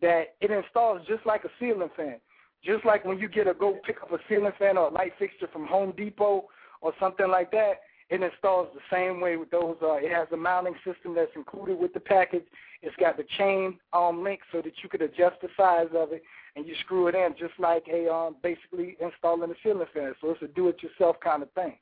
that 0.00 0.34
it 0.40 0.50
installs 0.50 1.00
just 1.08 1.24
like 1.26 1.44
a 1.44 1.50
ceiling 1.58 1.90
fan. 1.96 2.16
Just 2.64 2.84
like 2.84 3.04
when 3.04 3.18
you 3.18 3.28
get 3.28 3.48
a 3.48 3.54
go 3.54 3.78
pick 3.84 4.02
up 4.02 4.12
a 4.12 4.18
ceiling 4.28 4.52
fan 4.58 4.76
or 4.76 4.88
a 4.88 4.92
light 4.92 5.12
fixture 5.18 5.48
from 5.52 5.66
Home 5.66 5.92
Depot 5.96 6.44
or 6.80 6.92
something 7.00 7.28
like 7.28 7.50
that, 7.50 7.80
it 8.08 8.22
installs 8.22 8.68
the 8.74 8.80
same 8.94 9.20
way 9.20 9.36
with 9.36 9.50
those. 9.50 9.76
Uh, 9.82 9.94
it 9.94 10.12
has 10.12 10.28
a 10.32 10.36
mounting 10.36 10.74
system 10.84 11.14
that's 11.14 11.34
included 11.34 11.78
with 11.78 11.94
the 11.94 12.00
package. 12.00 12.44
It's 12.82 12.94
got 12.96 13.16
the 13.16 13.24
chain 13.38 13.78
um, 13.92 14.22
link 14.22 14.40
so 14.52 14.60
that 14.60 14.74
you 14.82 14.88
could 14.88 15.02
adjust 15.02 15.40
the 15.40 15.48
size 15.56 15.88
of 15.94 16.12
it, 16.12 16.22
and 16.54 16.66
you 16.66 16.74
screw 16.84 17.06
it 17.06 17.14
in 17.14 17.34
just 17.38 17.54
like 17.58 17.86
a 17.90 18.12
um, 18.12 18.36
basically 18.42 18.96
installing 19.00 19.50
a 19.50 19.54
ceiling 19.62 19.86
fan. 19.94 20.14
So 20.20 20.30
it's 20.30 20.42
a 20.42 20.48
do-it-yourself 20.48 21.16
kind 21.20 21.42
of 21.42 21.50
thing. 21.52 21.76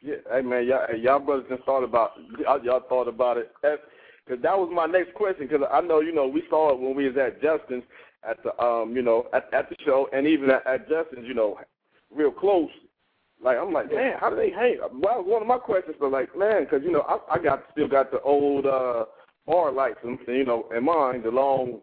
Yeah, 0.00 0.16
hey 0.32 0.42
man, 0.42 0.66
y'all, 0.66 0.96
y'all 0.96 1.18
brothers 1.18 1.46
just 1.50 1.64
thought 1.64 1.84
about 1.84 2.12
y'all, 2.38 2.80
thought 2.88 3.08
about 3.08 3.36
it 3.36 3.52
because 3.60 4.42
that 4.42 4.56
was 4.56 4.70
my 4.72 4.86
next 4.86 5.12
question. 5.14 5.46
Because 5.46 5.66
I 5.70 5.80
know 5.80 6.00
you 6.00 6.14
know 6.14 6.26
we 6.26 6.42
saw 6.48 6.72
it 6.72 6.78
when 6.78 6.94
we 6.94 7.08
was 7.08 7.16
at 7.18 7.42
Justin's 7.42 7.84
at 8.28 8.42
the 8.42 8.58
um 8.62 8.94
you 8.94 9.02
know 9.02 9.26
at, 9.32 9.52
at 9.52 9.68
the 9.68 9.76
show 9.84 10.08
and 10.12 10.26
even 10.26 10.50
at, 10.50 10.66
at 10.66 10.88
Justin's 10.88 11.26
you 11.26 11.34
know 11.34 11.58
real 12.14 12.30
close. 12.30 12.70
Like 13.42 13.56
I'm 13.56 13.72
like, 13.72 13.90
man, 13.90 14.14
how 14.20 14.28
do 14.28 14.36
they 14.36 14.50
hang? 14.50 14.78
Well, 14.92 15.24
one 15.24 15.40
of 15.40 15.48
my 15.48 15.56
questions, 15.56 15.96
but 15.98 16.12
like, 16.12 16.36
man, 16.36 16.64
because 16.64 16.82
you 16.84 16.92
know 16.92 17.00
I, 17.02 17.36
I 17.36 17.38
got 17.38 17.64
still 17.72 17.88
got 17.88 18.10
the 18.10 18.20
old 18.20 18.66
uh 18.66 19.06
bar 19.46 19.72
lights, 19.72 20.00
and 20.04 20.18
you 20.28 20.44
know, 20.44 20.68
in 20.76 20.84
mine 20.84 21.22
the 21.22 21.30
long, 21.30 21.80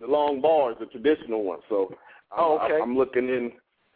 the 0.00 0.06
long 0.06 0.40
bars, 0.40 0.76
the 0.80 0.86
traditional 0.86 1.44
ones. 1.44 1.62
So 1.68 1.94
Oh, 2.36 2.58
okay. 2.58 2.76
I'm, 2.76 2.82
I'm 2.82 2.96
looking 2.96 3.28
in, 3.28 3.52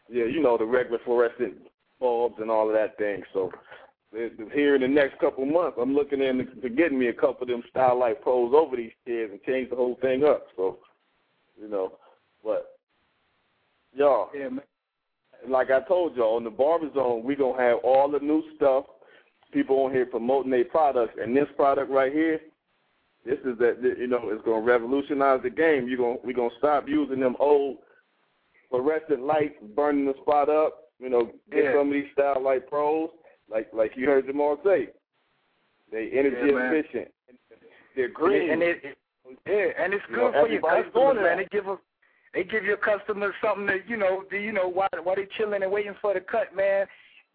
yeah, 0.09 0.25
you 0.25 0.43
know, 0.43 0.57
the 0.57 0.65
regular 0.65 0.99
fluorescent 1.05 1.55
bulbs 2.01 2.37
and 2.41 2.51
all 2.51 2.69
of 2.69 2.75
that 2.75 2.97
thing. 2.99 3.23
So 3.33 3.51
here 4.53 4.75
in 4.75 4.83
the 4.83 4.89
next 4.89 5.19
couple 5.19 5.45
months, 5.45 5.79
I'm 5.81 5.95
looking 5.95 6.23
in 6.23 6.49
to 6.63 6.69
getting 6.69 6.99
me 6.99 7.09
a 7.09 7.13
couple 7.13 7.43
of 7.43 7.49
them 7.49 7.63
Style 7.71 7.99
Light 7.99 8.23
Pros 8.23 8.55
over 8.55 8.77
these 8.77 8.93
kids 9.07 9.33
and 9.33 9.43
change 9.43 9.71
the 9.71 9.77
whole 9.77 9.99
thing 10.01 10.25
up. 10.25 10.47
So, 10.57 10.79
you 11.61 11.69
know, 11.69 11.93
but 12.45 12.79
y'all, 13.95 14.31
Yeah, 14.35 14.49
like 15.49 15.71
I 15.71 15.81
told 15.81 16.17
y'all, 16.17 16.37
on 16.37 16.45
the 16.45 16.51
Barber 16.51 16.93
Zone, 16.95 17.25
we 17.25 17.37
gonna 17.37 17.61
have 17.61 17.79
all 17.85 18.11
the 18.11 18.21
new 18.21 18.43
stuff. 18.57 18.85
People 19.53 19.77
on 19.85 19.93
here 19.93 20.07
promoting 20.07 20.51
their 20.51 20.65
products, 20.65 21.15
and 21.21 21.37
this 21.37 21.49
product 21.57 21.91
right 21.91 22.13
here, 22.13 22.41
this 23.25 23.39
is 23.45 23.59
that 23.59 23.79
you 23.99 24.07
know, 24.07 24.31
it's 24.31 24.45
gonna 24.45 24.61
revolutionize 24.61 25.41
the 25.43 25.51
game. 25.51 25.89
You 25.89 25.97
gonna 25.97 26.17
we 26.25 26.35
gonna 26.35 26.51
stop 26.59 26.89
using 26.89 27.21
them 27.21 27.37
old 27.39 27.79
fluorescent 28.71 29.23
lights, 29.23 29.57
burning 29.75 30.07
the 30.07 30.15
spot 30.23 30.49
up. 30.49 30.85
You 30.99 31.09
know, 31.09 31.33
get 31.51 31.65
Yeah. 31.65 31.73
some 31.75 31.89
of 31.89 31.93
these 31.95 32.11
style 32.13 32.43
light 32.43 32.69
pros, 32.69 33.11
like 33.51 33.73
like 33.73 33.97
you 33.97 34.07
heard 34.07 34.27
Jamal 34.27 34.59
say. 34.65 34.89
They 35.91 36.11
energy 36.11 36.37
Yeah, 36.53 36.71
efficient. 36.71 37.15
They're 37.97 38.09
green. 38.09 38.51
And 38.51 38.63
it, 38.63 38.85
it 38.85 38.99
yeah, 39.47 39.67
and 39.79 39.93
it's 39.95 40.05
You 40.09 40.17
good 40.17 40.33
know, 40.33 40.41
for 40.41 40.49
your 40.49 40.63
customers, 40.63 41.17
man. 41.23 41.39
They 41.39 41.49
give 41.51 41.67
a, 41.67 41.77
they 42.35 42.45
give 42.45 42.65
your 42.65 42.77
customers 42.77 43.35
something 43.43 43.67
that 43.67 43.89
you 43.89 43.97
know, 43.97 44.25
do 44.31 44.37
you 44.37 44.53
know 44.53 44.69
why 44.69 44.89
why 45.03 45.15
they 45.15 45.27
chilling 45.37 45.63
and 45.63 45.73
waiting 45.73 45.95
for 46.01 46.15
the 46.15 46.21
cut, 46.21 46.55
man. 46.55 46.87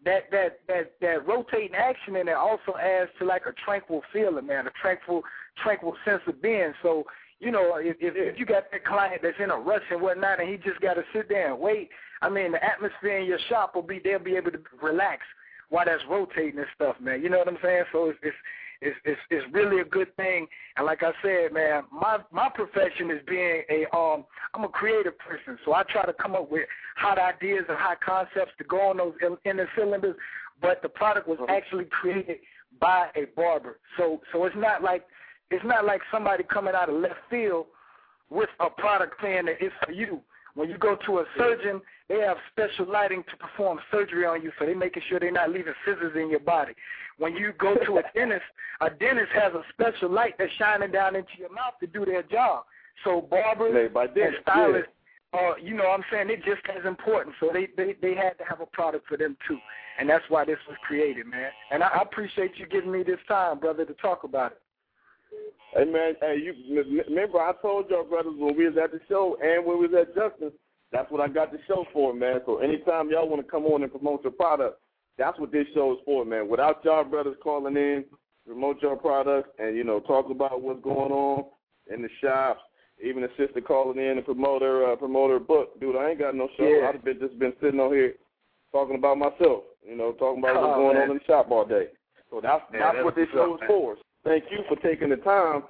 That 0.04 0.30
that 0.30 0.60
that 0.68 0.92
that 1.00 1.26
rotating 1.26 1.74
action 1.74 2.16
in 2.16 2.28
it 2.28 2.34
also 2.34 2.76
adds 2.80 3.10
to 3.18 3.24
like 3.24 3.42
a 3.46 3.52
tranquil 3.64 4.02
feeling, 4.12 4.46
man, 4.46 4.66
a 4.66 4.70
tranquil 4.80 5.22
tranquil 5.62 5.96
sense 6.04 6.22
of 6.26 6.40
being. 6.42 6.72
So 6.82 7.04
you 7.40 7.50
know, 7.50 7.76
if 7.76 7.96
if, 8.00 8.14
if 8.16 8.38
you 8.38 8.46
got 8.46 8.70
that 8.70 8.84
client 8.84 9.20
that's 9.22 9.36
in 9.42 9.50
a 9.50 9.56
rush 9.56 9.82
and 9.90 10.00
whatnot, 10.00 10.40
and 10.40 10.48
he 10.48 10.56
just 10.56 10.80
got 10.80 10.94
to 10.94 11.02
sit 11.12 11.28
there 11.28 11.52
and 11.52 11.60
wait, 11.60 11.90
I 12.22 12.28
mean, 12.28 12.52
the 12.52 12.64
atmosphere 12.64 13.18
in 13.18 13.26
your 13.26 13.38
shop 13.48 13.74
will 13.74 13.82
be 13.82 14.00
they'll 14.02 14.18
be 14.18 14.36
able 14.36 14.52
to 14.52 14.60
relax 14.82 15.22
while 15.70 15.84
that's 15.84 16.02
rotating 16.08 16.58
and 16.58 16.68
stuff, 16.74 16.96
man. 17.00 17.22
You 17.22 17.28
know 17.30 17.38
what 17.38 17.48
I'm 17.48 17.58
saying? 17.62 17.84
So 17.92 18.10
it's 18.10 18.18
it's 18.22 18.36
it's 18.84 18.96
it's, 19.04 19.20
it's 19.30 19.46
really 19.52 19.80
a 19.80 19.84
good 19.84 20.14
thing. 20.16 20.46
And 20.76 20.86
like 20.86 21.02
I 21.02 21.12
said, 21.22 21.52
man, 21.52 21.84
my 21.90 22.18
my 22.30 22.48
profession 22.48 23.10
is 23.10 23.20
being 23.26 23.62
a 23.70 23.96
um 23.96 24.24
I'm 24.52 24.64
a 24.64 24.68
creative 24.68 25.18
person, 25.18 25.58
so 25.64 25.72
I 25.72 25.82
try 25.84 26.04
to 26.04 26.12
come 26.12 26.34
up 26.34 26.50
with 26.50 26.68
hot 26.96 27.18
ideas 27.18 27.64
and 27.68 27.78
hot 27.78 28.00
concepts 28.00 28.52
to 28.58 28.64
go 28.64 28.90
on 28.90 28.98
those 28.98 29.14
in- 29.22 29.50
inner 29.50 29.68
cylinders. 29.76 30.16
But 30.60 30.82
the 30.82 30.88
product 30.88 31.26
was 31.26 31.38
actually 31.48 31.86
created 31.86 32.36
by 32.80 33.08
a 33.16 33.24
barber, 33.34 33.78
so 33.96 34.20
so 34.32 34.44
it's 34.44 34.56
not 34.56 34.82
like 34.82 35.04
it's 35.50 35.64
not 35.64 35.84
like 35.84 36.00
somebody 36.12 36.44
coming 36.44 36.74
out 36.74 36.88
of 36.88 37.00
left 37.00 37.20
field 37.30 37.66
with 38.30 38.48
a 38.60 38.70
product 38.70 39.14
saying 39.22 39.46
that 39.46 39.56
it's 39.60 39.74
for 39.84 39.92
you. 39.92 40.20
When 40.54 40.70
you 40.70 40.78
go 40.78 40.96
to 41.06 41.18
a 41.18 41.24
surgeon, 41.36 41.80
they 42.08 42.20
have 42.20 42.36
special 42.52 42.90
lighting 42.90 43.24
to 43.30 43.36
perform 43.36 43.80
surgery 43.90 44.24
on 44.24 44.42
you, 44.42 44.52
so 44.58 44.66
they're 44.66 44.76
making 44.76 45.02
sure 45.08 45.18
they're 45.18 45.32
not 45.32 45.50
leaving 45.50 45.72
scissors 45.84 46.16
in 46.16 46.30
your 46.30 46.40
body. 46.40 46.74
When 47.18 47.34
you 47.34 47.52
go 47.58 47.74
to 47.74 47.98
a 47.98 48.02
dentist, 48.14 48.44
a 48.80 48.90
dentist 48.90 49.32
has 49.32 49.52
a 49.54 49.62
special 49.72 50.10
light 50.10 50.34
that's 50.38 50.52
shining 50.58 50.92
down 50.92 51.16
into 51.16 51.30
your 51.38 51.52
mouth 51.52 51.74
to 51.80 51.86
do 51.86 52.04
their 52.04 52.22
job. 52.22 52.64
So 53.02 53.20
barbers 53.20 53.90
and 53.94 54.34
stylists, 54.42 54.88
uh, 55.32 55.56
you 55.60 55.74
know 55.74 55.84
what 55.84 55.98
I'm 56.00 56.04
saying, 56.12 56.28
they're 56.28 56.36
just 56.36 56.62
as 56.76 56.84
important. 56.86 57.34
So 57.40 57.50
they, 57.52 57.68
they, 57.76 57.96
they 58.00 58.14
had 58.14 58.38
to 58.38 58.44
have 58.48 58.60
a 58.60 58.66
product 58.66 59.08
for 59.08 59.16
them 59.16 59.36
too. 59.48 59.58
And 59.98 60.08
that's 60.08 60.24
why 60.28 60.44
this 60.44 60.58
was 60.68 60.76
created, 60.86 61.26
man. 61.26 61.50
And 61.72 61.82
I, 61.82 61.88
I 61.88 62.02
appreciate 62.02 62.52
you 62.56 62.66
giving 62.66 62.92
me 62.92 63.02
this 63.02 63.18
time, 63.26 63.58
brother, 63.58 63.84
to 63.84 63.94
talk 63.94 64.24
about 64.24 64.52
it. 64.52 64.60
Hey 65.74 65.84
man, 65.84 66.14
hey 66.20 66.36
you 66.42 66.54
remember 67.08 67.40
I 67.40 67.52
told 67.60 67.90
y'all 67.90 68.04
brothers 68.04 68.34
when 68.38 68.56
we 68.56 68.66
was 68.68 68.76
at 68.82 68.92
the 68.92 69.00
show 69.08 69.36
and 69.42 69.66
when 69.66 69.78
we 69.80 69.88
was 69.88 70.06
at 70.06 70.14
Justin, 70.14 70.52
that's 70.92 71.10
what 71.10 71.20
I 71.20 71.28
got 71.28 71.50
the 71.50 71.58
show 71.66 71.84
for, 71.92 72.14
man. 72.14 72.40
So 72.46 72.58
anytime 72.58 73.10
y'all 73.10 73.28
want 73.28 73.44
to 73.44 73.50
come 73.50 73.64
on 73.66 73.82
and 73.82 73.90
promote 73.90 74.22
your 74.22 74.32
product, 74.32 74.80
that's 75.18 75.38
what 75.40 75.50
this 75.50 75.66
show 75.74 75.92
is 75.92 75.98
for, 76.04 76.24
man. 76.24 76.48
Without 76.48 76.84
y'all 76.84 77.04
brothers 77.04 77.36
calling 77.42 77.76
in, 77.76 78.04
promote 78.46 78.80
your 78.82 78.96
products, 78.96 79.48
and 79.58 79.76
you 79.76 79.82
know 79.82 80.00
talk 80.00 80.30
about 80.30 80.62
what's 80.62 80.82
going 80.82 81.10
on 81.12 81.44
in 81.92 82.02
the 82.02 82.08
shops. 82.22 82.60
Even 83.04 83.24
a 83.24 83.28
sister 83.36 83.60
calling 83.60 83.98
in 83.98 84.16
to 84.16 84.22
promote 84.22 84.62
her 84.62 84.92
uh, 84.92 84.96
promote 84.96 85.30
her 85.30 85.40
book, 85.40 85.80
dude. 85.80 85.96
I 85.96 86.10
ain't 86.10 86.20
got 86.20 86.36
no 86.36 86.48
show. 86.56 86.68
Yeah. 86.68 86.90
I've 86.94 87.04
been 87.04 87.18
just 87.18 87.36
been 87.40 87.52
sitting 87.60 87.80
on 87.80 87.92
here 87.92 88.14
talking 88.70 88.94
about 88.94 89.18
myself. 89.18 89.64
You 89.84 89.96
know, 89.96 90.12
talking 90.12 90.38
about 90.38 90.62
what's 90.62 90.74
Oh, 90.74 90.80
going 90.80 90.94
man. 90.94 91.10
on 91.10 91.10
in 91.10 91.18
the 91.18 91.24
shop 91.24 91.50
all 91.50 91.64
day. 91.64 91.88
So 92.30 92.40
that's 92.40 92.62
Yeah, 92.72 92.78
that's, 92.78 92.94
that's 92.96 93.04
what 93.04 93.14
this 93.16 93.26
what's 93.34 93.34
show 93.34 93.54
is 93.54 93.60
for. 93.66 93.96
Thank 94.24 94.44
you 94.50 94.64
for 94.68 94.76
taking 94.76 95.10
the 95.10 95.16
time, 95.16 95.64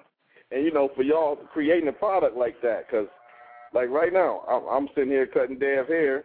and 0.50 0.64
you 0.64 0.72
know 0.72 0.90
for 0.94 1.02
y'all 1.02 1.36
creating 1.36 1.88
a 1.88 1.92
product 1.92 2.36
like 2.36 2.60
that. 2.62 2.88
Cause 2.90 3.06
like 3.72 3.88
right 3.90 4.12
now, 4.12 4.42
I'm, 4.48 4.62
I'm 4.68 4.88
sitting 4.94 5.10
here 5.10 5.26
cutting 5.26 5.58
Dev 5.58 5.88
hair, 5.88 6.24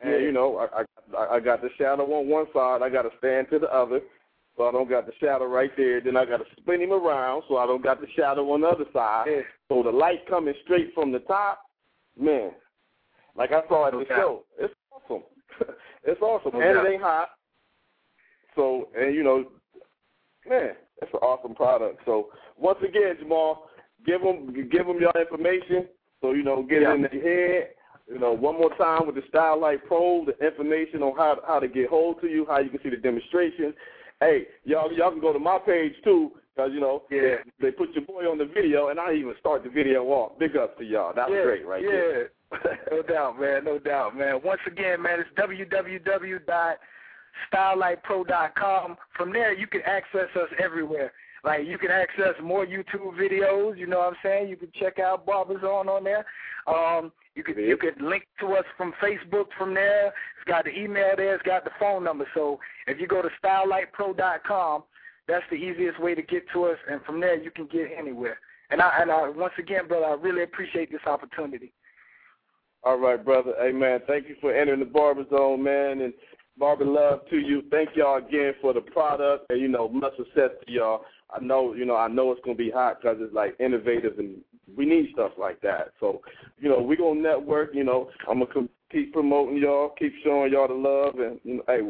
and 0.00 0.12
Yeah. 0.12 0.18
you 0.18 0.32
know 0.32 0.56
I, 0.58 0.80
I 0.80 1.34
I 1.34 1.40
got 1.40 1.60
the 1.60 1.68
shadow 1.76 2.04
on 2.14 2.28
one 2.28 2.46
side, 2.54 2.80
I 2.82 2.88
got 2.88 3.02
to 3.02 3.10
stand 3.18 3.48
to 3.50 3.58
the 3.58 3.72
other, 3.72 4.00
so 4.56 4.66
I 4.66 4.72
don't 4.72 4.88
got 4.88 5.04
the 5.06 5.12
shadow 5.20 5.44
right 5.44 5.70
there. 5.76 6.00
Then 6.00 6.16
I 6.16 6.24
got 6.24 6.38
to 6.38 6.46
spin 6.60 6.80
him 6.80 6.92
around, 6.92 7.42
so 7.48 7.58
I 7.58 7.66
don't 7.66 7.82
got 7.82 8.00
the 8.00 8.06
shadow 8.16 8.50
on 8.52 8.62
the 8.62 8.68
other 8.68 8.86
side. 8.92 9.26
Yeah. 9.28 9.40
So 9.68 9.82
the 9.82 9.90
light 9.90 10.26
coming 10.26 10.54
straight 10.64 10.94
from 10.94 11.12
the 11.12 11.18
top, 11.20 11.60
man. 12.18 12.52
Like 13.36 13.52
I 13.52 13.66
saw 13.68 13.88
at 13.88 13.92
the 13.92 14.04
doubt. 14.04 14.18
show, 14.18 14.44
it's 14.58 14.74
awesome. 14.90 15.22
it's 16.04 16.20
awesome, 16.22 16.52
No 16.54 16.60
and 16.60 16.86
it 16.86 16.92
ain't 16.92 17.02
hot. 17.02 17.28
So 18.56 18.88
and 18.98 19.14
you 19.14 19.22
know, 19.22 19.44
man, 20.48 20.72
it's 21.02 21.12
an 21.12 21.20
awesome 21.20 21.54
product. 21.54 22.00
So 22.06 22.28
once 22.56 22.78
again, 22.82 23.16
Jamal, 23.20 23.68
give 24.06 24.20
them 24.22 24.52
give 24.70 24.86
them 24.86 24.98
your 25.00 25.12
information. 25.18 25.88
So 26.20 26.32
you 26.32 26.42
know, 26.42 26.62
get 26.62 26.82
Yeah. 26.82 26.92
it 26.92 26.94
in 26.94 27.02
their 27.02 27.10
head. 27.58 27.70
You 28.08 28.18
know, 28.18 28.32
one 28.32 28.58
more 28.58 28.74
time 28.76 29.06
with 29.06 29.14
the 29.14 29.22
Style 29.28 29.58
Light 29.60 29.84
Pro, 29.86 30.24
the 30.24 30.36
information 30.44 31.02
on 31.02 31.16
how 31.16 31.38
how 31.46 31.58
to 31.60 31.68
get 31.68 31.88
hold 31.88 32.20
to 32.20 32.28
you, 32.28 32.46
how 32.48 32.58
you 32.60 32.70
can 32.70 32.80
see 32.82 32.90
the 32.90 32.96
demonstration. 32.96 33.74
Hey, 34.20 34.46
y'all 34.64 34.92
y'all 34.92 35.10
can 35.10 35.20
go 35.20 35.32
to 35.32 35.38
my 35.38 35.58
page 35.58 35.94
too, 36.04 36.32
cause 36.56 36.70
you 36.72 36.80
know 36.80 37.04
Yeah. 37.10 37.36
they 37.60 37.70
put 37.70 37.90
your 37.92 38.04
boy 38.04 38.30
on 38.30 38.38
the 38.38 38.44
video, 38.46 38.88
and 38.88 38.98
I 39.00 39.14
even 39.14 39.34
start 39.40 39.64
the 39.64 39.70
video 39.70 40.04
off. 40.06 40.38
Big 40.38 40.56
up 40.56 40.76
to 40.78 40.84
y'all. 40.84 41.12
That 41.14 41.28
was 41.28 41.36
yeah, 41.38 41.44
great, 41.44 41.66
right 41.66 41.82
there. 41.82 42.22
yeah. 42.22 42.28
there. 42.62 42.78
no 42.90 43.02
doubt, 43.02 43.40
man. 43.40 43.64
No 43.64 43.78
doubt, 43.78 44.16
man. 44.16 44.40
Once 44.44 44.60
again, 44.66 45.00
man, 45.00 45.20
it's 45.20 45.30
www.stylelightpro.com. 47.52 48.96
From 49.16 49.32
there, 49.32 49.52
you 49.52 49.66
can 49.66 49.82
access 49.82 50.28
us 50.36 50.48
everywhere. 50.62 51.12
Like 51.44 51.66
you 51.66 51.76
can 51.76 51.90
access 51.90 52.34
more 52.42 52.64
YouTube 52.64 53.16
videos. 53.18 53.76
You 53.76 53.86
know 53.86 53.98
what 53.98 54.08
I'm 54.08 54.16
saying? 54.22 54.48
You 54.48 54.56
can 54.56 54.70
check 54.78 54.98
out 54.98 55.26
Barberzone 55.26 55.88
on 55.88 56.04
there. 56.04 56.24
Um, 56.66 57.10
you 57.34 57.42
could 57.42 57.56
you 57.56 57.76
could 57.76 58.00
link 58.00 58.24
to 58.40 58.54
us 58.54 58.64
from 58.76 58.92
Facebook 59.02 59.46
from 59.58 59.74
there. 59.74 60.08
It's 60.08 60.46
got 60.46 60.64
the 60.64 60.78
email 60.78 61.14
there. 61.16 61.34
It's 61.34 61.42
got 61.42 61.64
the 61.64 61.70
phone 61.80 62.04
number. 62.04 62.26
So 62.34 62.60
if 62.86 63.00
you 63.00 63.08
go 63.08 63.22
to 63.22 63.28
stylelightpro.com, 63.42 64.84
that's 65.26 65.44
the 65.50 65.56
easiest 65.56 66.00
way 66.00 66.14
to 66.14 66.22
get 66.22 66.44
to 66.52 66.64
us, 66.64 66.78
and 66.90 67.02
from 67.02 67.20
there 67.20 67.40
you 67.40 67.50
can 67.50 67.66
get 67.66 67.88
anywhere. 67.96 68.38
And 68.70 68.80
I 68.80 68.98
and 69.00 69.10
I 69.10 69.28
once 69.30 69.54
again, 69.58 69.88
brother, 69.88 70.06
I 70.06 70.12
really 70.14 70.44
appreciate 70.44 70.92
this 70.92 71.00
opportunity. 71.06 71.72
All 72.84 72.98
right, 72.98 73.22
brother. 73.24 73.54
Hey, 73.60 73.70
man, 73.70 74.00
thank 74.08 74.28
you 74.28 74.34
for 74.40 74.52
entering 74.52 74.80
the 74.80 74.86
Barber 74.86 75.24
Zone, 75.30 75.62
man, 75.62 76.00
and 76.00 76.12
Barber 76.58 76.84
love 76.84 77.20
to 77.30 77.38
you. 77.38 77.62
Thank 77.70 77.90
y'all 77.96 78.18
again 78.18 78.52
for 78.60 78.72
the 78.72 78.80
product, 78.80 79.46
and 79.50 79.60
you 79.60 79.68
know, 79.68 79.88
much 79.88 80.16
success 80.16 80.50
to 80.66 80.72
y'all. 80.72 81.04
I 81.30 81.42
know, 81.42 81.74
you 81.74 81.86
know, 81.86 81.96
I 81.96 82.08
know 82.08 82.30
it's 82.32 82.42
gonna 82.44 82.56
be 82.56 82.70
hot 82.70 83.00
because 83.00 83.16
it's 83.20 83.34
like 83.34 83.56
innovative, 83.58 84.18
and 84.18 84.36
we 84.76 84.84
need 84.84 85.10
stuff 85.12 85.32
like 85.38 85.60
that. 85.62 85.92
So, 85.98 86.20
you 86.60 86.68
know, 86.68 86.80
we 86.80 86.96
gonna 86.96 87.20
network. 87.20 87.74
You 87.74 87.84
know, 87.84 88.10
I'm 88.28 88.40
gonna 88.44 88.68
keep 88.90 89.12
promoting 89.12 89.56
y'all, 89.56 89.94
keep 89.98 90.12
showing 90.22 90.52
y'all 90.52 90.68
the 90.68 90.74
love, 90.74 91.14
and 91.18 91.40
you 91.42 91.56
know, 91.56 91.62
hey, 91.66 91.80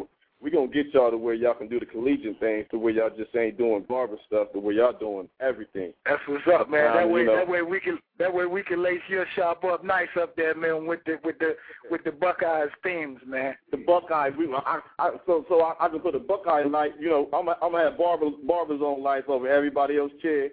we 0.42 0.50
gonna 0.50 0.66
get 0.66 0.92
y'all 0.92 1.10
to 1.10 1.16
where 1.16 1.34
y'all 1.34 1.54
can 1.54 1.68
do 1.68 1.78
the 1.78 1.86
collegiate 1.86 2.40
thing, 2.40 2.64
to 2.72 2.78
where 2.78 2.92
y'all 2.92 3.10
just 3.16 3.34
ain't 3.36 3.56
doing 3.56 3.84
barber 3.88 4.16
stuff, 4.26 4.48
to 4.52 4.58
where 4.58 4.74
y'all 4.74 4.92
doing 4.92 5.28
everything. 5.40 5.92
That's 6.04 6.20
what's 6.26 6.42
up, 6.52 6.68
man. 6.68 6.88
Um, 6.88 6.96
that 6.96 7.10
way, 7.10 7.20
you 7.20 7.26
know. 7.26 7.36
that 7.36 7.48
way 7.48 7.62
we 7.62 7.78
can, 7.78 7.98
that 8.18 8.34
way 8.34 8.46
we 8.46 8.64
can 8.64 8.82
lace 8.82 9.00
your 9.08 9.24
shop 9.36 9.62
up 9.64 9.84
nice 9.84 10.08
up 10.20 10.34
there, 10.34 10.54
man, 10.56 10.86
with 10.86 11.00
the 11.06 11.18
with 11.22 11.38
the 11.38 11.54
with 11.90 12.02
the 12.02 12.10
Buckeyes 12.10 12.70
themes, 12.82 13.20
man. 13.24 13.54
The 13.70 13.76
Buckeyes 13.76 14.32
we, 14.36 14.52
I, 14.52 14.80
I, 14.98 15.10
so 15.26 15.44
so 15.48 15.60
I, 15.60 15.74
I 15.78 15.88
can 15.88 16.00
put 16.00 16.16
a 16.16 16.20
Buckeye 16.20 16.64
light. 16.64 16.92
You 16.98 17.08
know, 17.08 17.28
I'm 17.32 17.48
I'm 17.48 17.72
gonna 17.72 17.90
have 17.90 17.98
barber 17.98 18.30
barbers 18.44 18.80
on 18.80 19.00
lights 19.00 19.26
over 19.28 19.48
everybody 19.48 19.96
else's 19.96 20.20
chair, 20.20 20.48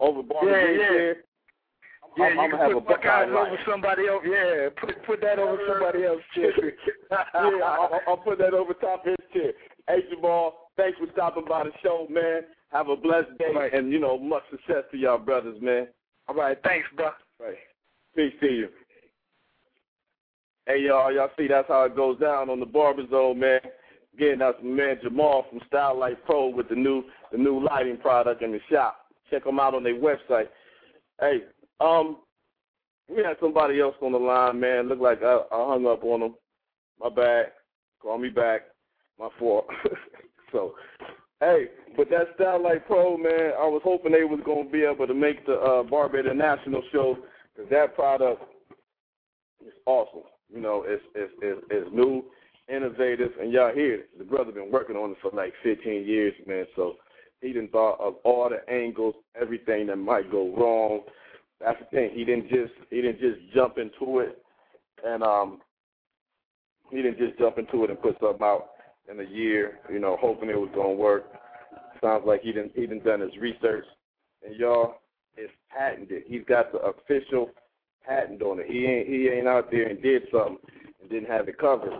over 0.00 0.22
barber 0.24 0.50
Yeah, 0.50 0.82
yeah. 0.82 0.88
chair. 0.88 1.16
Yeah, 2.16 2.24
I'm, 2.24 2.32
you 2.34 2.40
can 2.40 2.50
gonna 2.50 2.62
have 2.62 2.70
a 2.72 2.80
put 2.80 2.88
Buckeye 2.88 3.26
Buckeyes 3.26 3.46
over 3.46 3.58
somebody 3.70 4.08
else. 4.08 4.22
Yeah, 4.26 4.68
put 4.80 5.02
put 5.06 5.20
that 5.20 5.38
over 5.38 5.58
somebody 5.68 6.04
else's 6.04 6.24
chair. 6.34 6.52
yeah, 7.10 7.18
I'll, 7.34 8.00
I'll 8.08 8.16
put 8.16 8.38
that 8.38 8.54
over 8.54 8.72
top 8.74 9.06
of 9.06 9.14
his 9.18 9.26
chair. 9.32 9.52
Hey, 9.88 10.02
Jamal, 10.10 10.70
thanks 10.76 10.98
for 10.98 11.06
stopping 11.12 11.44
by 11.48 11.64
the 11.64 11.70
show, 11.82 12.06
man. 12.10 12.42
Have 12.72 12.88
a 12.88 12.96
blessed 12.96 13.36
day, 13.38 13.52
Right. 13.54 13.72
and 13.72 13.92
you 13.92 13.98
know, 13.98 14.18
much 14.18 14.42
success 14.50 14.84
to 14.90 14.96
y'all 14.98 15.18
brothers, 15.18 15.56
man. 15.62 15.88
All 16.28 16.34
right, 16.34 16.58
thanks, 16.64 16.86
bro. 16.96 17.10
Right. 17.40 17.56
Peace 18.14 18.34
to 18.40 18.46
you. 18.46 18.68
Hey, 20.66 20.80
y'all, 20.86 21.10
y'all 21.12 21.30
see 21.38 21.46
that's 21.48 21.68
how 21.68 21.84
it 21.84 21.96
goes 21.96 22.18
down 22.18 22.50
on 22.50 22.60
the 22.60 22.66
Barber 22.66 23.04
Zone, 23.10 23.38
man. 23.38 23.60
Again, 24.14 24.40
that's 24.40 24.58
my 24.62 24.68
man 24.70 24.98
Jamal 25.02 25.46
from 25.48 25.60
Style 25.66 25.98
Light 25.98 26.22
Pro 26.26 26.48
with 26.48 26.68
the 26.68 26.74
new 26.74 27.04
the 27.32 27.38
new 27.38 27.64
lighting 27.64 27.96
product 27.96 28.42
in 28.42 28.52
the 28.52 28.60
shop. 28.70 28.96
Check 29.30 29.44
them 29.44 29.60
out 29.60 29.74
on 29.74 29.82
their 29.84 29.94
website. 29.94 30.48
Hey, 31.20 31.38
um, 31.80 32.18
we 33.08 33.22
had 33.22 33.36
somebody 33.40 33.80
else 33.80 33.94
on 34.02 34.12
the 34.12 34.18
line, 34.18 34.60
man. 34.60 34.88
Looked 34.88 35.02
like 35.02 35.22
I, 35.22 35.40
I 35.50 35.68
hung 35.68 35.86
up 35.86 36.04
on 36.04 36.20
them. 36.20 36.34
My 37.00 37.08
bad. 37.08 37.52
Call 38.00 38.18
me 38.18 38.28
back. 38.28 38.62
My 39.18 39.28
fault. 39.38 39.66
so, 40.52 40.74
hey, 41.40 41.66
but 41.96 42.08
that 42.10 42.28
Style 42.34 42.62
Pro, 42.86 43.16
man, 43.16 43.52
I 43.58 43.66
was 43.66 43.80
hoping 43.82 44.12
they 44.12 44.24
was 44.24 44.40
gonna 44.44 44.68
be 44.68 44.82
able 44.82 45.06
to 45.06 45.14
make 45.14 45.44
the 45.46 45.54
uh, 45.54 45.82
Barber 45.82 46.20
International 46.20 46.82
show 46.92 47.16
because 47.54 47.70
that 47.70 47.94
product 47.94 48.42
is 49.66 49.72
awesome. 49.86 50.22
You 50.52 50.60
know, 50.60 50.84
it's 50.86 51.02
it's 51.14 51.32
it's, 51.42 51.60
it's 51.70 51.90
new, 51.92 52.24
innovative, 52.68 53.32
and 53.40 53.52
y'all 53.52 53.74
hear 53.74 53.94
it. 53.94 54.18
The 54.18 54.24
brother 54.24 54.52
been 54.52 54.70
working 54.70 54.96
on 54.96 55.12
it 55.12 55.16
for 55.20 55.30
like 55.32 55.52
15 55.62 56.06
years, 56.06 56.34
man. 56.46 56.66
So 56.76 56.94
he 57.40 57.48
didn't 57.52 57.72
thought 57.72 58.00
of 58.00 58.14
all 58.24 58.48
the 58.48 58.72
angles, 58.72 59.14
everything 59.40 59.86
that 59.88 59.96
might 59.96 60.30
go 60.30 60.54
wrong. 60.56 61.00
That's 61.60 61.78
the 61.80 61.86
thing. 61.86 62.10
He 62.14 62.24
didn't 62.24 62.48
just 62.48 62.72
he 62.90 63.02
didn't 63.02 63.20
just 63.20 63.38
jump 63.54 63.78
into 63.78 64.20
it, 64.20 64.42
and 65.04 65.22
um, 65.22 65.60
he 66.90 67.02
didn't 67.02 67.18
just 67.18 67.38
jump 67.38 67.58
into 67.58 67.84
it 67.84 67.90
and 67.90 68.00
put 68.00 68.16
something 68.20 68.42
out 68.42 68.70
in 69.10 69.18
a 69.20 69.28
year. 69.28 69.80
You 69.90 69.98
know, 69.98 70.16
hoping 70.20 70.50
it 70.50 70.60
was 70.60 70.70
gonna 70.74 70.92
work. 70.92 71.26
Sounds 72.00 72.24
like 72.26 72.42
he 72.42 72.52
didn't 72.52 72.74
didn't 72.74 73.04
done 73.04 73.20
his 73.20 73.36
research, 73.40 73.84
and 74.46 74.54
y'all, 74.56 75.00
it's 75.36 75.52
patented. 75.76 76.22
He's 76.26 76.44
got 76.48 76.70
the 76.72 76.78
official 76.78 77.50
patent 78.06 78.40
on 78.42 78.60
it. 78.60 78.66
He 78.68 78.86
ain't 78.86 79.08
he 79.08 79.28
ain't 79.28 79.48
out 79.48 79.70
there 79.70 79.88
and 79.88 80.00
did 80.00 80.22
something 80.32 80.58
and 81.00 81.10
didn't 81.10 81.28
have 81.28 81.48
it 81.48 81.58
covered. 81.58 81.92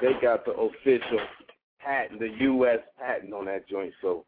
They 0.00 0.12
got 0.22 0.44
the 0.44 0.52
official 0.52 1.18
patent, 1.80 2.20
the 2.20 2.30
U.S. 2.40 2.78
patent 2.98 3.34
on 3.34 3.46
that 3.46 3.68
joint. 3.68 3.92
So 4.00 4.24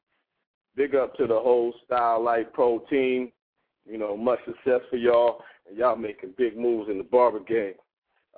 big 0.76 0.94
up 0.94 1.14
to 1.16 1.26
the 1.26 1.38
whole 1.38 1.72
Style 1.84 2.22
Light 2.22 2.52
Pro 2.52 2.80
team. 2.90 3.30
You 3.86 3.98
know, 3.98 4.16
much 4.16 4.38
success 4.44 4.80
for 4.90 4.96
y'all, 4.96 5.42
and 5.68 5.76
y'all 5.76 5.96
making 5.96 6.34
big 6.36 6.56
moves 6.56 6.90
in 6.90 6.98
the 6.98 7.04
barber 7.04 7.40
game. 7.40 7.74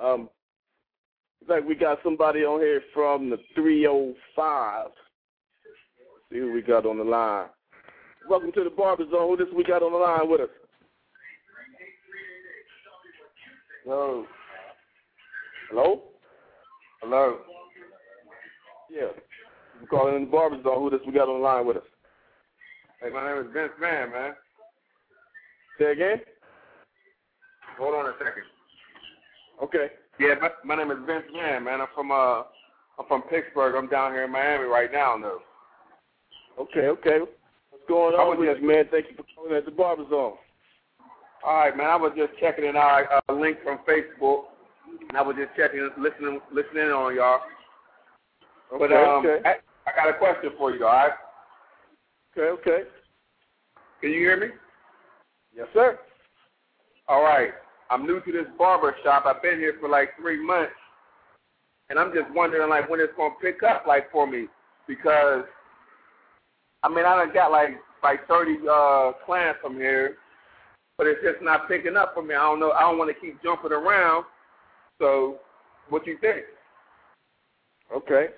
Um, 0.00 0.28
in 1.40 1.48
fact, 1.48 1.66
we 1.66 1.74
got 1.74 1.98
somebody 2.04 2.40
on 2.40 2.60
here 2.60 2.82
from 2.94 3.28
the 3.28 3.36
305. 3.54 4.86
See 6.30 6.38
who 6.38 6.52
we 6.52 6.62
got 6.62 6.86
on 6.86 6.98
the 6.98 7.04
line. 7.04 7.48
Welcome 8.28 8.52
to 8.52 8.64
the 8.64 8.70
Barber 8.70 9.04
Zone. 9.10 9.28
Who 9.28 9.36
this 9.36 9.52
we 9.54 9.64
got 9.64 9.82
on 9.82 9.92
the 9.92 9.98
line 9.98 10.30
with 10.30 10.42
us? 10.42 10.48
Hello. 13.84 14.24
Hello? 15.68 16.02
Hello. 17.02 17.38
Yeah. 18.88 19.08
Calling 19.90 20.14
in 20.14 20.24
the 20.26 20.30
Barber 20.30 20.62
Zone. 20.62 20.78
Who 20.78 20.90
this 20.90 21.00
we 21.04 21.12
got 21.12 21.28
on 21.28 21.40
the 21.40 21.44
line 21.44 21.66
with 21.66 21.78
us? 21.78 21.82
Hey, 23.02 23.10
my 23.10 23.26
name 23.26 23.44
is 23.44 23.52
Vince 23.52 23.72
Mann, 23.80 24.12
man. 24.12 24.32
Say 25.78 25.92
again? 25.92 26.20
Hold 27.78 27.94
on 27.94 28.06
a 28.06 28.12
second. 28.18 28.44
Okay. 29.62 29.88
Yeah, 30.20 30.34
my, 30.40 30.50
my 30.64 30.76
name 30.76 30.90
is 30.90 30.98
Vince 31.06 31.24
Mann, 31.32 31.64
man. 31.64 31.80
I'm 31.80 31.86
from 31.94 32.10
uh, 32.10 32.42
I'm 32.98 33.06
from 33.08 33.22
Pittsburgh. 33.22 33.74
I'm 33.76 33.88
down 33.88 34.12
here 34.12 34.24
in 34.24 34.32
Miami 34.32 34.64
right 34.64 34.92
now, 34.92 35.16
though. 35.18 35.38
Okay, 36.60 36.88
okay. 36.88 37.18
What's 37.70 37.84
going 37.88 38.14
on 38.14 38.38
with 38.38 38.48
just- 38.48 38.60
you, 38.60 38.68
man? 38.68 38.84
Thank 38.90 39.06
you 39.10 39.16
for 39.16 39.24
calling 39.34 39.56
at 39.56 39.64
the 39.64 39.70
Barber 39.70 40.04
Zone. 40.10 40.34
All 41.44 41.56
right, 41.56 41.76
man. 41.76 41.86
I 41.86 41.96
was 41.96 42.12
just 42.16 42.38
checking 42.38 42.64
it 42.64 42.76
out. 42.76 43.22
A 43.28 43.32
link 43.32 43.58
from 43.64 43.78
Facebook, 43.88 44.44
and 45.08 45.16
I 45.16 45.22
was 45.22 45.36
just 45.36 45.56
checking, 45.56 45.88
listening, 45.98 46.40
listening 46.52 46.92
on 46.92 47.16
y'all. 47.16 47.40
Okay, 48.72 48.78
But 48.86 48.92
um, 48.92 49.26
okay. 49.26 49.40
I, 49.48 49.54
I 49.90 49.96
got 49.96 50.14
a 50.14 50.18
question 50.18 50.50
for 50.58 50.74
you, 50.74 50.86
all 50.86 50.92
right? 50.92 51.12
Okay, 52.36 52.48
okay. 52.60 52.88
Can 54.00 54.10
you 54.10 54.18
hear 54.18 54.36
me? 54.38 54.46
Yes, 55.56 55.66
sir. 55.74 55.98
All 57.08 57.22
right. 57.22 57.50
I'm 57.90 58.06
new 58.06 58.20
to 58.20 58.32
this 58.32 58.46
barber 58.56 58.96
shop. 59.04 59.24
I've 59.26 59.42
been 59.42 59.58
here 59.58 59.74
for 59.78 59.88
like 59.88 60.10
three 60.18 60.42
months, 60.42 60.72
and 61.90 61.98
I'm 61.98 62.12
just 62.12 62.32
wondering 62.34 62.68
like 62.70 62.88
when 62.88 63.00
it's 63.00 63.12
gonna 63.16 63.34
pick 63.40 63.62
up 63.62 63.84
like 63.86 64.10
for 64.10 64.26
me 64.26 64.46
because 64.88 65.44
I 66.82 66.88
mean 66.88 67.04
I 67.04 67.16
done 67.16 67.34
got 67.34 67.50
like 67.50 67.70
like 68.02 68.26
30 68.28 68.56
uh, 68.68 69.12
clients 69.26 69.60
from 69.62 69.74
here, 69.74 70.16
but 70.96 71.06
it's 71.06 71.20
just 71.22 71.42
not 71.42 71.68
picking 71.68 71.96
up 71.96 72.14
for 72.14 72.22
me. 72.22 72.34
I 72.34 72.42
don't 72.42 72.60
know. 72.60 72.72
I 72.72 72.80
don't 72.80 72.98
want 72.98 73.14
to 73.14 73.20
keep 73.20 73.42
jumping 73.42 73.72
around. 73.72 74.24
So, 74.98 75.38
what 75.88 76.06
you 76.06 76.16
think? 76.20 76.44
Okay. 77.94 78.28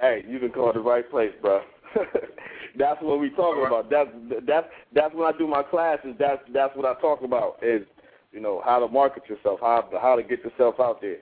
Hey, 0.00 0.24
you 0.28 0.38
been 0.38 0.50
called 0.50 0.76
the 0.76 0.80
right 0.80 1.08
place, 1.10 1.32
bro. 1.40 1.62
that's 2.78 3.02
what 3.02 3.20
we 3.20 3.30
talking 3.30 3.66
about. 3.66 3.90
That's 3.90 4.10
that's 4.46 4.66
that's 4.94 5.14
when 5.14 5.32
I 5.32 5.36
do 5.36 5.46
my 5.46 5.62
classes. 5.62 6.14
That's 6.18 6.42
that's 6.52 6.76
what 6.76 6.84
I 6.84 7.00
talk 7.00 7.22
about 7.22 7.58
is 7.62 7.82
you 8.32 8.40
know 8.40 8.62
how 8.64 8.78
to 8.80 8.88
market 8.88 9.24
yourself, 9.28 9.60
how 9.60 9.88
how 10.00 10.16
to 10.16 10.22
get 10.22 10.44
yourself 10.44 10.76
out 10.80 11.00
there. 11.00 11.18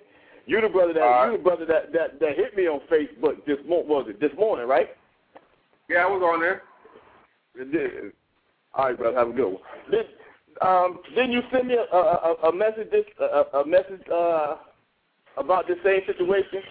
You 0.46 0.60
the 0.60 0.68
brother 0.68 0.92
that 0.92 1.00
right. 1.00 1.30
you 1.30 1.38
the 1.38 1.42
brother 1.42 1.64
that 1.66 1.92
that 1.92 2.20
that 2.20 2.36
hit 2.36 2.56
me 2.56 2.64
on 2.64 2.80
Facebook 2.90 3.44
this 3.46 3.58
was 3.66 4.06
it 4.08 4.20
this 4.20 4.32
morning, 4.38 4.68
right? 4.68 4.88
Yeah, 5.88 5.98
I 5.98 6.06
was 6.06 6.22
on 6.22 6.40
there. 6.40 6.62
It 7.56 7.70
did. 7.72 8.12
All 8.74 8.86
right, 8.86 8.98
brother. 8.98 9.16
Have 9.16 9.28
a 9.28 9.32
good 9.32 9.52
one. 9.52 9.62
Did 9.90 10.06
um 10.62 11.00
didn't 11.14 11.32
you 11.32 11.40
send 11.52 11.68
me 11.68 11.74
a 11.74 11.96
a, 11.96 11.98
a- 11.98 12.48
a 12.48 12.54
message 12.54 12.90
this 12.90 13.04
a, 13.20 13.58
a 13.58 13.66
message 13.66 14.02
uh 14.12 14.56
about 15.36 15.66
the 15.66 15.76
same 15.84 16.00
situation? 16.06 16.62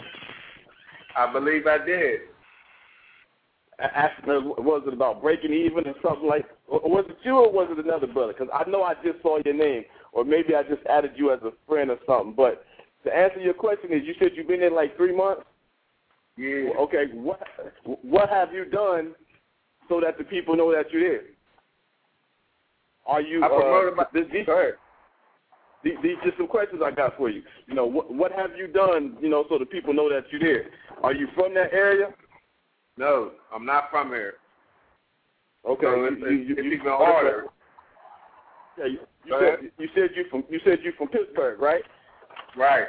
I 1.15 1.31
believe 1.31 1.67
I 1.67 1.83
did. 1.83 2.21
Asking 3.79 4.25
her, 4.25 4.39
was 4.41 4.83
it 4.85 4.93
about 4.93 5.21
breaking 5.21 5.53
even 5.53 5.87
or 5.87 5.95
something 6.05 6.27
like? 6.27 6.45
Or 6.67 6.79
was 6.81 7.05
it 7.09 7.17
you 7.23 7.35
or 7.35 7.51
was 7.51 7.69
it 7.71 7.83
another 7.83 8.07
brother? 8.07 8.33
Because 8.33 8.53
I 8.53 8.69
know 8.69 8.83
I 8.83 8.93
just 9.03 9.21
saw 9.21 9.39
your 9.43 9.53
name, 9.53 9.83
or 10.11 10.23
maybe 10.23 10.55
I 10.55 10.63
just 10.63 10.85
added 10.87 11.11
you 11.15 11.33
as 11.33 11.39
a 11.41 11.51
friend 11.67 11.89
or 11.89 11.97
something. 12.05 12.33
But 12.35 12.65
to 13.03 13.15
answer 13.15 13.39
your 13.39 13.53
question 13.53 13.91
is, 13.91 14.03
you 14.05 14.13
said 14.19 14.31
you've 14.35 14.47
been 14.47 14.63
in 14.63 14.75
like 14.75 14.95
three 14.95 15.15
months. 15.15 15.43
Yeah. 16.37 16.69
Okay, 16.79 17.05
what 17.13 17.41
what 18.01 18.29
have 18.29 18.53
you 18.53 18.65
done 18.65 19.13
so 19.89 19.99
that 20.01 20.17
the 20.17 20.23
people 20.23 20.55
know 20.55 20.71
that 20.71 20.91
you're 20.91 21.01
there? 21.01 21.23
Are 23.05 23.21
you 23.21 23.43
I 23.43 23.47
promoted 23.47 23.93
uh, 23.93 23.95
my. 23.97 24.05
this, 24.13 24.25
these, 24.31 24.45
these, 25.83 25.93
these 26.01 26.15
just 26.23 26.37
some 26.37 26.47
questions 26.47 26.81
I 26.83 26.91
got 26.91 27.17
for 27.17 27.29
you. 27.29 27.43
You 27.67 27.75
know, 27.75 27.85
what 27.85 28.13
what 28.13 28.31
have 28.31 28.51
you 28.57 28.67
done? 28.67 29.17
You 29.21 29.29
know, 29.29 29.45
so 29.49 29.57
the 29.57 29.65
people 29.65 29.93
know 29.93 30.09
that 30.09 30.25
you're 30.31 30.41
there. 30.41 30.69
Are 31.03 31.13
you 31.13 31.27
from 31.35 31.53
that 31.55 31.73
area? 31.73 32.13
No, 32.97 33.31
I'm 33.53 33.65
not 33.65 33.89
from 33.89 34.09
here. 34.09 34.35
Okay, 35.67 35.85
So 35.85 35.95
you, 35.95 36.05
it's, 36.05 36.21
you, 36.21 36.29
you, 36.29 36.55
it's 36.57 36.65
you, 36.65 36.71
even 36.73 36.87
harder. 36.87 37.45
Yeah, 38.77 38.85
you, 38.85 38.99
you 39.25 39.35
said 39.39 39.71
you 39.77 39.87
said 39.95 40.09
you 40.15 40.25
from 40.29 40.43
you 40.49 40.59
said 40.65 40.79
you 40.83 40.91
from 40.97 41.07
Pittsburgh, 41.07 41.59
right? 41.59 41.83
Right. 42.57 42.87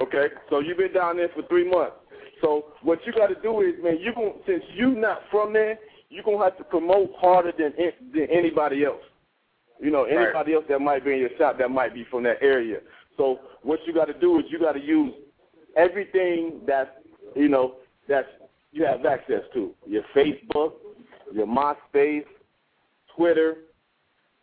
Okay, 0.00 0.28
so 0.48 0.60
you've 0.60 0.78
been 0.78 0.92
down 0.92 1.16
there 1.16 1.28
for 1.34 1.42
three 1.48 1.68
months. 1.68 1.96
So 2.40 2.66
what 2.82 3.00
you 3.04 3.12
got 3.12 3.26
to 3.26 3.34
do 3.42 3.62
is, 3.62 3.74
man, 3.82 3.98
you 4.00 4.14
going 4.14 4.34
since 4.46 4.62
you 4.74 4.94
not 4.94 5.22
from 5.30 5.52
there, 5.52 5.78
you 6.08 6.22
gonna 6.22 6.42
have 6.44 6.56
to 6.58 6.64
promote 6.64 7.10
harder 7.18 7.52
than 7.58 7.72
than 8.14 8.28
anybody 8.30 8.84
else. 8.84 9.02
You 9.80 9.90
know, 9.90 10.04
Right. 10.04 10.12
anybody 10.12 10.54
else 10.54 10.64
that 10.68 10.80
might 10.80 11.04
be 11.04 11.12
in 11.12 11.18
your 11.18 11.30
shop 11.38 11.58
that 11.58 11.70
might 11.70 11.94
be 11.94 12.04
from 12.04 12.22
that 12.24 12.38
area. 12.42 12.80
So 13.16 13.40
what 13.62 13.80
you 13.86 13.92
got 13.92 14.06
to 14.06 14.14
do 14.14 14.38
is 14.38 14.44
you 14.48 14.58
got 14.58 14.72
to 14.72 14.80
use 14.80 15.12
everything 15.76 16.60
that's 16.66 16.90
you 17.34 17.48
know 17.48 17.76
that's 18.08 18.28
you 18.72 18.84
have 18.84 19.04
access 19.06 19.42
to 19.54 19.74
your 19.86 20.02
Facebook, 20.14 20.72
your 21.32 21.46
MySpace, 21.46 22.24
Twitter, 23.16 23.58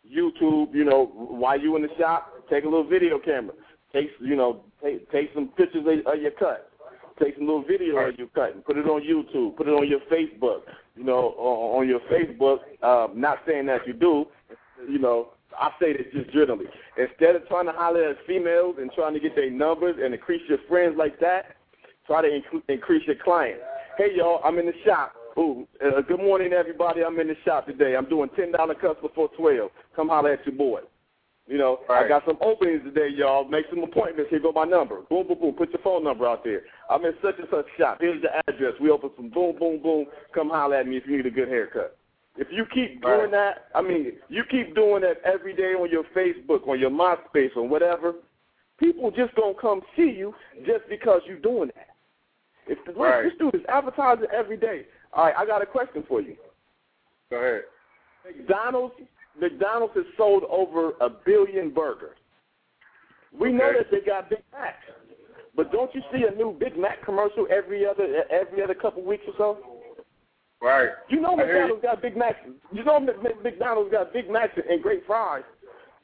YouTube. 0.06 0.74
You 0.74 0.84
know, 0.84 1.06
while 1.06 1.60
you 1.60 1.76
in 1.76 1.82
the 1.82 1.88
shop, 1.98 2.32
take 2.50 2.64
a 2.64 2.68
little 2.68 2.86
video 2.86 3.18
camera. 3.18 3.54
Take 3.92 4.10
you 4.20 4.36
know 4.36 4.64
take 4.82 5.10
take 5.10 5.30
some 5.34 5.48
pictures 5.56 5.84
of, 5.86 6.14
of 6.14 6.20
your 6.20 6.32
cut. 6.32 6.70
Take 7.22 7.36
some 7.36 7.46
little 7.46 7.64
video 7.64 7.96
of 7.96 8.18
your 8.18 8.28
cut 8.28 8.54
and 8.54 8.64
put 8.64 8.76
it 8.76 8.86
on 8.86 9.00
YouTube. 9.00 9.56
Put 9.56 9.68
it 9.68 9.70
on 9.70 9.88
your 9.88 10.00
Facebook. 10.00 10.62
You 10.96 11.04
know, 11.04 11.34
on, 11.38 11.80
on 11.80 11.88
your 11.88 12.00
Facebook. 12.00 12.58
Um, 12.82 13.18
not 13.18 13.38
saying 13.46 13.66
that 13.66 13.86
you 13.86 13.94
do. 13.94 14.26
You 14.86 14.98
know, 14.98 15.30
I 15.58 15.70
say 15.80 15.94
this 15.94 16.06
just 16.12 16.30
generally. 16.32 16.66
Instead 16.98 17.36
of 17.36 17.48
trying 17.48 17.66
to 17.66 17.72
holler 17.72 18.10
at 18.10 18.16
females 18.26 18.76
and 18.78 18.90
trying 18.92 19.14
to 19.14 19.20
get 19.20 19.34
their 19.34 19.50
numbers 19.50 19.96
and 20.02 20.12
increase 20.12 20.42
your 20.48 20.58
friends 20.68 20.96
like 20.98 21.18
that, 21.20 21.56
try 22.06 22.20
to 22.20 22.28
inc- 22.28 22.62
increase 22.68 23.06
your 23.06 23.16
clients. 23.16 23.62
Hey 23.96 24.10
y'all, 24.14 24.40
I'm 24.44 24.58
in 24.58 24.66
the 24.66 24.74
shop. 24.84 25.14
Ooh, 25.38 25.66
uh, 25.82 26.02
good 26.02 26.20
morning 26.20 26.52
everybody. 26.52 27.02
I'm 27.02 27.18
in 27.18 27.28
the 27.28 27.36
shop 27.46 27.66
today. 27.66 27.96
I'm 27.96 28.08
doing 28.08 28.28
ten 28.36 28.52
dollar 28.52 28.74
cuts 28.74 29.00
before 29.00 29.30
twelve. 29.38 29.70
Come 29.94 30.08
holler 30.08 30.32
at 30.34 30.44
your 30.44 30.54
boy. 30.54 30.80
You 31.46 31.56
know, 31.56 31.78
I 31.88 32.06
got 32.06 32.22
some 32.26 32.36
openings 32.42 32.82
today, 32.84 33.08
y'all. 33.14 33.48
Make 33.48 33.66
some 33.70 33.82
appointments. 33.82 34.30
Here 34.30 34.40
go 34.40 34.52
my 34.52 34.64
number. 34.64 35.00
Boom, 35.08 35.26
boom, 35.28 35.38
boom. 35.40 35.54
Put 35.54 35.70
your 35.70 35.80
phone 35.82 36.04
number 36.04 36.26
out 36.26 36.44
there. 36.44 36.62
I'm 36.90 37.04
in 37.06 37.14
such 37.22 37.36
and 37.38 37.48
such 37.50 37.64
shop. 37.78 37.98
Here's 38.00 38.20
the 38.20 38.28
address. 38.48 38.74
We 38.80 38.90
open 38.90 39.10
some 39.16 39.30
boom, 39.30 39.56
boom, 39.58 39.80
boom. 39.80 40.06
Come 40.34 40.50
holler 40.50 40.76
at 40.76 40.86
me 40.86 40.98
if 40.98 41.04
you 41.06 41.16
need 41.16 41.26
a 41.26 41.30
good 41.30 41.48
haircut. 41.48 41.96
If 42.36 42.48
you 42.50 42.66
keep 42.74 43.00
doing 43.00 43.30
Right. 43.30 43.30
that, 43.30 43.68
I 43.74 43.80
mean, 43.80 44.12
you 44.28 44.44
keep 44.50 44.74
doing 44.74 45.02
that 45.02 45.22
every 45.24 45.54
day 45.54 45.72
on 45.72 45.90
your 45.90 46.04
Facebook, 46.14 46.68
on 46.68 46.78
your 46.78 46.90
MySpace, 46.90 47.56
on 47.56 47.70
whatever, 47.70 48.16
people 48.78 49.10
just 49.10 49.34
gonna 49.36 49.54
come 49.54 49.80
see 49.96 50.10
you 50.10 50.34
just 50.66 50.86
because 50.88 51.22
you're 51.26 51.38
doing 51.38 51.70
that. 51.76 51.95
If 52.66 52.78
the, 52.84 52.92
Right. 52.92 53.24
let's 53.24 53.36
do 53.38 53.50
this 53.52 53.62
advertising 53.68 54.26
every 54.32 54.56
day. 54.56 54.86
All 55.12 55.24
right, 55.26 55.34
I 55.36 55.46
got 55.46 55.62
a 55.62 55.66
question 55.66 56.02
for 56.08 56.20
you. 56.20 56.36
Go 57.30 57.36
ahead. 57.36 57.62
McDonald's 58.24 58.94
McDonald's 59.38 59.94
has 59.94 60.04
sold 60.16 60.44
over 60.48 60.92
a 61.00 61.08
billion 61.10 61.70
burgers. 61.70 62.16
We 63.38 63.52
know 63.52 63.72
that 63.76 63.90
they 63.90 64.00
got 64.00 64.30
Big 64.30 64.42
Macs, 64.50 64.76
but 65.54 65.70
don't 65.70 65.94
you 65.94 66.02
see 66.12 66.24
a 66.24 66.34
new 66.34 66.56
Big 66.58 66.76
Mac 66.76 67.04
commercial 67.04 67.46
every 67.50 67.84
other 67.86 68.24
every 68.30 68.62
other 68.62 68.74
couple 68.74 69.02
weeks 69.04 69.24
or 69.28 69.34
so? 69.36 69.58
Right. 70.62 70.88
You 71.08 71.20
know. 71.20 71.36
McDonald's 71.36 71.82
got 71.82 72.00
Big 72.02 72.16
Macs. 72.16 72.38
You 72.72 72.82
know 72.82 72.98
Mc- 72.98 73.22
Mc- 73.22 73.42
McDonald's 73.42 73.92
got 73.92 74.12
Big 74.12 74.28
Macs 74.30 74.58
and 74.68 74.82
great 74.82 75.06
fries. 75.06 75.44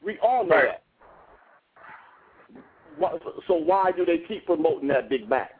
We 0.03 0.19
all 0.19 0.45
know 0.45 0.55
Right. 0.55 0.79
that. 2.99 3.21
So 3.47 3.55
why 3.55 3.91
do 3.91 4.05
they 4.05 4.19
keep 4.19 4.45
promoting 4.45 4.87
that 4.89 5.09
Big 5.09 5.27
Mac? 5.27 5.51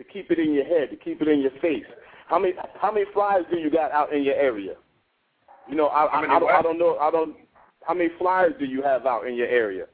To 0.00 0.04
keep 0.04 0.30
it 0.30 0.38
in 0.38 0.54
your 0.54 0.64
head, 0.64 0.88
to 0.88 0.96
keep 0.96 1.20
it 1.20 1.28
in 1.28 1.40
your 1.40 1.50
face. 1.60 1.84
How 2.26 2.38
many 2.38 2.54
how 2.80 2.90
many 2.90 3.04
flyers 3.12 3.44
do 3.50 3.58
you 3.58 3.68
got 3.70 3.92
out 3.92 4.14
in 4.14 4.22
your 4.22 4.34
area? 4.34 4.72
You 5.68 5.76
know, 5.76 5.88
I 5.88 6.06
I, 6.06 6.36
I, 6.36 6.38
don't, 6.40 6.50
I 6.50 6.62
don't 6.62 6.78
know. 6.78 6.96
I 6.96 7.10
don't. 7.10 7.36
How 7.86 7.92
many 7.92 8.08
flyers 8.18 8.54
do 8.58 8.64
you 8.64 8.80
have 8.82 9.04
out 9.04 9.26
in 9.26 9.34
your 9.34 9.46
area? 9.48 9.84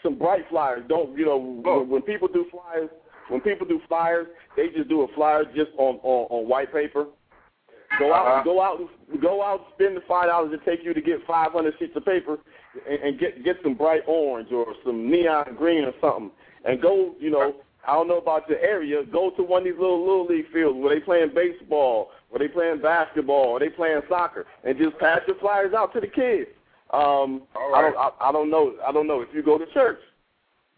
Some 0.00 0.16
bright 0.16 0.44
flyers. 0.48 0.84
Don't 0.88 1.18
you 1.18 1.24
know 1.24 1.60
Oh. 1.66 1.80
when, 1.80 1.88
when 1.90 2.02
people 2.02 2.28
do 2.28 2.46
flyers? 2.52 2.88
When 3.28 3.40
people 3.40 3.66
do 3.66 3.80
flyers, 3.88 4.28
they 4.56 4.68
just 4.68 4.88
do 4.88 5.02
a 5.02 5.08
flyer 5.16 5.44
just 5.56 5.72
on 5.76 5.96
on, 6.04 6.26
on 6.30 6.48
white 6.48 6.72
paper. 6.72 7.06
Go 7.98 8.14
out, 8.14 8.26
Uh-huh. 8.26 8.42
go 8.44 8.62
out, 8.62 8.78
go 9.20 9.42
out. 9.42 9.60
Spend 9.74 9.96
the 9.96 10.02
five 10.06 10.28
dollars 10.28 10.52
it 10.52 10.60
take 10.64 10.84
you 10.84 10.94
to 10.94 11.00
get 11.00 11.18
five 11.26 11.50
hundred 11.50 11.74
sheets 11.80 11.96
of 11.96 12.04
paper, 12.04 12.38
and, 12.88 13.00
and 13.02 13.18
get 13.18 13.42
get 13.42 13.56
some 13.64 13.74
bright 13.74 14.02
orange 14.06 14.52
or 14.52 14.66
some 14.84 15.10
neon 15.10 15.56
green 15.58 15.82
or 15.84 15.92
something, 16.00 16.30
and 16.64 16.80
go. 16.80 17.16
You 17.18 17.30
know, 17.30 17.56
I 17.86 17.92
don't 17.94 18.08
know 18.08 18.18
about 18.18 18.48
your 18.48 18.58
area. 18.58 19.04
Go 19.04 19.30
to 19.30 19.42
one 19.42 19.60
of 19.62 19.64
these 19.64 19.78
little 19.80 20.00
little 20.00 20.26
league 20.26 20.50
fields 20.52 20.76
where 20.78 20.94
they 20.94 21.00
playing 21.00 21.30
baseball, 21.34 22.10
where 22.30 22.38
they 22.40 22.48
playing 22.48 22.80
basketball, 22.82 23.46
or 23.50 23.60
they 23.60 23.68
playing 23.68 24.00
soccer, 24.08 24.46
and 24.64 24.76
just 24.76 24.98
pass 24.98 25.20
your 25.26 25.36
flyers 25.38 25.72
out 25.74 25.92
to 25.94 26.00
the 26.00 26.06
kids. 26.08 26.50
Um, 26.92 27.42
All 27.54 27.74
I 27.74 27.82
don't, 27.82 27.96
I, 27.96 28.10
I 28.20 28.32
don't 28.32 28.50
know. 28.50 28.74
I 28.86 28.92
don't 28.92 29.06
know 29.06 29.20
if 29.20 29.28
you 29.34 29.42
go 29.42 29.58
to 29.58 29.66
church. 29.72 29.98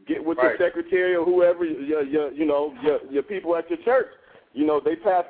Get 0.06 0.24
with 0.24 0.38
Right. 0.38 0.59
your 0.59 0.68
secretary 0.68 1.14
or 1.16 1.24
whoever 1.24 1.64
your, 1.64 2.02
your 2.02 2.32
you 2.32 2.44
know 2.46 2.74
your 2.82 3.00
your 3.11 3.22
people 3.22 3.56
at 3.56 3.68
your 3.68 3.78
church. 3.84 4.06
You 4.54 4.64
know 4.66 4.80
they 4.82 4.96
pass 4.96 5.24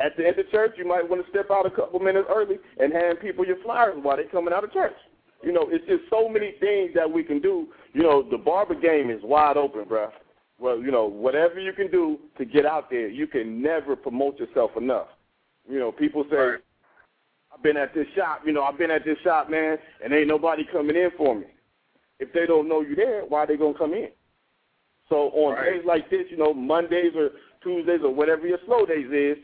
at 0.00 0.16
the 0.16 0.26
end 0.26 0.38
of 0.38 0.50
church. 0.50 0.72
You 0.76 0.86
might 0.86 1.08
want 1.08 1.24
to 1.24 1.30
step 1.30 1.50
out 1.50 1.64
a 1.66 1.70
couple 1.70 2.00
minutes 2.00 2.28
early 2.34 2.56
and 2.78 2.92
hand 2.92 3.18
people 3.20 3.46
your 3.46 3.62
flyers 3.62 3.96
while 4.02 4.16
they're 4.16 4.26
coming 4.28 4.52
out 4.52 4.64
of 4.64 4.72
church. 4.72 4.96
You 5.42 5.52
know 5.52 5.68
it's 5.70 5.86
just 5.86 6.02
so 6.10 6.28
many 6.28 6.52
things 6.60 6.90
that 6.94 7.10
we 7.10 7.22
can 7.22 7.40
do. 7.40 7.68
You 7.94 8.02
know 8.02 8.22
the 8.22 8.36
barber 8.36 8.74
game 8.74 9.10
is 9.10 9.20
wide 9.22 9.56
open, 9.56 9.84
bruh. 9.84 10.10
Well, 10.60 10.78
you 10.78 10.90
know 10.90 11.06
whatever 11.06 11.58
you 11.58 11.72
can 11.72 11.90
do 11.90 12.18
to 12.38 12.44
get 12.44 12.66
out 12.66 12.90
there, 12.90 13.08
you 13.08 13.26
can 13.26 13.62
never 13.62 13.96
promote 13.96 14.38
yourself 14.38 14.72
enough. 14.76 15.08
You 15.68 15.78
know 15.78 15.90
people 15.90 16.24
say. 16.30 16.36
Right. 16.36 16.60
I've 17.52 17.64
been 17.64 17.76
at 17.76 17.92
this 17.92 18.06
shop, 18.14 18.42
you 18.46 18.52
know, 18.52 18.62
I've 18.62 18.78
been 18.78 18.92
at 18.92 19.04
this 19.04 19.18
shop, 19.24 19.50
man, 19.50 19.76
and 20.04 20.12
ain't 20.14 20.28
nobody 20.28 20.64
coming 20.70 20.94
in 20.94 21.10
for 21.16 21.34
me. 21.34 21.46
If 22.20 22.32
they 22.32 22.46
don't 22.46 22.68
know 22.68 22.80
you 22.80 22.94
there, 22.94 23.22
why 23.22 23.40
are 23.40 23.46
they 23.48 23.56
gonna 23.56 23.76
come 23.76 23.92
in? 23.92 24.10
So 25.08 25.30
on 25.30 25.54
Right. 25.54 25.72
days 25.72 25.84
like 25.84 26.08
this, 26.10 26.30
you 26.30 26.36
know, 26.36 26.54
Mondays 26.54 27.16
or 27.16 27.32
Tuesdays 27.60 28.02
or 28.04 28.14
whatever 28.14 28.46
your 28.46 28.60
slow 28.66 28.86
days 28.86 29.10
is, 29.10 29.38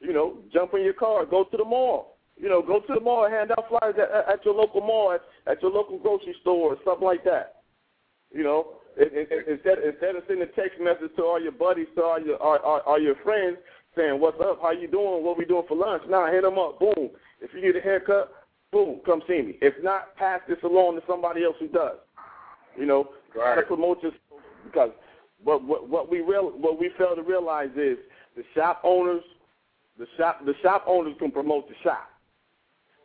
you 0.00 0.12
know, 0.12 0.36
jump 0.52 0.74
in 0.74 0.82
your 0.82 0.92
car, 0.92 1.24
go 1.24 1.44
to 1.44 1.56
the 1.56 1.64
mall. 1.64 2.18
You 2.36 2.50
know, 2.50 2.60
go 2.60 2.80
to 2.80 2.94
the 2.94 3.00
mall 3.00 3.26
hand 3.28 3.50
out 3.52 3.68
flyers 3.68 3.96
at, 3.98 4.28
at 4.28 4.44
your 4.44 4.54
local 4.54 4.82
mall, 4.82 5.12
at, 5.12 5.22
at 5.50 5.62
your 5.62 5.70
local 5.70 5.98
grocery 5.98 6.36
store, 6.42 6.74
or 6.74 6.76
something 6.84 7.06
like 7.06 7.24
that. 7.24 7.62
You 8.30 8.44
know, 8.44 8.74
instead 8.96 9.78
instead 9.86 10.16
of 10.16 10.24
sending 10.26 10.42
a 10.48 10.52
text 10.52 10.80
message 10.80 11.14
to 11.16 11.24
all 11.24 11.40
your 11.40 11.52
buddies, 11.52 11.86
to 11.96 12.02
all 12.02 12.20
your 12.20 12.36
all, 12.42 12.58
all, 12.58 12.80
all 12.86 13.00
your 13.00 13.16
friends, 13.16 13.58
saying, 13.96 14.18
"What's 14.20 14.40
up? 14.40 14.60
How 14.62 14.72
you 14.72 14.88
doing? 14.88 15.24
What 15.24 15.38
we 15.38 15.44
doing 15.44 15.64
for 15.68 15.76
lunch?" 15.76 16.02
Nah, 16.08 16.30
hit 16.30 16.42
them 16.42 16.58
up. 16.58 16.78
Boom. 16.80 17.10
If 17.40 17.52
you 17.54 17.60
need 17.60 17.76
a 17.76 17.80
haircut, 17.80 18.32
boom, 18.72 19.00
come 19.04 19.22
see 19.28 19.42
me. 19.42 19.58
If 19.60 19.74
not, 19.82 20.16
pass 20.16 20.40
this 20.48 20.58
along 20.62 20.96
to 20.96 21.02
somebody 21.06 21.44
else 21.44 21.56
who 21.58 21.68
does. 21.68 21.98
You 22.78 22.86
know, 22.86 23.10
try 23.32 23.54
to 23.54 23.60
Right. 23.60 23.66
promote 23.66 24.02
yourself 24.02 24.40
because 24.64 24.90
what 25.42 25.62
what 25.62 25.88
what 25.88 26.10
we 26.10 26.20
real 26.20 26.50
what 26.50 26.78
we 26.78 26.90
fail 26.96 27.14
to 27.14 27.22
realize 27.22 27.70
is 27.76 27.98
the 28.36 28.44
shop 28.54 28.80
owners, 28.82 29.22
the 29.98 30.06
shop 30.16 30.44
the 30.44 30.54
shop 30.62 30.84
owners 30.86 31.14
can 31.18 31.30
promote 31.30 31.68
the 31.68 31.74
shop. 31.82 32.08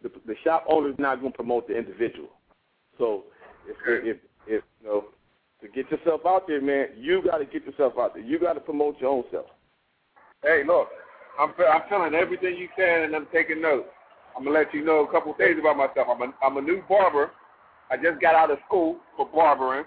The, 0.02 0.12
the 0.26 0.36
shop 0.44 0.66
owner's 0.68 0.96
not 0.98 1.20
going 1.20 1.32
to 1.32 1.36
promote 1.36 1.68
the 1.68 1.78
individual. 1.78 2.30
So 2.98 3.26
if 3.68 3.76
if 4.06 4.18
if 4.48 4.64
you 4.82 4.88
know 4.88 5.06
to 5.62 5.68
get 5.68 5.90
yourself 5.92 6.22
out 6.26 6.48
there, 6.48 6.62
man, 6.62 6.88
you 6.98 7.22
got 7.24 7.38
to 7.38 7.46
get 7.46 7.66
yourself 7.66 7.94
out 8.00 8.16
there. 8.16 8.24
You 8.24 8.40
got 8.40 8.54
to 8.54 8.60
promote 8.60 9.00
your 9.00 9.12
own 9.12 9.24
self. 9.32 9.46
Hey, 10.44 10.64
look, 10.66 10.88
I'm 11.40 11.54
I'm 11.72 11.82
feeling 11.88 12.16
everything 12.16 12.56
you 12.58 12.68
saying, 12.78 13.06
and 13.06 13.16
I'm 13.16 13.28
taking 13.32 13.62
notes. 13.62 13.88
I'm 14.36 14.44
gonna 14.44 14.58
let 14.58 14.74
you 14.74 14.84
know 14.84 15.06
a 15.06 15.12
couple 15.12 15.34
things 15.36 15.58
about 15.60 15.78
myself. 15.78 16.08
I'm 16.10 16.22
a 16.22 16.34
I'm 16.44 16.58
a 16.58 16.62
new 16.62 16.82
barber. 16.90 17.32
I 17.92 17.98
just 17.98 18.22
got 18.22 18.36
out 18.36 18.52
of 18.52 18.58
school 18.66 18.98
for 19.18 19.28
barbering. 19.28 19.86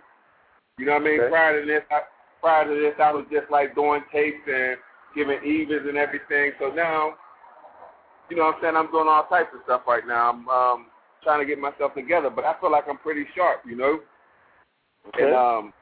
You 0.79 0.87
know 0.87 0.93
what 0.93 1.03
I 1.03 1.05
mean? 1.05 1.21
Okay. 1.21 1.31
Prior 1.31 1.61
to 1.61 1.67
this, 1.67 1.83
I, 1.91 2.01
prior 2.41 2.69
to 2.69 2.75
this, 2.75 2.95
I 3.03 3.13
was 3.13 3.25
just 3.33 3.51
like 3.51 3.75
doing 3.75 4.03
tapes 4.13 4.45
and 4.47 4.77
giving 5.17 5.39
evens 5.45 5.87
and 5.89 5.97
everything. 5.97 6.53
So 6.61 6.69
now, 6.69 7.15
you 8.29 8.37
know 8.37 8.45
what 8.45 8.57
I'm 8.57 8.61
saying? 8.63 8.77
I'm 8.77 8.91
doing 8.91 9.09
all 9.09 9.27
types 9.27 9.51
of 9.55 9.61
stuff 9.65 9.83
right 9.87 10.07
now. 10.07 10.31
I'm 10.31 10.49
um, 10.49 10.87
trying 11.23 11.41
to 11.41 11.47
get 11.47 11.59
myself 11.59 11.95
together, 11.95 12.31
but 12.31 12.45
I 12.45 12.55
feel 12.61 12.71
like 12.71 12.85
I'm 12.89 12.99
pretty 12.99 13.25
sharp, 13.35 13.63
you 13.67 13.77
know. 13.77 14.01
Okay. 15.09 15.25
And 15.25 15.35
um, 15.35 15.73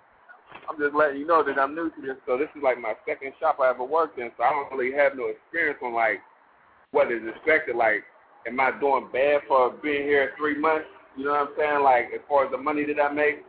I'm 0.68 0.78
just 0.78 0.94
letting 0.94 1.18
you 1.20 1.26
know 1.26 1.44
that 1.44 1.58
I'm 1.58 1.74
new 1.74 1.90
to 1.90 2.00
this. 2.02 2.16
So 2.26 2.36
this 2.38 2.48
is 2.56 2.62
like 2.62 2.80
my 2.80 2.94
second 3.06 3.32
shop 3.40 3.58
I 3.60 3.70
ever 3.70 3.84
worked 3.84 4.18
in. 4.18 4.30
So 4.36 4.42
I 4.44 4.50
don't 4.50 4.76
really 4.76 4.94
have 4.96 5.16
no 5.16 5.26
experience 5.26 5.78
on 5.82 5.94
like 5.94 6.20
what 6.90 7.10
is 7.12 7.22
expected. 7.26 7.76
Like, 7.76 8.04
am 8.46 8.58
I 8.60 8.72
doing 8.78 9.08
bad 9.12 9.42
for 9.48 9.70
being 9.82 10.02
here 10.02 10.32
three 10.36 10.58
months? 10.58 10.86
You 11.16 11.24
know 11.26 11.32
what 11.32 11.40
I'm 11.40 11.54
saying? 11.58 11.82
Like, 11.82 12.06
as 12.14 12.20
far 12.28 12.46
as 12.46 12.50
the 12.50 12.58
money 12.58 12.84
that 12.86 13.00
I 13.00 13.12
make, 13.12 13.44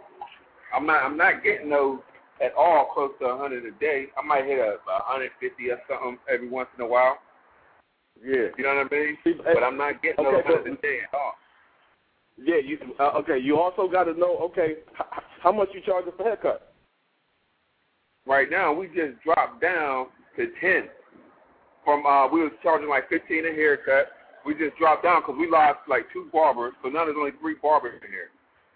I'm 0.75 0.85
not. 0.85 1.03
I'm 1.03 1.17
not 1.17 1.43
getting 1.43 1.69
those 1.69 1.99
at 2.43 2.53
all 2.55 2.89
close 2.93 3.11
to 3.19 3.25
a 3.27 3.37
hundred 3.37 3.65
a 3.65 3.71
day. 3.79 4.07
I 4.17 4.25
might 4.25 4.45
hit 4.45 4.59
a, 4.59 4.75
a 4.89 5.03
hundred 5.03 5.31
fifty 5.39 5.69
or 5.71 5.77
something 5.89 6.17
every 6.31 6.49
once 6.49 6.69
in 6.77 6.83
a 6.83 6.87
while. 6.87 7.17
yeah. 8.23 8.47
You 8.57 8.63
know 8.63 8.75
what 8.75 8.87
I 8.91 8.95
mean? 8.95 9.17
But 9.43 9.63
I'm 9.63 9.77
not 9.77 10.01
getting 10.01 10.23
those 10.23 10.33
Okay, 10.35 10.43
but- 10.47 10.55
hundred 10.57 10.79
a 10.79 10.81
day 10.81 10.99
at 11.07 11.17
all. 11.17 11.33
Yeah, 12.35 12.57
you 12.57 12.79
uh, 12.99 13.11
okay. 13.19 13.37
You 13.37 13.59
also 13.59 13.87
got 13.87 14.05
to 14.05 14.13
know. 14.13 14.37
Okay, 14.39 14.77
How 15.43 15.51
much 15.51 15.67
you 15.73 15.81
charging 15.85 16.13
for 16.15 16.23
haircut? 16.23 16.71
Right 18.25 18.49
now, 18.49 18.71
we 18.71 18.87
just 18.87 19.21
dropped 19.25 19.61
down 19.61 20.07
to 20.37 20.47
ten. 20.61 20.87
From 21.83 22.05
uh, 22.05 22.29
we 22.29 22.41
was 22.41 22.53
charging 22.63 22.87
like 22.87 23.09
fifteen 23.09 23.45
a 23.45 23.51
haircut. 23.51 24.07
We 24.45 24.53
just 24.53 24.77
dropped 24.77 25.03
down 25.03 25.21
because 25.21 25.35
we 25.37 25.49
lost 25.49 25.79
like 25.89 26.05
two 26.13 26.29
barbers, 26.31 26.73
so 26.81 26.87
now 26.87 27.03
there's 27.03 27.17
only 27.19 27.31
three 27.41 27.55
barbers 27.61 27.99
in 28.01 28.09
here. 28.09 28.29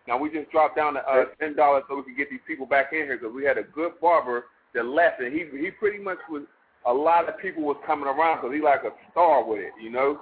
Now 0.09 0.17
we 0.17 0.29
just 0.29 0.51
dropped 0.51 0.75
down 0.75 0.95
to 0.95 0.99
uh, 0.99 1.25
ten 1.39 1.55
dollars 1.55 1.83
so 1.87 1.95
we 1.95 2.03
can 2.03 2.17
get 2.17 2.29
these 2.29 2.43
people 2.45 2.65
back 2.65 2.87
in 2.91 2.99
here 2.99 3.17
because 3.17 3.33
we 3.33 3.45
had 3.45 3.57
a 3.57 3.63
good 3.63 3.93
barber 4.01 4.45
that 4.73 4.85
left, 4.85 5.21
and 5.21 5.31
he 5.31 5.45
he 5.57 5.71
pretty 5.71 6.03
much 6.03 6.17
was 6.29 6.43
a 6.85 6.93
lot 6.93 7.29
of 7.29 7.39
people 7.39 7.63
was 7.63 7.77
coming 7.85 8.07
around 8.07 8.41
because 8.41 8.53
he 8.53 8.61
like 8.61 8.83
a 8.83 8.91
star 9.11 9.47
with 9.47 9.59
it, 9.59 9.71
you 9.81 9.89
know. 9.89 10.19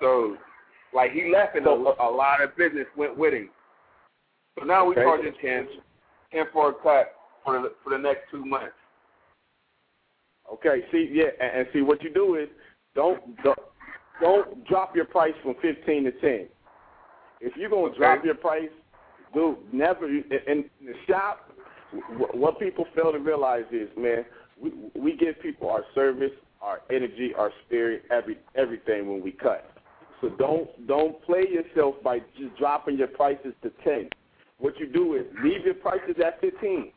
So 0.00 0.38
like 0.94 1.12
he 1.12 1.30
left, 1.30 1.56
and 1.56 1.66
a, 1.66 1.70
a 1.70 2.08
lot 2.08 2.42
of 2.42 2.56
business 2.56 2.86
went 2.96 3.18
with 3.18 3.34
him. 3.34 3.50
So 4.58 4.64
now 4.64 4.84
we 4.84 4.94
Okay. 4.94 5.02
charging 5.04 5.34
ten, 5.34 5.68
ten 6.32 6.46
for 6.52 6.70
a 6.70 6.74
cut 6.74 7.14
for 7.44 7.60
the 7.60 7.74
for 7.82 7.90
the 7.90 7.98
next 7.98 8.30
two 8.30 8.44
months. 8.44 8.74
Okay, 10.52 10.84
see, 10.92 11.10
yeah, 11.12 11.30
and, 11.40 11.60
and 11.60 11.68
see 11.72 11.80
what 11.80 12.02
you 12.02 12.10
do 12.12 12.36
is 12.36 12.48
don't, 12.94 13.42
don't 13.42 13.58
don't 14.20 14.64
drop 14.66 14.94
your 14.94 15.06
price 15.06 15.34
from 15.42 15.54
fifteen 15.60 16.04
to 16.04 16.12
ten. 16.20 16.48
If 17.40 17.56
you're 17.56 17.70
gonna 17.70 17.86
Okay. 17.86 17.98
drop 17.98 18.24
your 18.24 18.34
price, 18.36 18.70
do 19.32 19.58
never 19.72 20.06
in, 20.06 20.24
in 20.46 20.70
the 20.80 20.94
shop. 21.08 21.50
What 22.18 22.58
people 22.58 22.86
fail 22.94 23.12
to 23.12 23.18
realize 23.18 23.64
is, 23.72 23.88
man, 23.96 24.24
we 24.60 24.72
we 24.94 25.16
give 25.16 25.40
people 25.40 25.70
our 25.70 25.84
service, 25.94 26.32
our 26.60 26.80
energy, 26.90 27.32
our 27.36 27.50
spirit, 27.66 28.04
every 28.10 28.38
everything 28.54 29.08
when 29.08 29.22
we 29.22 29.32
cut. 29.32 29.70
So 30.20 30.28
don't 30.28 30.86
don't 30.86 31.20
play 31.24 31.46
yourself 31.50 31.96
by 32.02 32.20
just 32.38 32.56
dropping 32.56 32.98
your 32.98 33.08
prices 33.08 33.54
to 33.62 33.70
ten. 33.82 34.08
What 34.58 34.78
you 34.78 34.86
do 34.86 35.14
is 35.14 35.24
leave 35.42 35.64
your 35.64 35.74
prices 35.74 36.16
at 36.24 36.40
fifteen. 36.40 36.92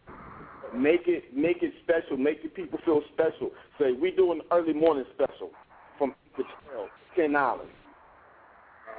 Make 0.76 1.08
it 1.08 1.36
make 1.36 1.64
it 1.64 1.74
special. 1.84 2.18
Make 2.18 2.44
the 2.44 2.50
people 2.50 2.80
feel 2.86 3.02
special. 3.14 3.52
Say 3.80 3.94
we 3.94 4.12
doing 4.12 4.42
early 4.52 4.74
morning 4.74 5.06
special 5.16 5.52
from 5.98 6.12
eight 6.12 6.38
to 6.38 6.44
twelve, 6.70 6.90
ten 7.16 7.34
dollars. 7.34 7.68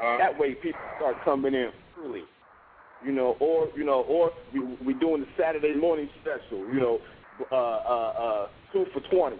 Uh-huh. 0.00 0.18
That 0.18 0.38
way 0.38 0.54
people 0.54 0.80
start 0.96 1.16
coming 1.24 1.54
in 1.54 1.70
early. 2.02 2.22
You 3.04 3.12
know, 3.12 3.36
or 3.38 3.68
you 3.76 3.84
know, 3.84 4.02
or 4.02 4.32
we 4.52 4.60
we 4.84 4.94
doing 4.94 5.20
the 5.20 5.28
Saturday 5.38 5.74
morning 5.74 6.08
special. 6.20 6.66
You 6.72 6.80
know, 6.80 6.98
uh, 7.52 7.54
uh, 7.54 7.58
uh, 7.58 8.48
two 8.72 8.86
for 8.92 9.00
twenty. 9.14 9.38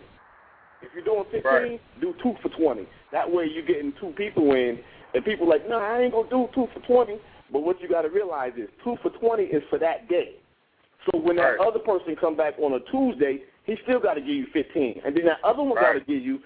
If 0.80 0.90
you're 0.94 1.04
doing 1.04 1.24
fifteen, 1.24 1.42
Right. 1.44 1.80
do 2.00 2.14
two 2.22 2.34
for 2.40 2.50
twenty. 2.50 2.86
That 3.10 3.28
way 3.28 3.46
you're 3.46 3.66
getting 3.66 3.92
two 4.00 4.12
people 4.16 4.52
in, 4.52 4.78
and 5.14 5.24
people 5.24 5.48
like, 5.48 5.68
no, 5.68 5.78
I 5.78 6.02
ain't 6.02 6.12
gonna 6.12 6.30
do 6.30 6.48
two 6.54 6.68
for 6.72 6.80
twenty. 6.86 7.18
But 7.52 7.60
what 7.60 7.80
you 7.80 7.88
got 7.88 8.02
to 8.02 8.08
realize 8.10 8.52
is 8.56 8.68
two 8.84 8.96
for 9.02 9.10
twenty 9.10 9.44
is 9.44 9.62
for 9.70 9.78
that 9.78 10.08
day. 10.08 10.36
So 11.10 11.18
when 11.18 11.36
that 11.36 11.58
Right. 11.58 11.60
other 11.60 11.78
person 11.78 12.16
come 12.16 12.36
back 12.36 12.54
on 12.58 12.74
a 12.74 12.80
Tuesday, 12.90 13.44
he 13.64 13.76
still 13.82 14.00
got 14.00 14.14
to 14.14 14.20
give 14.20 14.30
you 14.30 14.46
fifteen, 14.52 15.00
and 15.04 15.16
then 15.16 15.24
that 15.26 15.38
other 15.44 15.62
one 15.62 15.74
got 15.74 15.92
to 15.94 16.00
give 16.00 16.22
you 16.22 16.40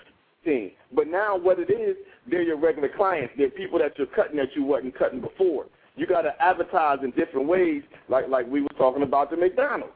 fifteen. 0.44 0.72
But 0.92 1.08
now 1.08 1.36
what 1.36 1.58
it 1.58 1.70
is, 1.70 1.96
they're 2.26 2.42
your 2.42 2.56
regular 2.56 2.88
clients. 2.88 3.34
They're 3.36 3.50
people 3.50 3.78
that 3.78 3.96
you're 3.98 4.06
cutting 4.08 4.36
that 4.36 4.54
you 4.54 4.64
wasn't 4.64 4.96
cutting 4.98 5.20
before. 5.20 5.66
You 5.96 6.06
got 6.06 6.22
to 6.22 6.40
advertise 6.42 6.98
in 7.02 7.10
different 7.12 7.48
ways, 7.48 7.82
like 8.08 8.28
like 8.28 8.46
we 8.46 8.62
were 8.62 8.68
talking 8.78 9.02
about 9.02 9.30
the 9.30 9.36
McDonald's, 9.36 9.92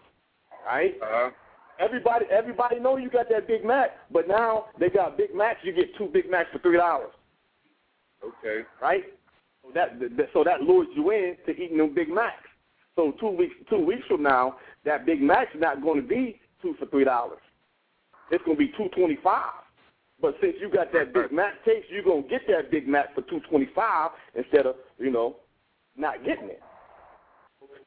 right? 0.67 0.95
Uh-huh. 1.03 1.31
Everybody 1.79 2.27
everybody 2.31 2.81
know 2.81 2.97
you 2.97 3.11
got 3.11 3.29
that 3.29 3.47
Big 3.47 3.65
Mac, 3.65 3.91
but 4.11 4.27
now 4.27 4.67
they 4.81 4.89
got 4.89 5.17
Big 5.17 5.35
Macs. 5.35 5.61
You 5.63 5.73
get 5.73 5.95
two 5.97 6.07
Big 6.07 6.31
Macs 6.31 6.49
for 6.53 6.59
three 6.61 6.77
dollars, 6.79 7.13
Okay. 8.25 8.67
right? 8.81 9.05
So 9.67 9.73
that, 9.75 9.99
that 10.01 10.29
so 10.33 10.45
that 10.45 10.61
lures 10.63 10.89
you 10.95 11.11
in 11.11 11.37
to 11.47 11.53
eating 11.53 11.79
them 11.79 11.95
Big 11.95 12.09
Macs. 12.09 12.37
So 12.95 13.13
two 13.21 13.29
weeks 13.31 13.55
two 13.69 13.85
weeks 13.85 14.07
from 14.07 14.23
now, 14.23 14.57
that 14.85 15.05
Big 15.07 15.21
Mac's 15.21 15.51
not 15.57 15.83
going 15.83 16.01
to 16.01 16.07
be 16.07 16.41
two 16.63 16.75
for 16.79 16.87
three 16.87 17.05
dollars. 17.05 17.41
It's 18.31 18.45
going 18.45 18.57
to 18.57 18.65
be 18.65 18.73
two 18.77 18.89
twenty 18.97 19.19
five. 19.23 19.51
But 20.21 20.37
since 20.41 20.55
you 20.61 20.71
got 20.71 20.93
that 20.93 21.13
Big 21.13 21.33
Mac 21.33 21.65
taste, 21.65 21.87
you're 21.91 22.03
going 22.03 22.23
to 22.23 22.29
get 22.29 22.43
that 22.49 22.71
Big 22.71 22.89
Mac 22.89 23.15
for 23.15 23.23
two 23.23 23.41
twenty 23.51 23.69
five 23.75 24.13
instead 24.35 24.67
of 24.67 24.77
you 24.99 25.11
know 25.11 25.37
not 25.97 26.25
getting 26.25 26.49
it. 26.49 26.63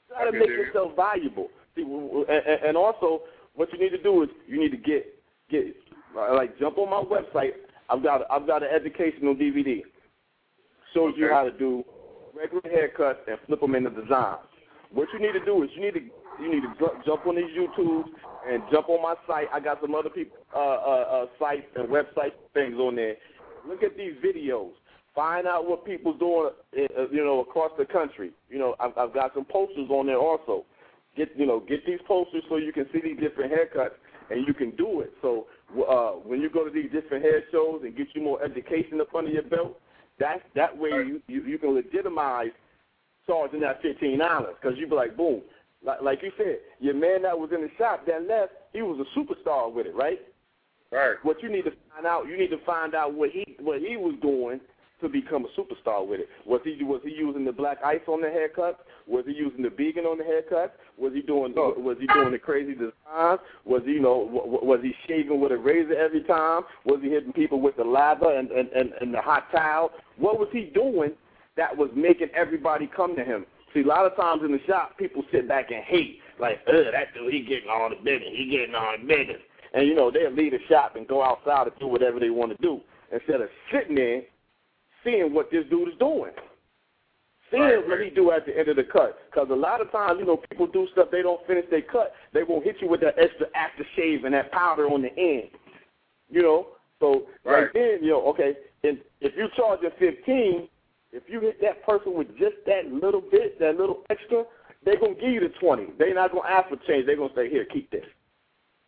Try 0.08 0.26
to 0.26 0.32
make 0.32 0.50
yourself 0.50 0.96
valuable. 0.96 1.50
See, 1.76 1.84
w- 1.84 2.08
w- 2.08 2.26
and, 2.28 2.64
and 2.70 2.78
also 2.78 3.22
what 3.54 3.72
you 3.72 3.80
need 3.80 3.92
to 3.92 4.02
do 4.02 4.24
is 4.24 4.30
you 4.48 4.60
need 4.60 4.72
to 4.72 4.78
get 4.78 5.06
get 5.50 5.76
like 6.16 6.58
jump 6.60 6.78
on 6.78 6.90
my 6.90 7.02
website. 7.02 7.54
I've 7.90 8.04
got 8.04 8.22
I've 8.30 8.46
got 8.46 8.64
an 8.64 8.70
educational 8.74 9.36
DVD. 9.36 9.82
Shows 10.94 11.14
you 11.18 11.30
how 11.30 11.44
to 11.44 11.52
do 11.52 11.84
regular 12.36 12.62
haircuts 12.64 13.28
and 13.28 13.38
flip 13.46 13.62
them 13.62 13.76
into 13.76 13.90
designs. 13.90 14.40
What 14.92 15.08
you 15.14 15.20
need 15.20 15.34
to 15.34 15.46
do 15.46 15.64
is 15.64 15.70
you 15.76 15.82
need 15.82 15.94
to 15.94 16.02
you 16.42 16.54
need 16.54 16.62
to 16.62 16.90
jump 17.06 17.28
on 17.28 17.36
these 17.36 17.52
YouTubes 17.58 18.10
and 18.48 18.64
jump 18.72 18.90
on 18.90 19.02
my 19.02 19.16
site. 19.28 19.48
I 19.54 19.60
got 19.60 19.82
some 19.82 19.94
other 19.94 20.10
people 20.10 20.38
uh, 20.56 20.60
uh, 20.60 20.62
uh, 20.62 21.26
sites 21.38 21.68
and 21.76 21.90
website 21.90 22.32
things 22.54 22.76
on 22.76 22.96
there. 22.96 23.16
Look 23.68 23.84
at 23.84 23.98
these 23.98 24.14
videos. 24.24 24.72
Find 25.14 25.48
out 25.48 25.68
what 25.68 25.86
people's 25.86 26.18
doing, 26.18 26.52
uh, 26.78 27.10
you 27.12 27.26
know, 27.26 27.42
across 27.42 27.72
the 27.78 27.86
country. 27.86 28.32
You 28.50 28.60
know, 28.60 28.76
I've, 28.80 28.98
I've 28.98 29.14
got 29.14 29.34
some 29.34 29.44
posters 29.44 29.90
on 29.90 30.06
there 30.08 30.18
also. 30.18 30.66
Get 31.18 31.30
you 31.36 31.46
know, 31.46 31.60
get 31.60 31.86
these 31.86 32.00
posters 32.08 32.44
so 32.48 32.58
you 32.58 32.72
can 32.72 32.86
see 32.94 33.02
these 33.04 33.20
different 33.20 33.52
haircuts 33.52 33.98
and 34.30 34.48
you 34.48 34.54
can 34.54 34.72
do 34.78 35.02
it. 35.02 35.12
So 35.22 35.48
uh, 35.90 36.12
when 36.24 36.40
you 36.40 36.50
go 36.50 36.64
to 36.64 36.72
these 36.72 36.92
different 36.92 37.24
hair 37.24 37.44
shows 37.52 37.82
and 37.84 37.98
get 37.98 38.08
you 38.14 38.22
more 38.22 38.42
education 38.44 39.02
up 39.02 39.14
under 39.14 39.32
your 39.32 39.44
belt, 39.44 39.80
that 40.20 40.44
that 40.56 40.78
way 40.78 40.90
you, 40.90 41.22
you 41.28 41.44
you 41.44 41.58
can 41.58 41.74
legitimize 41.74 42.52
charging 43.26 43.62
that 43.62 43.82
fifteen 43.82 44.20
dollars 44.20 44.56
because 44.62 44.78
you 44.78 44.88
be 44.88 44.96
like, 44.96 45.16
boom, 45.16 45.42
like, 45.84 46.02
like 46.02 46.20
you 46.24 46.32
said, 46.38 46.58
your 46.80 46.94
man 46.94 47.22
that 47.24 47.38
was 47.38 47.52
in 47.54 47.62
the 47.62 47.70
shop 47.78 48.06
that 48.08 48.28
left, 48.28 48.54
he 48.74 48.82
was 48.82 49.00
a 49.00 49.20
superstar 49.20 49.72
with 49.72 49.86
it, 49.86 49.96
right? 49.96 50.20
Right. 50.92 51.16
What 51.22 51.42
you 51.44 51.50
need 51.50 51.66
to 51.66 51.72
find 51.94 52.08
out, 52.08 52.28
you 52.28 52.38
need 52.38 52.50
to 52.50 52.58
find 52.66 52.96
out 52.96 53.14
what 53.14 53.30
he 53.30 53.56
what 53.60 53.80
he 53.80 53.96
was 53.96 54.16
doing 54.22 54.60
to 55.02 55.10
become 55.10 55.46
a 55.46 55.60
superstar 55.60 56.06
with 56.06 56.20
it. 56.22 56.30
Was 56.46 56.62
he 56.64 56.84
was 56.84 57.02
he 57.04 57.12
using 57.12 57.46
the 57.46 57.52
black 57.52 57.78
ice 57.84 58.02
on 58.08 58.22
the 58.22 58.30
haircut? 58.30 58.86
Was 59.08 59.26
he 59.26 59.34
using 59.34 59.64
the 59.64 59.70
vegan 59.70 60.06
on 60.06 60.18
the 60.18 60.24
haircut? 60.24 60.76
Was 60.98 61.14
he 61.14 61.22
doing 61.22 61.54
Oh. 61.58 61.74
was 61.78 61.98
he 62.00 62.08
doing 62.08 62.32
the 62.32 62.40
crazy 62.40 62.74
designs? 62.74 63.40
Was 63.66 63.82
he 63.86 63.94
you 63.94 64.02
know 64.02 64.30
was 64.64 64.80
he 64.82 64.94
shaving 65.08 65.40
with 65.40 65.52
a 65.52 65.58
razor 65.58 65.96
every 65.96 66.24
time? 66.24 66.64
Was 66.86 67.00
he 67.02 67.10
hitting 67.10 67.34
people 67.34 67.60
with 67.62 67.78
the 67.78 67.84
lather 67.84 68.32
and 68.32 68.52
and 68.52 68.70
and, 68.70 68.92
and 69.02 69.14
the 69.14 69.22
hot 69.22 69.52
towel? 69.52 69.92
What 70.18 70.40
was 70.40 70.50
he 70.52 70.72
doing 70.74 71.12
that 71.56 71.76
was 71.76 71.90
making 71.96 72.30
everybody 72.36 72.88
come 72.88 73.16
to 73.16 73.24
him? 73.24 73.46
See, 73.74 73.82
a 73.82 73.86
lot 73.86 74.06
of 74.06 74.16
times 74.16 74.42
in 74.44 74.52
the 74.52 74.60
shop, 74.66 74.98
people 74.98 75.24
sit 75.32 75.48
back 75.48 75.70
and 75.70 75.84
hate, 75.84 76.20
like, 76.40 76.60
ugh, 76.68 76.86
that 76.92 77.14
dude, 77.14 77.32
he 77.32 77.42
getting 77.42 77.70
all 77.70 77.90
the 77.90 77.98
business, 77.98 78.30
he 78.34 78.50
getting 78.50 78.74
all 78.74 78.96
the 79.00 79.06
business. 79.06 79.38
And, 79.74 79.88
you 79.88 79.94
know, 79.94 80.10
they'll 80.10 80.32
leave 80.32 80.54
the 80.54 80.60
shop 80.68 80.96
and 80.96 81.08
go 81.08 81.24
outside 81.24 81.68
and 81.68 81.76
do 81.80 81.86
whatever 81.86 82.20
they 82.20 82.32
want 82.32 82.52
to 82.52 82.58
do 82.62 82.82
instead 83.12 83.42
of 83.42 83.50
sitting 83.72 83.96
there 83.96 84.24
seeing 85.04 85.34
what 85.34 85.52
this 85.52 85.66
dude 85.70 85.90
is 85.90 85.96
doing. 86.00 86.32
Seeing 87.52 87.64
Right, 87.64 87.78
what 87.88 87.98
right. 88.00 88.10
he 88.10 88.16
do 88.16 88.32
at 88.32 88.46
the 88.46 88.58
end 88.58 88.68
of 88.68 88.76
the 88.76 88.84
cut. 88.84 89.18
Because 89.30 89.50
a 89.50 89.56
lot 89.56 89.82
of 89.82 89.92
times, 89.92 90.18
you 90.20 90.26
know, 90.26 90.38
people 90.50 90.68
do 90.68 90.88
stuff, 90.92 91.08
they 91.12 91.22
don't 91.22 91.46
finish 91.48 91.66
their 91.70 91.82
cut. 91.82 92.14
They 92.34 92.44
won't 92.44 92.64
hit 92.64 92.78
you 92.82 92.88
with 92.88 93.02
that 93.02 93.16
extra 93.18 93.48
aftershave 93.58 94.26
and 94.26 94.34
that 94.34 94.52
powder 94.52 94.88
on 94.88 95.02
the 95.02 95.10
end. 95.18 95.50
You 96.30 96.44
know? 96.44 96.68
So 97.00 97.28
right, 97.44 97.64
Right. 97.64 97.70
then, 97.74 98.00
you 98.04 98.12
know, 98.12 98.28
okay, 98.28 98.56
and 98.84 99.00
if 99.22 99.36
you 99.36 99.48
charge 99.56 99.80
a 99.84 99.92
15 99.98 100.68
if 101.12 101.24
you 101.28 101.40
hit 101.40 101.60
that 101.62 101.84
person 101.86 102.14
with 102.14 102.28
just 102.38 102.56
that 102.66 102.86
little 102.92 103.22
bit, 103.22 103.60
that 103.60 103.78
little 103.78 104.04
extra, 104.10 104.44
they're 104.86 105.00
going 105.00 105.16
to 105.16 105.22
give 105.22 105.32
you 105.32 105.40
the 105.40 105.54
20. 105.60 105.94
They're 105.98 106.14
not 106.14 106.32
going 106.32 106.44
to 106.44 106.50
ask 106.50 106.70
for 106.70 106.76
change. 106.88 107.06
They're 107.06 107.16
going 107.16 107.30
to 107.30 107.36
say, 107.36 107.50
here, 107.50 107.66
keep 107.66 107.90
this. 107.92 108.06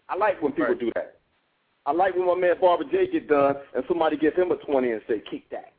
I 0.08 0.16
like 0.16 0.42
when 0.42 0.52
people 0.52 0.76
do 0.76 0.92
that. 0.96 1.16
I 1.86 1.92
like 1.94 2.16
when 2.16 2.28
my 2.28 2.36
man 2.36 2.56
Barber 2.62 2.84
J 2.92 3.08
get 3.12 3.28
done 3.28 3.56
and 3.74 3.84
somebody 3.88 4.18
gives 4.18 4.38
him 4.38 4.52
a 4.52 4.56
20 4.58 4.92
and 4.92 5.02
say, 5.08 5.24
keep 5.30 5.50
that. 5.50 5.74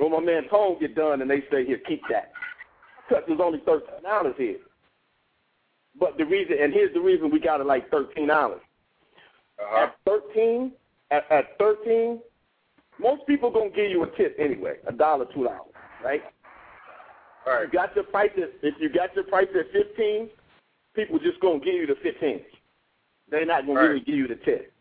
When 0.00 0.12
my 0.12 0.20
man 0.20 0.48
Tone 0.48 0.78
get 0.80 0.94
done 0.94 1.20
and 1.20 1.30
they 1.30 1.40
say, 1.50 1.66
here, 1.66 1.78
keep 1.86 2.00
that. 2.08 2.32
Cut 3.10 3.24
is 3.28 3.38
only 3.38 3.58
$13 3.60 4.36
here. 4.36 4.56
But 5.98 6.16
the 6.16 6.24
reason, 6.24 6.56
and 6.58 6.72
here's 6.72 6.94
the 6.94 7.00
reason 7.00 7.30
we 7.30 7.38
got 7.38 7.60
it 7.60 7.66
like 7.66 7.90
$13. 7.90 8.30
Uh-huh. 8.30 9.84
At 9.84 9.96
13, 10.06 10.72
at, 11.10 11.30
at 11.30 11.58
13, 11.58 12.18
most 12.98 13.26
people 13.26 13.50
gonna 13.50 13.68
give 13.70 13.90
you 13.90 14.02
a 14.04 14.10
tip 14.16 14.36
anyway, 14.38 14.76
a 14.86 14.92
dollar, 14.92 15.26
two 15.34 15.44
dollars, 15.44 15.72
right? 16.04 16.22
All 17.46 17.62
You 17.62 17.70
got 17.70 17.94
your 17.94 18.04
price 18.04 18.30
at 18.36 18.50
if 18.62 18.74
you 18.78 18.90
got 18.90 19.14
your 19.14 19.24
price 19.24 19.48
at 19.58 19.72
fifteen, 19.72 20.28
people 20.94 21.18
just 21.18 21.40
gonna 21.40 21.60
give 21.60 21.74
you 21.74 21.86
the 21.86 21.94
fifteen. 22.02 22.42
They're 23.30 23.46
not 23.46 23.66
gonna 23.66 23.80
Right. 23.80 23.86
really 23.88 24.00
give 24.00 24.16
you 24.16 24.28
the 24.28 24.36
tip. 24.36 24.72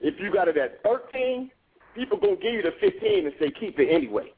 If 0.00 0.18
you 0.18 0.32
got 0.32 0.48
it 0.48 0.56
at 0.56 0.82
thirteen, 0.82 1.52
people 1.94 2.18
gonna 2.18 2.34
give 2.36 2.54
you 2.54 2.62
the 2.62 2.72
fifteen 2.80 3.26
and 3.26 3.34
say 3.38 3.52
keep 3.52 3.78
it 3.78 3.88
anyway. 3.88 4.32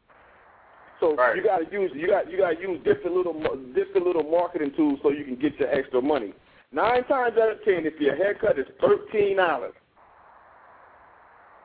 So 1.02 1.16
Right. 1.16 1.34
you 1.34 1.42
gotta 1.42 1.66
use 1.72 1.90
you 1.94 2.06
got 2.06 2.30
you 2.30 2.38
gotta 2.38 2.60
use 2.60 2.78
different 2.84 3.16
little 3.16 3.34
different 3.74 4.06
little 4.06 4.22
marketing 4.22 4.70
tools 4.76 5.00
so 5.02 5.10
you 5.10 5.24
can 5.24 5.34
get 5.34 5.58
your 5.58 5.68
extra 5.68 6.00
money. 6.00 6.32
Nine 6.70 7.02
times 7.04 7.36
out 7.36 7.50
of 7.50 7.64
ten, 7.64 7.84
if 7.84 8.00
your 8.00 8.14
haircut 8.14 8.56
is 8.56 8.66
thirteen 8.80 9.36
dollars, 9.38 9.74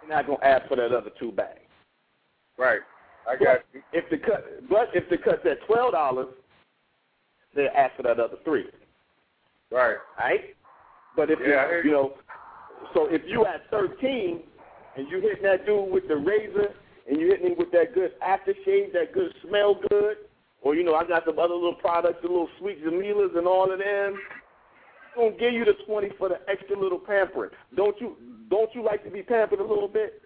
you're 0.02 0.10
not 0.10 0.26
gonna 0.26 0.40
ask 0.42 0.68
for 0.68 0.76
that 0.78 0.92
other 0.92 1.12
two 1.20 1.32
bags. 1.32 1.60
Right. 2.58 2.82
I 3.30 3.36
got 3.36 3.60
you. 3.74 3.84
If 3.94 4.10
the 4.10 4.18
cut, 4.18 4.68
but 4.68 4.90
if 4.96 5.08
the 5.08 5.20
cut's 5.20 5.46
at 5.46 5.62
twelve 5.68 5.92
dollars, 5.92 6.30
they 7.54 7.68
ask 7.68 7.96
for 7.96 8.04
that 8.04 8.20
other 8.20 8.38
three. 8.44 8.66
Right. 9.72 9.98
Right? 10.18 10.56
But 11.16 11.30
if 11.30 11.40
Yeah, 11.46 11.70
you, 11.70 11.82
you 11.84 11.92
know, 11.92 12.14
so 12.96 13.06
if 13.06 13.22
you 13.28 13.46
at 13.46 13.70
13 13.70 14.42
and 14.96 15.08
you 15.10 15.20
hitting 15.20 15.44
that 15.44 15.66
dude 15.66 15.92
with 15.92 16.08
the 16.08 16.16
razor 16.16 16.74
and 17.08 17.20
you 17.20 17.28
hitting 17.28 17.48
him 17.48 17.56
with 17.58 17.72
that 17.72 17.94
good 17.94 18.12
aftershave, 18.22 18.94
that 18.94 19.14
good 19.14 19.34
smell 19.48 19.80
good, 19.90 20.18
or 20.62 20.76
you 20.76 20.84
know, 20.84 20.96
I 20.96 21.06
got 21.06 21.26
some 21.26 21.40
other 21.40 21.54
little 21.54 21.76
products, 21.76 22.20
the 22.22 22.28
little 22.28 22.50
sweet 22.60 22.84
Jamilas 22.84 23.38
and 23.38 23.48
all 23.48 23.72
of 23.72 23.80
them. 23.80 24.20
Gonna 25.16 25.32
give 25.32 25.54
you 25.54 25.66
the 25.66 25.74
20 25.88 26.10
for 26.18 26.30
the 26.30 26.40
extra 26.48 26.80
little 26.80 27.00
pampering. 27.00 27.52
Don't 27.76 28.00
you? 28.00 28.18
Don't 28.50 28.74
you 28.76 28.84
like 28.84 29.04
to 29.04 29.10
be 29.10 29.24
pampered 29.24 29.60
a 29.60 29.64
little 29.64 29.88
bit? 29.88 30.22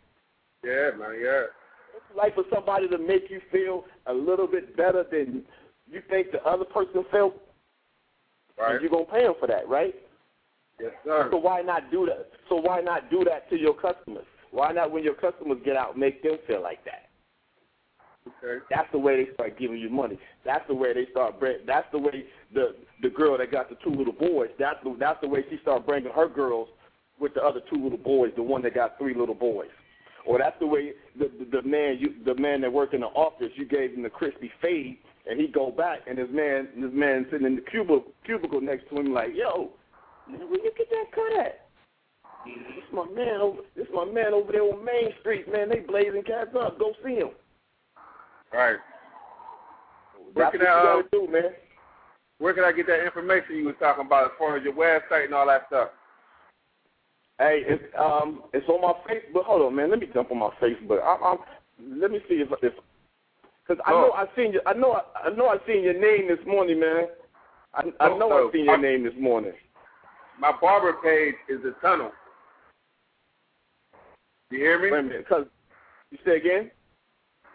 Yeah, 0.64 0.92
man. 0.98 1.16
Yeah. 1.22 1.46
Don't 1.92 2.04
you 2.10 2.18
like 2.18 2.36
for 2.36 2.44
somebody 2.54 2.88
to 2.90 2.98
make 2.98 3.30
you 3.30 3.40
feel 3.52 3.86
a 4.08 4.14
little 4.14 4.48
bit 4.48 4.76
better 4.76 5.06
than 5.10 5.44
you 5.90 6.02
think 6.10 6.32
the 6.32 6.44
other 6.44 6.66
person 6.66 7.06
felt? 7.10 7.36
Right. 8.60 8.74
And 8.74 8.82
you're 8.82 8.92
gonna 8.92 9.06
pay 9.06 9.24
them 9.24 9.36
for 9.40 9.48
that, 9.48 9.68
right? 9.70 9.96
Yes, 10.80 10.92
sir. 11.06 11.30
So 11.32 11.38
why 11.38 11.62
not 11.62 11.90
do 11.90 12.06
that? 12.08 12.30
So 12.50 12.56
why 12.56 12.82
not 12.82 13.10
do 13.10 13.24
that 13.24 13.50
to 13.50 13.58
your 13.58 13.74
customers? 13.74 14.26
Why 14.52 14.72
not 14.72 14.92
when 14.92 15.04
your 15.04 15.16
customers 15.16 15.58
get 15.64 15.76
out 15.76 15.98
make 15.98 16.22
them 16.24 16.38
feel 16.48 16.62
like 16.62 16.84
that? 16.86 17.10
Okay. 18.28 18.64
That's 18.70 18.88
the 18.92 19.00
way 19.00 19.24
they 19.24 19.34
start 19.34 19.58
giving 19.58 19.80
you 19.80 19.90
money. 19.90 20.20
That's 20.46 20.66
the 20.68 20.76
way 20.76 20.94
they 20.94 21.08
start. 21.10 21.40
Bring, 21.40 21.58
that's 21.66 21.88
the 21.92 21.98
way 21.98 22.26
the 22.54 22.76
the 23.02 23.10
girl 23.10 23.38
that 23.38 23.52
got 23.52 23.70
the 23.70 23.78
two 23.84 23.90
little 23.90 24.14
boys. 24.14 24.50
That's 24.60 24.78
the 24.84 24.96
that's 25.00 25.20
the 25.22 25.28
way 25.28 25.44
she 25.50 25.58
started 25.62 25.88
bringing 25.88 26.12
her 26.12 26.30
girls 26.30 26.70
with 27.20 27.34
the 27.34 27.42
other 27.42 27.62
two 27.70 27.82
little 27.82 27.98
boys. 27.98 28.32
The 28.36 28.44
one 28.44 28.62
that 28.62 28.76
got 28.76 28.98
three 29.00 29.16
little 29.16 29.36
boys. 29.36 29.70
Or 30.26 30.38
that's 30.38 30.58
the 30.60 30.68
way 30.68 30.92
the 31.18 31.32
the, 31.40 31.62
the 31.62 31.68
man 31.68 31.98
you 32.00 32.14
the 32.24 32.40
man 32.40 32.62
that 32.62 32.72
worked 32.72 32.94
in 32.94 33.02
the 33.02 33.08
office. 33.08 33.50
You 33.56 33.66
gave 33.66 33.94
him 33.94 34.04
the 34.04 34.10
crispy 34.10 34.52
fade, 34.62 34.98
and 35.28 35.40
he 35.40 35.48
go 35.48 35.72
back, 35.72 36.02
and 36.08 36.18
this 36.18 36.30
man 36.32 36.68
this 36.78 36.92
man 36.94 37.26
sitting 37.32 37.48
in 37.48 37.56
the 37.56 37.62
cubicle 37.62 38.04
cubicle 38.24 38.62
next 38.62 38.88
to 38.90 38.98
him 38.98 39.14
like, 39.14 39.30
yo, 39.34 39.72
man, 40.30 40.42
where 40.42 40.64
you 40.64 40.72
get 40.78 40.90
that 40.92 41.06
cut 41.12 41.40
at? 41.40 41.61
This 42.46 42.84
my 42.92 43.06
man 43.06 43.42
over. 43.42 43.62
This 43.76 43.88
my 43.94 44.06
man 44.06 44.34
over 44.34 44.52
there 44.52 44.64
on 44.64 44.84
Main 44.84 45.12
Street, 45.20 45.52
man. 45.52 45.70
They 45.70 45.80
blazing 45.80 46.24
cats 46.24 46.50
up. 46.60 46.80
Go 46.80 46.94
see 47.06 47.16
him. 47.16 47.30
Right. 48.54 48.78
Where 50.34 50.52
can 50.52 50.62
I, 50.62 50.66
uh, 50.66 51.02
do, 51.12 51.28
man. 51.30 51.52
Where 52.40 52.54
can 52.54 52.64
I 52.64 52.72
get 52.72 52.88
that 52.88 53.04
information 53.06 53.58
you 53.58 53.66
was 53.66 53.76
talking 53.80 54.06
about 54.06 54.26
as 54.26 54.32
far 54.38 54.58
as 54.58 54.64
your 54.64 54.74
website 54.74 55.26
and 55.26 55.34
all 55.34 55.48
that 55.48 55.64
stuff? 55.68 55.90
Hey, 57.38 57.64
it's 57.66 57.84
um, 58.00 58.44
it's 58.54 58.68
on 58.70 58.82
my 58.82 58.94
Facebook. 59.10 59.46
Hold 59.46 59.62
on, 59.64 59.76
man. 59.76 59.90
Let 59.90 60.00
me 60.00 60.08
jump 60.14 60.32
on 60.32 60.40
my 60.40 60.52
Facebook. 60.62 61.02
I'm, 61.04 61.24
I'm 61.24 62.00
let 62.00 62.12
me 62.12 62.20
see 62.30 62.36
if 62.36 62.50
if 62.62 62.74
because 63.68 63.82
I 63.86 63.94
Oh. 63.94 64.02
know 64.02 64.12
I 64.14 64.26
seen 64.36 64.54
you. 64.54 64.62
I 64.66 64.74
know 64.74 64.94
I, 64.94 65.28
I 65.28 65.30
know 65.32 65.48
I 65.48 65.58
seen 65.68 65.84
your 65.84 65.94
name 66.00 66.28
this 66.28 66.46
morning, 66.46 66.80
man. 66.80 67.08
I 67.74 67.84
I 68.00 68.10
Oh, 68.10 68.18
know 68.18 68.30
oh, 68.32 68.50
I 68.50 68.52
seen 68.52 68.66
your 68.66 68.78
name 68.78 69.04
this 69.04 69.14
morning. 69.20 69.54
My 70.40 70.52
barber 70.60 70.94
page 71.04 71.36
is 71.50 71.62
the 71.64 71.76
tunnel. 71.82 72.12
You 74.52 74.58
hear 74.60 74.80
me? 74.80 74.92
Wait 74.92 75.00
a 75.00 75.04
minute, 75.04 75.28
cause 75.28 75.46
you 76.12 76.18
say 76.26 76.38
again. 76.38 76.70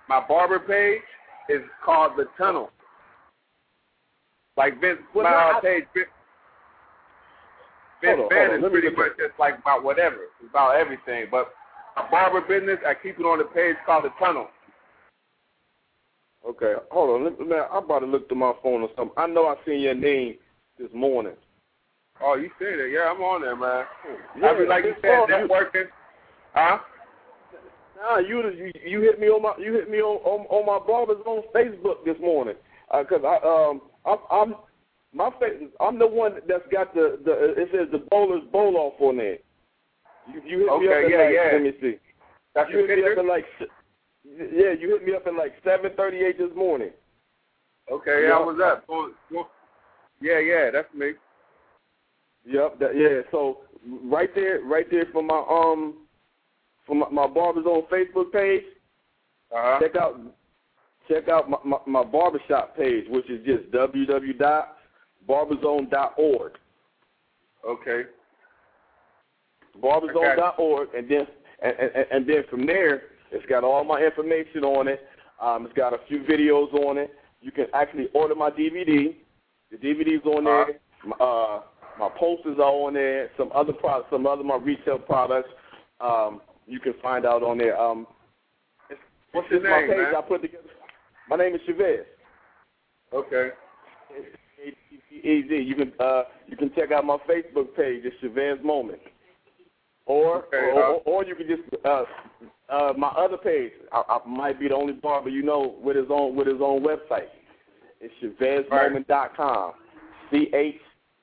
My 0.09 0.25
barber 0.27 0.59
page 0.59 1.03
is 1.49 1.63
called 1.85 2.13
the 2.17 2.27
tunnel. 2.39 2.71
Like 4.57 4.81
Vince, 4.81 5.01
Well, 5.15 5.25
my 5.25 5.59
I- 5.59 5.61
page, 5.61 5.85
Vince, 5.95 6.09
Vince 8.01 8.21
on, 8.23 8.29
Van 8.31 8.51
on. 8.51 8.65
is 8.65 8.71
pretty 8.71 8.91
much 8.97 9.17
just 9.19 9.39
like 9.39 9.59
about 9.59 9.83
whatever, 9.85 10.17
It's 10.41 10.49
about 10.51 10.77
everything. 10.77 11.27
But 11.31 11.53
my 11.97 12.09
barber 12.11 12.41
business, 12.41 12.79
I 12.87 12.95
keep 12.95 13.19
it 13.21 13.25
on 13.27 13.39
the 13.39 13.45
page 13.45 13.77
called 13.85 14.05
the 14.05 14.11
tunnel. 14.19 14.49
Okay, 16.49 16.75
hold 16.91 17.27
on. 17.29 17.49
Man, 17.49 17.65
I'm 17.71 17.85
about 17.85 17.99
to 18.01 18.07
look 18.07 18.29
through 18.29 18.39
my 18.39 18.53
phone 18.63 18.83
or 18.83 18.89
something. 18.97 19.13
I 19.19 19.27
know 19.27 19.47
I 19.49 19.57
seen 19.67 19.81
your 19.81 19.95
name 19.95 20.37
this 20.79 20.89
morning. 20.95 21.35
Oh, 22.23 22.37
you 22.37 22.51
said 22.59 22.79
it? 22.79 22.93
Yeah, 22.93 23.11
I'm 23.11 23.21
on 23.21 23.43
there, 23.43 23.57
man. 23.57 23.85
Yeah, 24.41 24.49
I 24.49 24.59
mean, 24.59 24.69
like 24.69 24.85
you 24.85 24.95
said, 25.03 25.29
networking. 25.29 25.89
Huh? 26.57 26.79
Nah, 27.97 28.19
you 28.19 28.43
you 28.51 28.73
you 28.83 29.01
hit 29.03 29.21
me 29.21 29.27
on 29.27 29.43
my 29.43 29.53
you 29.59 29.75
hit 29.75 29.91
me 29.91 29.99
on 29.99 30.17
on, 30.25 30.47
on 30.47 30.65
my 30.65 30.87
barber's 30.87 31.23
on 31.27 31.43
Facebook 31.55 32.05
this 32.05 32.17
morning 32.21 32.55
because 32.99 33.23
I 33.25 33.37
um 33.47 33.83
I'm, 34.07 34.19
I'm 34.31 34.55
my 35.13 35.31
face 35.39 35.69
I'm 35.81 35.99
the 35.99 36.07
one 36.07 36.37
that's 36.49 36.65
got 36.73 36.95
the 36.95 37.19
the 37.25 37.55
it 37.61 37.69
says 37.73 37.89
the 37.93 38.07
bowler's 38.11 38.43
bowl 38.53 38.77
off 38.77 38.95
on 39.01 39.19
there. 39.19 39.39
You, 40.33 40.41
you 40.45 40.59
hit 40.61 40.81
me 40.81 40.89
up 40.89 41.05
at 41.05 41.11
yeah, 41.11 41.17
like 41.19 41.35
yeah. 41.35 41.51
let 41.53 41.63
me 41.63 41.73
see. 41.81 41.97
That's 42.55 42.71
You 42.71 42.87
hit 42.87 42.99
me 42.99 43.13
up 43.13 43.19
at 43.19 43.25
like 43.27 43.45
yeah 44.25 44.73
you 44.79 44.89
hit 44.89 45.05
me 45.05 45.15
up 45.15 45.27
at 45.27 45.35
like 45.35 45.55
seven 45.63 45.91
thirty 45.95 46.19
eight 46.19 46.39
this 46.39 46.57
morning. 46.57 46.91
Okay, 47.93 48.29
yeah. 48.29 48.35
I 48.35 48.41
was 48.41 48.59
up. 48.65 48.85
Yeah, 50.21 50.39
yeah, 50.39 50.71
that's 50.73 50.93
me. 50.95 51.13
Yep, 52.47 52.79
that, 52.81 52.97
yeah. 52.97 53.31
So 53.31 53.59
right 54.05 54.35
there, 54.35 54.61
right 54.63 54.87
there 54.91 55.07
for 55.13 55.23
my 55.23 55.45
um 55.51 56.06
from 56.87 57.01
my, 57.01 57.09
my 57.11 57.27
barber's 57.27 57.67
on 57.67 57.83
Facebook 57.93 58.33
page. 58.33 58.63
Uh-huh. 59.53 59.79
check 59.81 59.95
out 59.97 60.19
check 61.09 61.29
out 61.29 61.49
my, 61.49 61.59
my, 61.65 61.79
my 61.87 62.03
barbershop 62.05 62.77
page, 62.77 63.05
which 63.09 63.31
is 63.31 63.47
just 63.47 63.71
www.barberzone.org. 63.71 66.53
Okay. 67.69 68.03
Barberzone.org, 69.83 70.89
and 70.97 71.09
then 71.09 71.27
and, 71.63 71.75
and, 71.79 72.07
and 72.11 72.29
then 72.29 72.43
from 72.51 72.67
there, 72.67 73.03
it's 73.31 73.47
got 73.47 73.65
all 73.65 73.85
my 73.85 74.01
information 74.01 74.65
on 74.65 74.89
it. 74.89 75.01
Um, 75.41 75.67
it's 75.67 75.75
got 75.75 75.93
a 75.93 75.99
few 76.09 76.21
videos 76.21 76.73
on 76.75 76.99
it. 76.99 77.13
You 77.41 77.53
can 77.53 77.67
actually 77.75 78.09
order 78.15 78.35
my 78.35 78.51
DVD. 78.51 79.15
The 79.71 79.77
DVD's 79.77 80.25
on 80.25 80.45
there. 80.45 80.81
My, 81.05 81.17
uh, 81.25 81.61
my 81.99 82.09
posters 82.19 82.59
are 82.59 82.65
on 82.65 82.95
there. 82.95 83.31
Some 83.37 83.51
other 83.55 83.73
products, 83.73 84.09
some 84.11 84.27
other 84.27 84.43
my 84.43 84.57
retail 84.57 84.99
products. 84.99 85.51
Um, 86.01 86.41
you 86.67 86.81
can 86.81 86.95
find 87.03 87.25
out 87.25 87.43
on 87.43 87.59
there. 87.59 87.81
Um, 87.81 88.07
it's, 88.91 89.01
What's 89.33 89.51
your 89.51 89.63
my 89.63 89.81
name, 89.81 89.89
page 89.89 89.97
man? 89.99 90.15
I 90.17 90.21
put 90.21 90.43
together. 90.43 90.65
My 91.29 91.37
name 91.37 91.55
is 91.55 91.61
Chevez. 91.69 92.05
Okay. 93.13 93.51
Easy. 95.11 95.57
You 95.57 95.75
can 95.75 95.93
uh, 95.99 96.25
you 96.47 96.57
can 96.57 96.71
check 96.75 96.93
out 96.93 97.05
my 97.05 97.17
Facebook 97.29 97.75
page. 97.77 98.03
It's 98.05 98.17
Chevez 98.23 98.61
Moman, 98.63 98.99
or 100.05 100.45
Okay, 100.45 100.71
or, 100.75 100.85
uh, 100.85 100.93
or, 101.05 101.25
you 101.25 101.35
can 101.35 101.47
just 101.49 101.63
uh, 101.85 102.05
uh, 102.69 102.93
my 102.97 103.09
other 103.09 103.37
page. 103.37 103.73
I, 103.93 104.03
I 104.09 104.29
might 104.29 104.61
be 104.61 104.69
the 104.69 104.75
only 104.75 104.93
barber 104.93 105.31
you 105.31 105.43
know 105.43 105.77
with 105.83 105.97
his 105.97 106.07
own 106.11 106.37
with 106.37 106.47
his 106.47 106.61
own 106.61 106.85
website. 106.85 107.29
It's 108.01 108.15
ChevezMoman.com. 108.23 109.73
C 110.31 110.51
H 110.53 110.75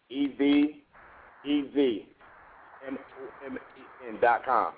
E 0.09 0.27
V 0.37 0.83
E 1.45 1.61
V 1.73 2.07
M 2.87 2.97
O 2.97 3.45
M 3.45 3.57
E 3.57 4.09
N 4.09 4.17
dot 4.21 4.45
com. 4.45 4.73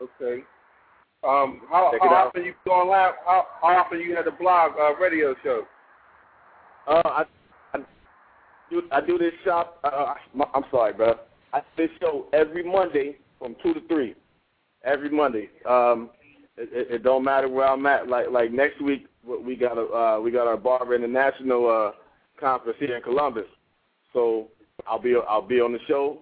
Okay. 0.00 0.42
Um, 1.24 1.62
how, 1.70 1.92
how 2.00 2.08
often 2.08 2.44
you 2.44 2.54
go 2.64 2.72
on 2.72 2.88
live? 2.88 3.14
How, 3.24 3.46
how 3.60 3.68
often 3.68 4.00
you 4.00 4.14
had 4.14 4.26
the 4.26 4.30
blog 4.30 4.72
uh, 4.78 4.94
radio 4.96 5.34
show? 5.42 5.64
Uh, 6.86 7.02
I, 7.04 7.24
I 7.74 7.78
do 8.70 8.82
I 8.92 9.00
do 9.00 9.18
this 9.18 9.32
shop. 9.44 9.80
Uh, 9.82 10.14
I'm 10.54 10.64
sorry, 10.70 10.92
bro. 10.92 11.14
I 11.52 11.60
do 11.60 11.86
this 11.86 11.90
show 12.00 12.26
every 12.32 12.62
Monday 12.62 13.16
from 13.38 13.56
two 13.62 13.74
to 13.74 13.80
three. 13.88 14.14
Every 14.84 15.10
Monday. 15.10 15.48
Um, 15.68 16.10
it, 16.56 16.68
it, 16.72 16.94
it 16.94 17.02
don't 17.02 17.24
matter 17.24 17.48
where 17.48 17.66
I'm 17.66 17.84
at. 17.86 18.08
Like 18.08 18.30
like 18.30 18.52
next 18.52 18.80
week, 18.80 19.06
we- 19.26 19.38
we 19.38 19.56
got 19.56 19.78
a 19.78 19.82
uh, 19.92 20.20
we 20.20 20.30
got 20.30 20.46
our 20.46 20.56
Barber 20.56 20.94
International 20.94 21.68
uh, 21.68 22.40
conference 22.40 22.78
here 22.78 22.96
in 22.96 23.02
Columbus. 23.02 23.46
So 24.12 24.48
I'll 24.86 25.00
be 25.00 25.16
I'll 25.28 25.42
be 25.42 25.60
on 25.60 25.72
the 25.72 25.80
show 25.88 26.18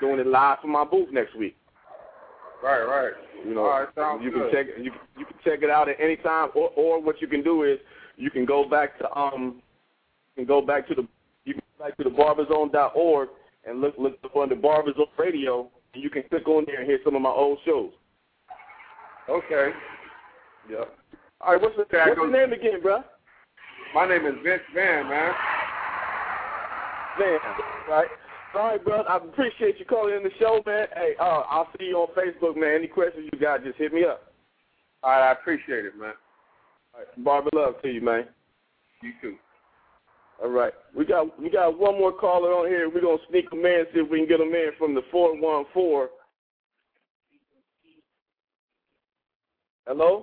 doing 0.00 0.18
it 0.18 0.26
live 0.26 0.58
from 0.60 0.72
my 0.72 0.84
booth 0.84 1.08
next 1.12 1.34
week. 1.36 1.56
Right, 2.62 2.82
right. 2.84 3.12
You 3.44 3.54
know, 3.54 3.64
right, 3.64 4.22
you 4.22 4.30
good. 4.30 4.52
can 4.52 4.52
check 4.52 4.66
you 4.78 4.92
you 5.18 5.24
can 5.26 5.36
check 5.44 5.62
it 5.62 5.70
out 5.70 5.88
at 5.88 5.96
any 6.00 6.16
time, 6.16 6.50
or 6.54 6.70
or 6.76 7.02
what 7.02 7.20
you 7.20 7.26
can 7.26 7.42
do 7.42 7.64
is 7.64 7.78
you 8.16 8.30
can 8.30 8.44
go 8.44 8.68
back 8.68 8.98
to 8.98 9.18
um 9.18 9.60
you 10.36 10.42
can 10.42 10.46
go 10.46 10.62
back 10.62 10.86
to 10.88 10.94
the 10.94 11.06
you 11.44 11.54
can 11.54 11.62
go 11.76 11.84
back 11.84 11.96
to 11.96 12.04
the 12.04 12.10
barberzone.org 12.10 13.28
and 13.64 13.80
look 13.80 13.94
look 13.98 14.16
up 14.24 14.36
on 14.36 14.48
the 14.48 14.54
Barberzone 14.54 15.06
Radio, 15.18 15.68
and 15.94 16.02
you 16.02 16.10
can 16.10 16.22
click 16.28 16.46
on 16.46 16.64
there 16.66 16.80
and 16.80 16.86
hear 16.86 17.00
some 17.04 17.16
of 17.16 17.22
my 17.22 17.30
old 17.30 17.58
shows. 17.64 17.90
Okay. 19.28 19.70
Yeah. 20.70 20.84
All 21.40 21.52
right, 21.54 21.60
what's, 21.60 21.74
the, 21.76 21.84
what's 21.90 22.16
your 22.16 22.30
name 22.30 22.52
again, 22.52 22.80
bro? 22.80 23.02
My 23.94 24.06
name 24.06 24.26
is 24.26 24.34
Vince 24.44 24.62
Van, 24.74 25.08
man. 25.08 25.32
Man, 27.18 27.38
right. 27.90 28.08
All 28.54 28.66
right, 28.66 28.84
bro. 28.84 29.00
I 29.02 29.16
appreciate 29.16 29.78
you 29.78 29.86
calling 29.86 30.14
in 30.14 30.22
the 30.22 30.30
show, 30.38 30.62
man. 30.66 30.86
Hey, 30.94 31.14
uh, 31.18 31.42
I'll 31.48 31.68
see 31.78 31.86
you 31.86 31.96
on 31.96 32.08
Facebook, 32.08 32.54
man. 32.54 32.74
Any 32.74 32.86
questions 32.86 33.28
you 33.32 33.38
got, 33.38 33.64
just 33.64 33.78
hit 33.78 33.94
me 33.94 34.04
up. 34.04 34.32
All 35.02 35.10
right, 35.10 35.30
I 35.30 35.32
appreciate 35.32 35.86
it, 35.86 35.96
man. 35.98 36.12
All 36.94 37.00
right, 37.00 37.24
Barber 37.24 37.50
love 37.54 37.80
to 37.82 37.88
you, 37.88 38.02
man. 38.02 38.26
You 39.02 39.12
too. 39.22 39.36
All 40.42 40.50
right. 40.50 40.72
We 40.94 41.04
got 41.04 41.40
we 41.40 41.50
got 41.50 41.78
one 41.78 41.98
more 41.98 42.12
caller 42.12 42.52
on 42.52 42.68
here. 42.68 42.90
We're 42.90 43.00
gonna 43.00 43.16
sneak 43.30 43.50
him 43.52 43.64
in, 43.64 43.84
see 43.92 44.00
if 44.00 44.10
we 44.10 44.18
can 44.18 44.28
get 44.28 44.40
him 44.40 44.54
in 44.54 44.70
from 44.76 44.94
the 44.94 45.02
four 45.10 45.40
one 45.40 45.64
four. 45.72 46.10
Hello? 49.86 50.22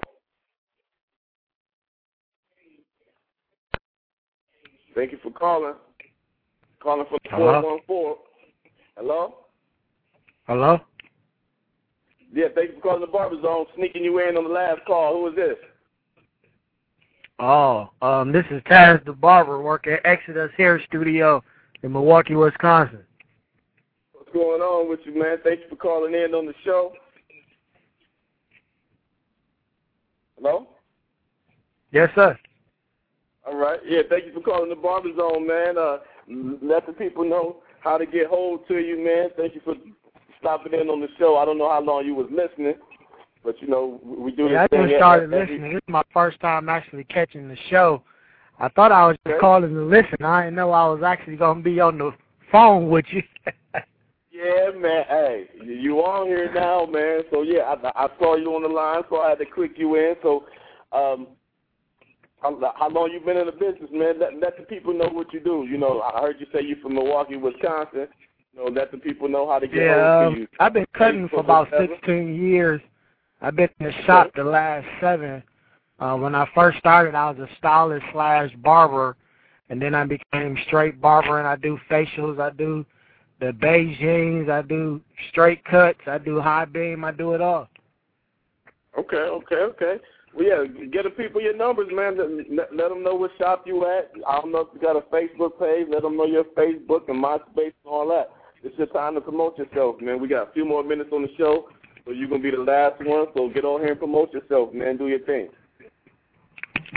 Thank 4.95 5.11
you 5.11 5.19
for 5.21 5.31
calling. 5.31 5.75
Calling 6.81 7.05
from 7.09 7.19
the 7.23 7.29
Hello? 7.29 7.61
414. 7.61 8.15
Hello? 8.97 9.35
Hello? 10.47 10.79
Yeah, 12.33 12.47
thank 12.55 12.69
you 12.69 12.75
for 12.75 12.81
calling 12.81 13.01
the 13.01 13.07
Barber 13.07 13.41
Zone. 13.41 13.65
Sneaking 13.75 14.03
you 14.03 14.19
in 14.19 14.37
on 14.37 14.43
the 14.45 14.49
last 14.49 14.81
call. 14.85 15.13
Who 15.15 15.27
is 15.27 15.35
this? 15.35 15.57
Oh, 17.39 17.89
um, 18.01 18.31
this 18.31 18.45
is 18.51 18.61
Taz 18.63 19.03
the 19.05 19.13
Barber, 19.13 19.61
work 19.61 19.87
at 19.87 20.01
Exodus 20.05 20.51
Hair 20.57 20.81
Studio 20.87 21.43
in 21.83 21.91
Milwaukee, 21.91 22.35
Wisconsin. 22.35 23.03
What's 24.13 24.29
going 24.31 24.61
on 24.61 24.89
with 24.89 24.99
you, 25.05 25.17
man? 25.17 25.37
Thank 25.43 25.61
you 25.61 25.69
for 25.69 25.75
calling 25.75 26.13
in 26.13 26.33
on 26.33 26.45
the 26.45 26.53
show. 26.63 26.93
Hello? 30.37 30.67
Yes, 31.91 32.09
sir. 32.15 32.37
All 33.47 33.55
right. 33.55 33.79
Yeah, 33.85 34.01
thank 34.09 34.25
you 34.25 34.33
for 34.33 34.41
calling 34.41 34.69
the 34.69 34.75
Barber 34.75 35.09
Zone, 35.17 35.47
man. 35.47 35.77
Uh, 35.77 35.97
let 36.61 36.85
the 36.85 36.93
people 36.93 37.23
know 37.27 37.57
how 37.81 37.97
to 37.97 38.05
get 38.05 38.27
hold 38.27 38.67
to 38.67 38.77
you, 38.77 39.03
man. 39.03 39.29
Thank 39.37 39.55
you 39.55 39.61
for 39.63 39.75
stopping 40.39 40.73
in 40.73 40.89
on 40.89 41.01
the 41.01 41.07
show. 41.17 41.37
I 41.37 41.45
don't 41.45 41.57
know 41.57 41.69
how 41.69 41.81
long 41.81 42.05
you 42.05 42.15
was 42.15 42.27
listening, 42.31 42.75
but 43.43 43.61
you 43.61 43.67
know 43.67 43.99
we 44.03 44.31
do 44.31 44.47
Yeah, 44.47 44.67
I 44.71 44.77
just 44.77 44.95
started 44.95 45.33
every- 45.33 45.39
listening. 45.39 45.73
This 45.73 45.77
is 45.81 45.89
my 45.89 46.03
first 46.13 46.39
time 46.39 46.69
actually 46.69 47.03
catching 47.05 47.47
the 47.47 47.55
show. 47.69 48.03
I 48.59 48.67
thought 48.69 48.91
I 48.91 49.07
was 49.07 49.17
just 49.25 49.35
Okay. 49.35 49.39
calling 49.39 49.73
to 49.73 49.81
listen. 49.81 50.17
I 50.23 50.43
didn't 50.43 50.55
know 50.57 50.71
I 50.71 50.87
was 50.89 51.01
actually 51.03 51.37
going 51.37 51.59
to 51.59 51.63
be 51.63 51.79
on 51.79 51.97
the 51.97 52.13
phone 52.51 52.89
with 52.89 53.05
you. 53.11 53.23
Yeah, 54.31 54.69
man. 54.71 55.03
Hey, 55.09 55.49
you- 55.61 55.73
you 55.73 55.99
on 56.05 56.27
here 56.27 56.49
now, 56.53 56.85
man. 56.85 57.23
So 57.29 57.41
yeah, 57.41 57.75
I, 57.83 58.05
I 58.05 58.09
saw 58.19 58.35
you 58.37 58.55
on 58.55 58.61
the 58.61 58.69
line, 58.69 59.03
so 59.09 59.19
I 59.19 59.29
had 59.29 59.39
to 59.39 59.45
click 59.45 59.71
you 59.77 59.95
in. 59.95 60.15
So, 60.21 60.45
um, 60.93 61.27
how, 62.41 62.73
how 62.77 62.89
long 62.89 63.11
you 63.11 63.19
been 63.19 63.37
in 63.37 63.45
the 63.45 63.51
business, 63.51 63.89
man? 63.91 64.19
Let, 64.19 64.39
let 64.39 64.57
the 64.57 64.63
people 64.63 64.93
know 64.93 65.09
what 65.09 65.33
you 65.33 65.39
do. 65.39 65.67
You 65.69 65.77
know, 65.77 66.01
I 66.01 66.21
heard 66.21 66.37
you 66.39 66.47
say 66.53 66.63
you 66.63 66.77
from 66.81 66.95
Milwaukee, 66.95 67.35
Wisconsin. 67.35 68.07
You 68.53 68.65
know, 68.65 68.65
let 68.65 68.91
the 68.91 68.97
people 68.97 69.27
know 69.27 69.49
how 69.49 69.59
to 69.59 69.67
get 69.67 69.77
yeah, 69.77 70.19
hold 70.19 70.27
um, 70.27 70.33
to 70.33 70.41
you. 70.41 70.47
I've 70.59 70.73
been 70.73 70.85
cutting 70.93 71.27
for 71.29 71.41
about 71.41 71.71
whatever. 71.71 71.93
16 71.95 72.35
years. 72.35 72.81
I've 73.41 73.55
been 73.55 73.69
in 73.79 73.87
the 73.87 73.93
shop 74.05 74.31
the 74.35 74.43
last 74.43 74.87
seven. 74.99 75.43
Uh, 75.99 76.15
when 76.15 76.33
I 76.33 76.47
first 76.55 76.77
started, 76.77 77.13
I 77.13 77.29
was 77.29 77.39
a 77.39 77.55
stylist 77.57 78.05
slash 78.11 78.51
barber, 78.57 79.17
and 79.69 79.81
then 79.81 79.93
I 79.93 80.05
became 80.05 80.57
straight 80.67 81.01
barber, 81.01 81.39
and 81.39 81.47
I 81.47 81.55
do 81.57 81.77
facials, 81.89 82.39
I 82.39 82.51
do 82.51 82.85
the 83.39 83.51
Beijings, 83.51 84.49
I 84.49 84.61
do 84.61 85.01
straight 85.29 85.63
cuts, 85.65 85.99
I 86.07 86.17
do 86.17 86.39
high 86.39 86.65
beam, 86.65 87.03
I 87.03 87.11
do 87.11 87.33
it 87.33 87.41
all. 87.41 87.67
Okay, 88.97 89.17
okay, 89.17 89.55
okay. 89.55 89.95
Well, 90.35 90.45
yeah, 90.45 90.85
get 90.91 91.03
the 91.03 91.09
people 91.09 91.41
your 91.41 91.55
numbers, 91.55 91.87
man. 91.91 92.17
Let, 92.51 92.69
them 92.71 93.03
know 93.03 93.15
what 93.15 93.31
shop 93.37 93.63
you 93.65 93.85
at. 93.85 94.11
I 94.27 94.39
don't 94.39 94.51
know 94.51 94.59
if 94.59 94.67
you 94.73 94.79
got 94.79 94.95
a 94.95 95.01
Facebook 95.01 95.59
page. 95.59 95.87
Let 95.89 96.03
them 96.03 96.17
know 96.17 96.25
your 96.25 96.43
Facebook 96.43 97.09
and 97.09 97.23
MySpace 97.23 97.73
and 97.83 97.85
all 97.85 98.07
that. 98.09 98.29
It's 98.63 98.77
your 98.77 98.87
time 98.87 99.15
to 99.15 99.21
promote 99.21 99.57
yourself, 99.57 100.01
man. 100.01 100.21
We 100.21 100.27
got 100.27 100.49
a 100.49 100.51
few 100.51 100.65
more 100.65 100.83
minutes 100.83 101.09
on 101.13 101.23
the 101.23 101.29
show, 101.37 101.69
so 102.05 102.11
you're 102.11 102.27
gonna 102.27 102.43
be 102.43 102.51
the 102.51 102.57
last 102.57 103.03
one. 103.03 103.27
So 103.35 103.49
get 103.49 103.65
on 103.65 103.79
here 103.79 103.91
and 103.91 103.99
promote 103.99 104.33
yourself, 104.33 104.73
man. 104.73 104.97
Do 104.97 105.07
your 105.07 105.19
thing. 105.19 105.49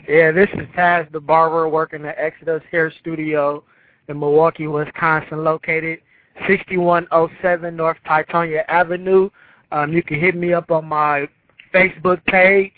Yeah, 0.08 0.32
this 0.32 0.48
is 0.54 0.66
Taz 0.76 1.10
the 1.12 1.20
Barber 1.20 1.68
working 1.68 2.04
at 2.04 2.16
Exodus 2.18 2.62
Hair 2.70 2.92
Studio 3.00 3.62
in 4.08 4.18
Milwaukee, 4.18 4.66
Wisconsin, 4.66 5.44
located 5.44 6.00
6107 6.48 7.76
North 7.76 7.98
Teutonia 8.06 8.64
Avenue. 8.68 9.30
Um, 9.70 9.92
you 9.92 10.02
can 10.02 10.18
hit 10.18 10.34
me 10.34 10.52
up 10.52 10.70
on 10.70 10.86
my 10.86 11.28
Facebook 11.72 12.24
page. 12.26 12.72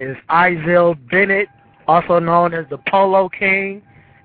It's 0.00 0.18
Izell 0.30 0.96
Bennett, 1.10 1.48
also 1.86 2.18
known 2.18 2.54
as 2.54 2.64
the 2.70 2.78
Polo 2.88 3.28
King, 3.28 3.82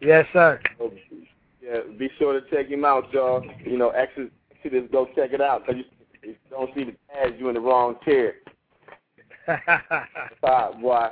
Yes, 0.00 0.26
sir. 0.32 0.60
So, 0.78 0.92
yeah, 1.62 1.78
be 1.98 2.10
sure 2.18 2.38
to 2.38 2.50
check 2.50 2.68
him 2.68 2.84
out, 2.84 3.10
y'all. 3.12 3.44
You 3.64 3.78
know, 3.78 3.90
Exodus, 3.90 4.30
Exodus 4.54 4.88
go 4.90 5.06
check 5.14 5.32
it 5.32 5.40
out 5.40 5.66
because 5.66 5.78
you, 5.78 5.84
if 6.22 6.28
you 6.28 6.50
don't 6.50 6.74
see 6.74 6.84
the 6.84 6.92
Taz, 7.14 7.38
you 7.38 7.48
in 7.48 7.54
the 7.54 7.60
wrong 7.60 7.96
chair. 8.04 8.34
Right, 10.42 10.80
boy. 10.80 11.08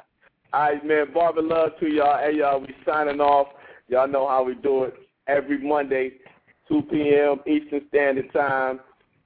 All 0.52 0.60
right, 0.60 0.84
man. 0.84 1.12
Barber 1.12 1.42
love 1.42 1.70
to 1.80 1.86
y'all. 1.86 2.18
Hey, 2.18 2.38
y'all, 2.38 2.60
we 2.60 2.74
signing 2.84 3.20
off. 3.20 3.48
Y'all 3.88 4.08
know 4.08 4.28
how 4.28 4.42
we 4.42 4.54
do 4.54 4.84
it. 4.84 4.94
Every 5.28 5.58
Monday, 5.58 6.12
2 6.68 6.82
p.m. 6.90 7.40
Eastern 7.46 7.82
Standard 7.88 8.32
Time. 8.32 8.80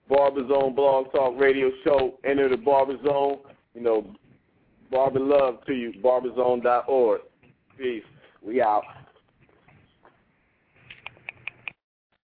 Barber 0.08 0.46
Zone 0.48 0.74
Blog 0.74 1.10
Talk 1.12 1.38
Radio 1.38 1.70
Show. 1.82 2.18
Enter 2.24 2.48
the 2.48 2.56
Barber 2.56 2.96
Zone. 3.04 3.38
You 3.74 3.80
know, 3.82 4.06
Barber 4.90 5.20
love 5.20 5.64
to 5.66 5.72
you. 5.72 5.92
Barberzone.org. 6.02 7.20
Peace. 7.78 8.02
We 8.42 8.60
out. 8.60 8.84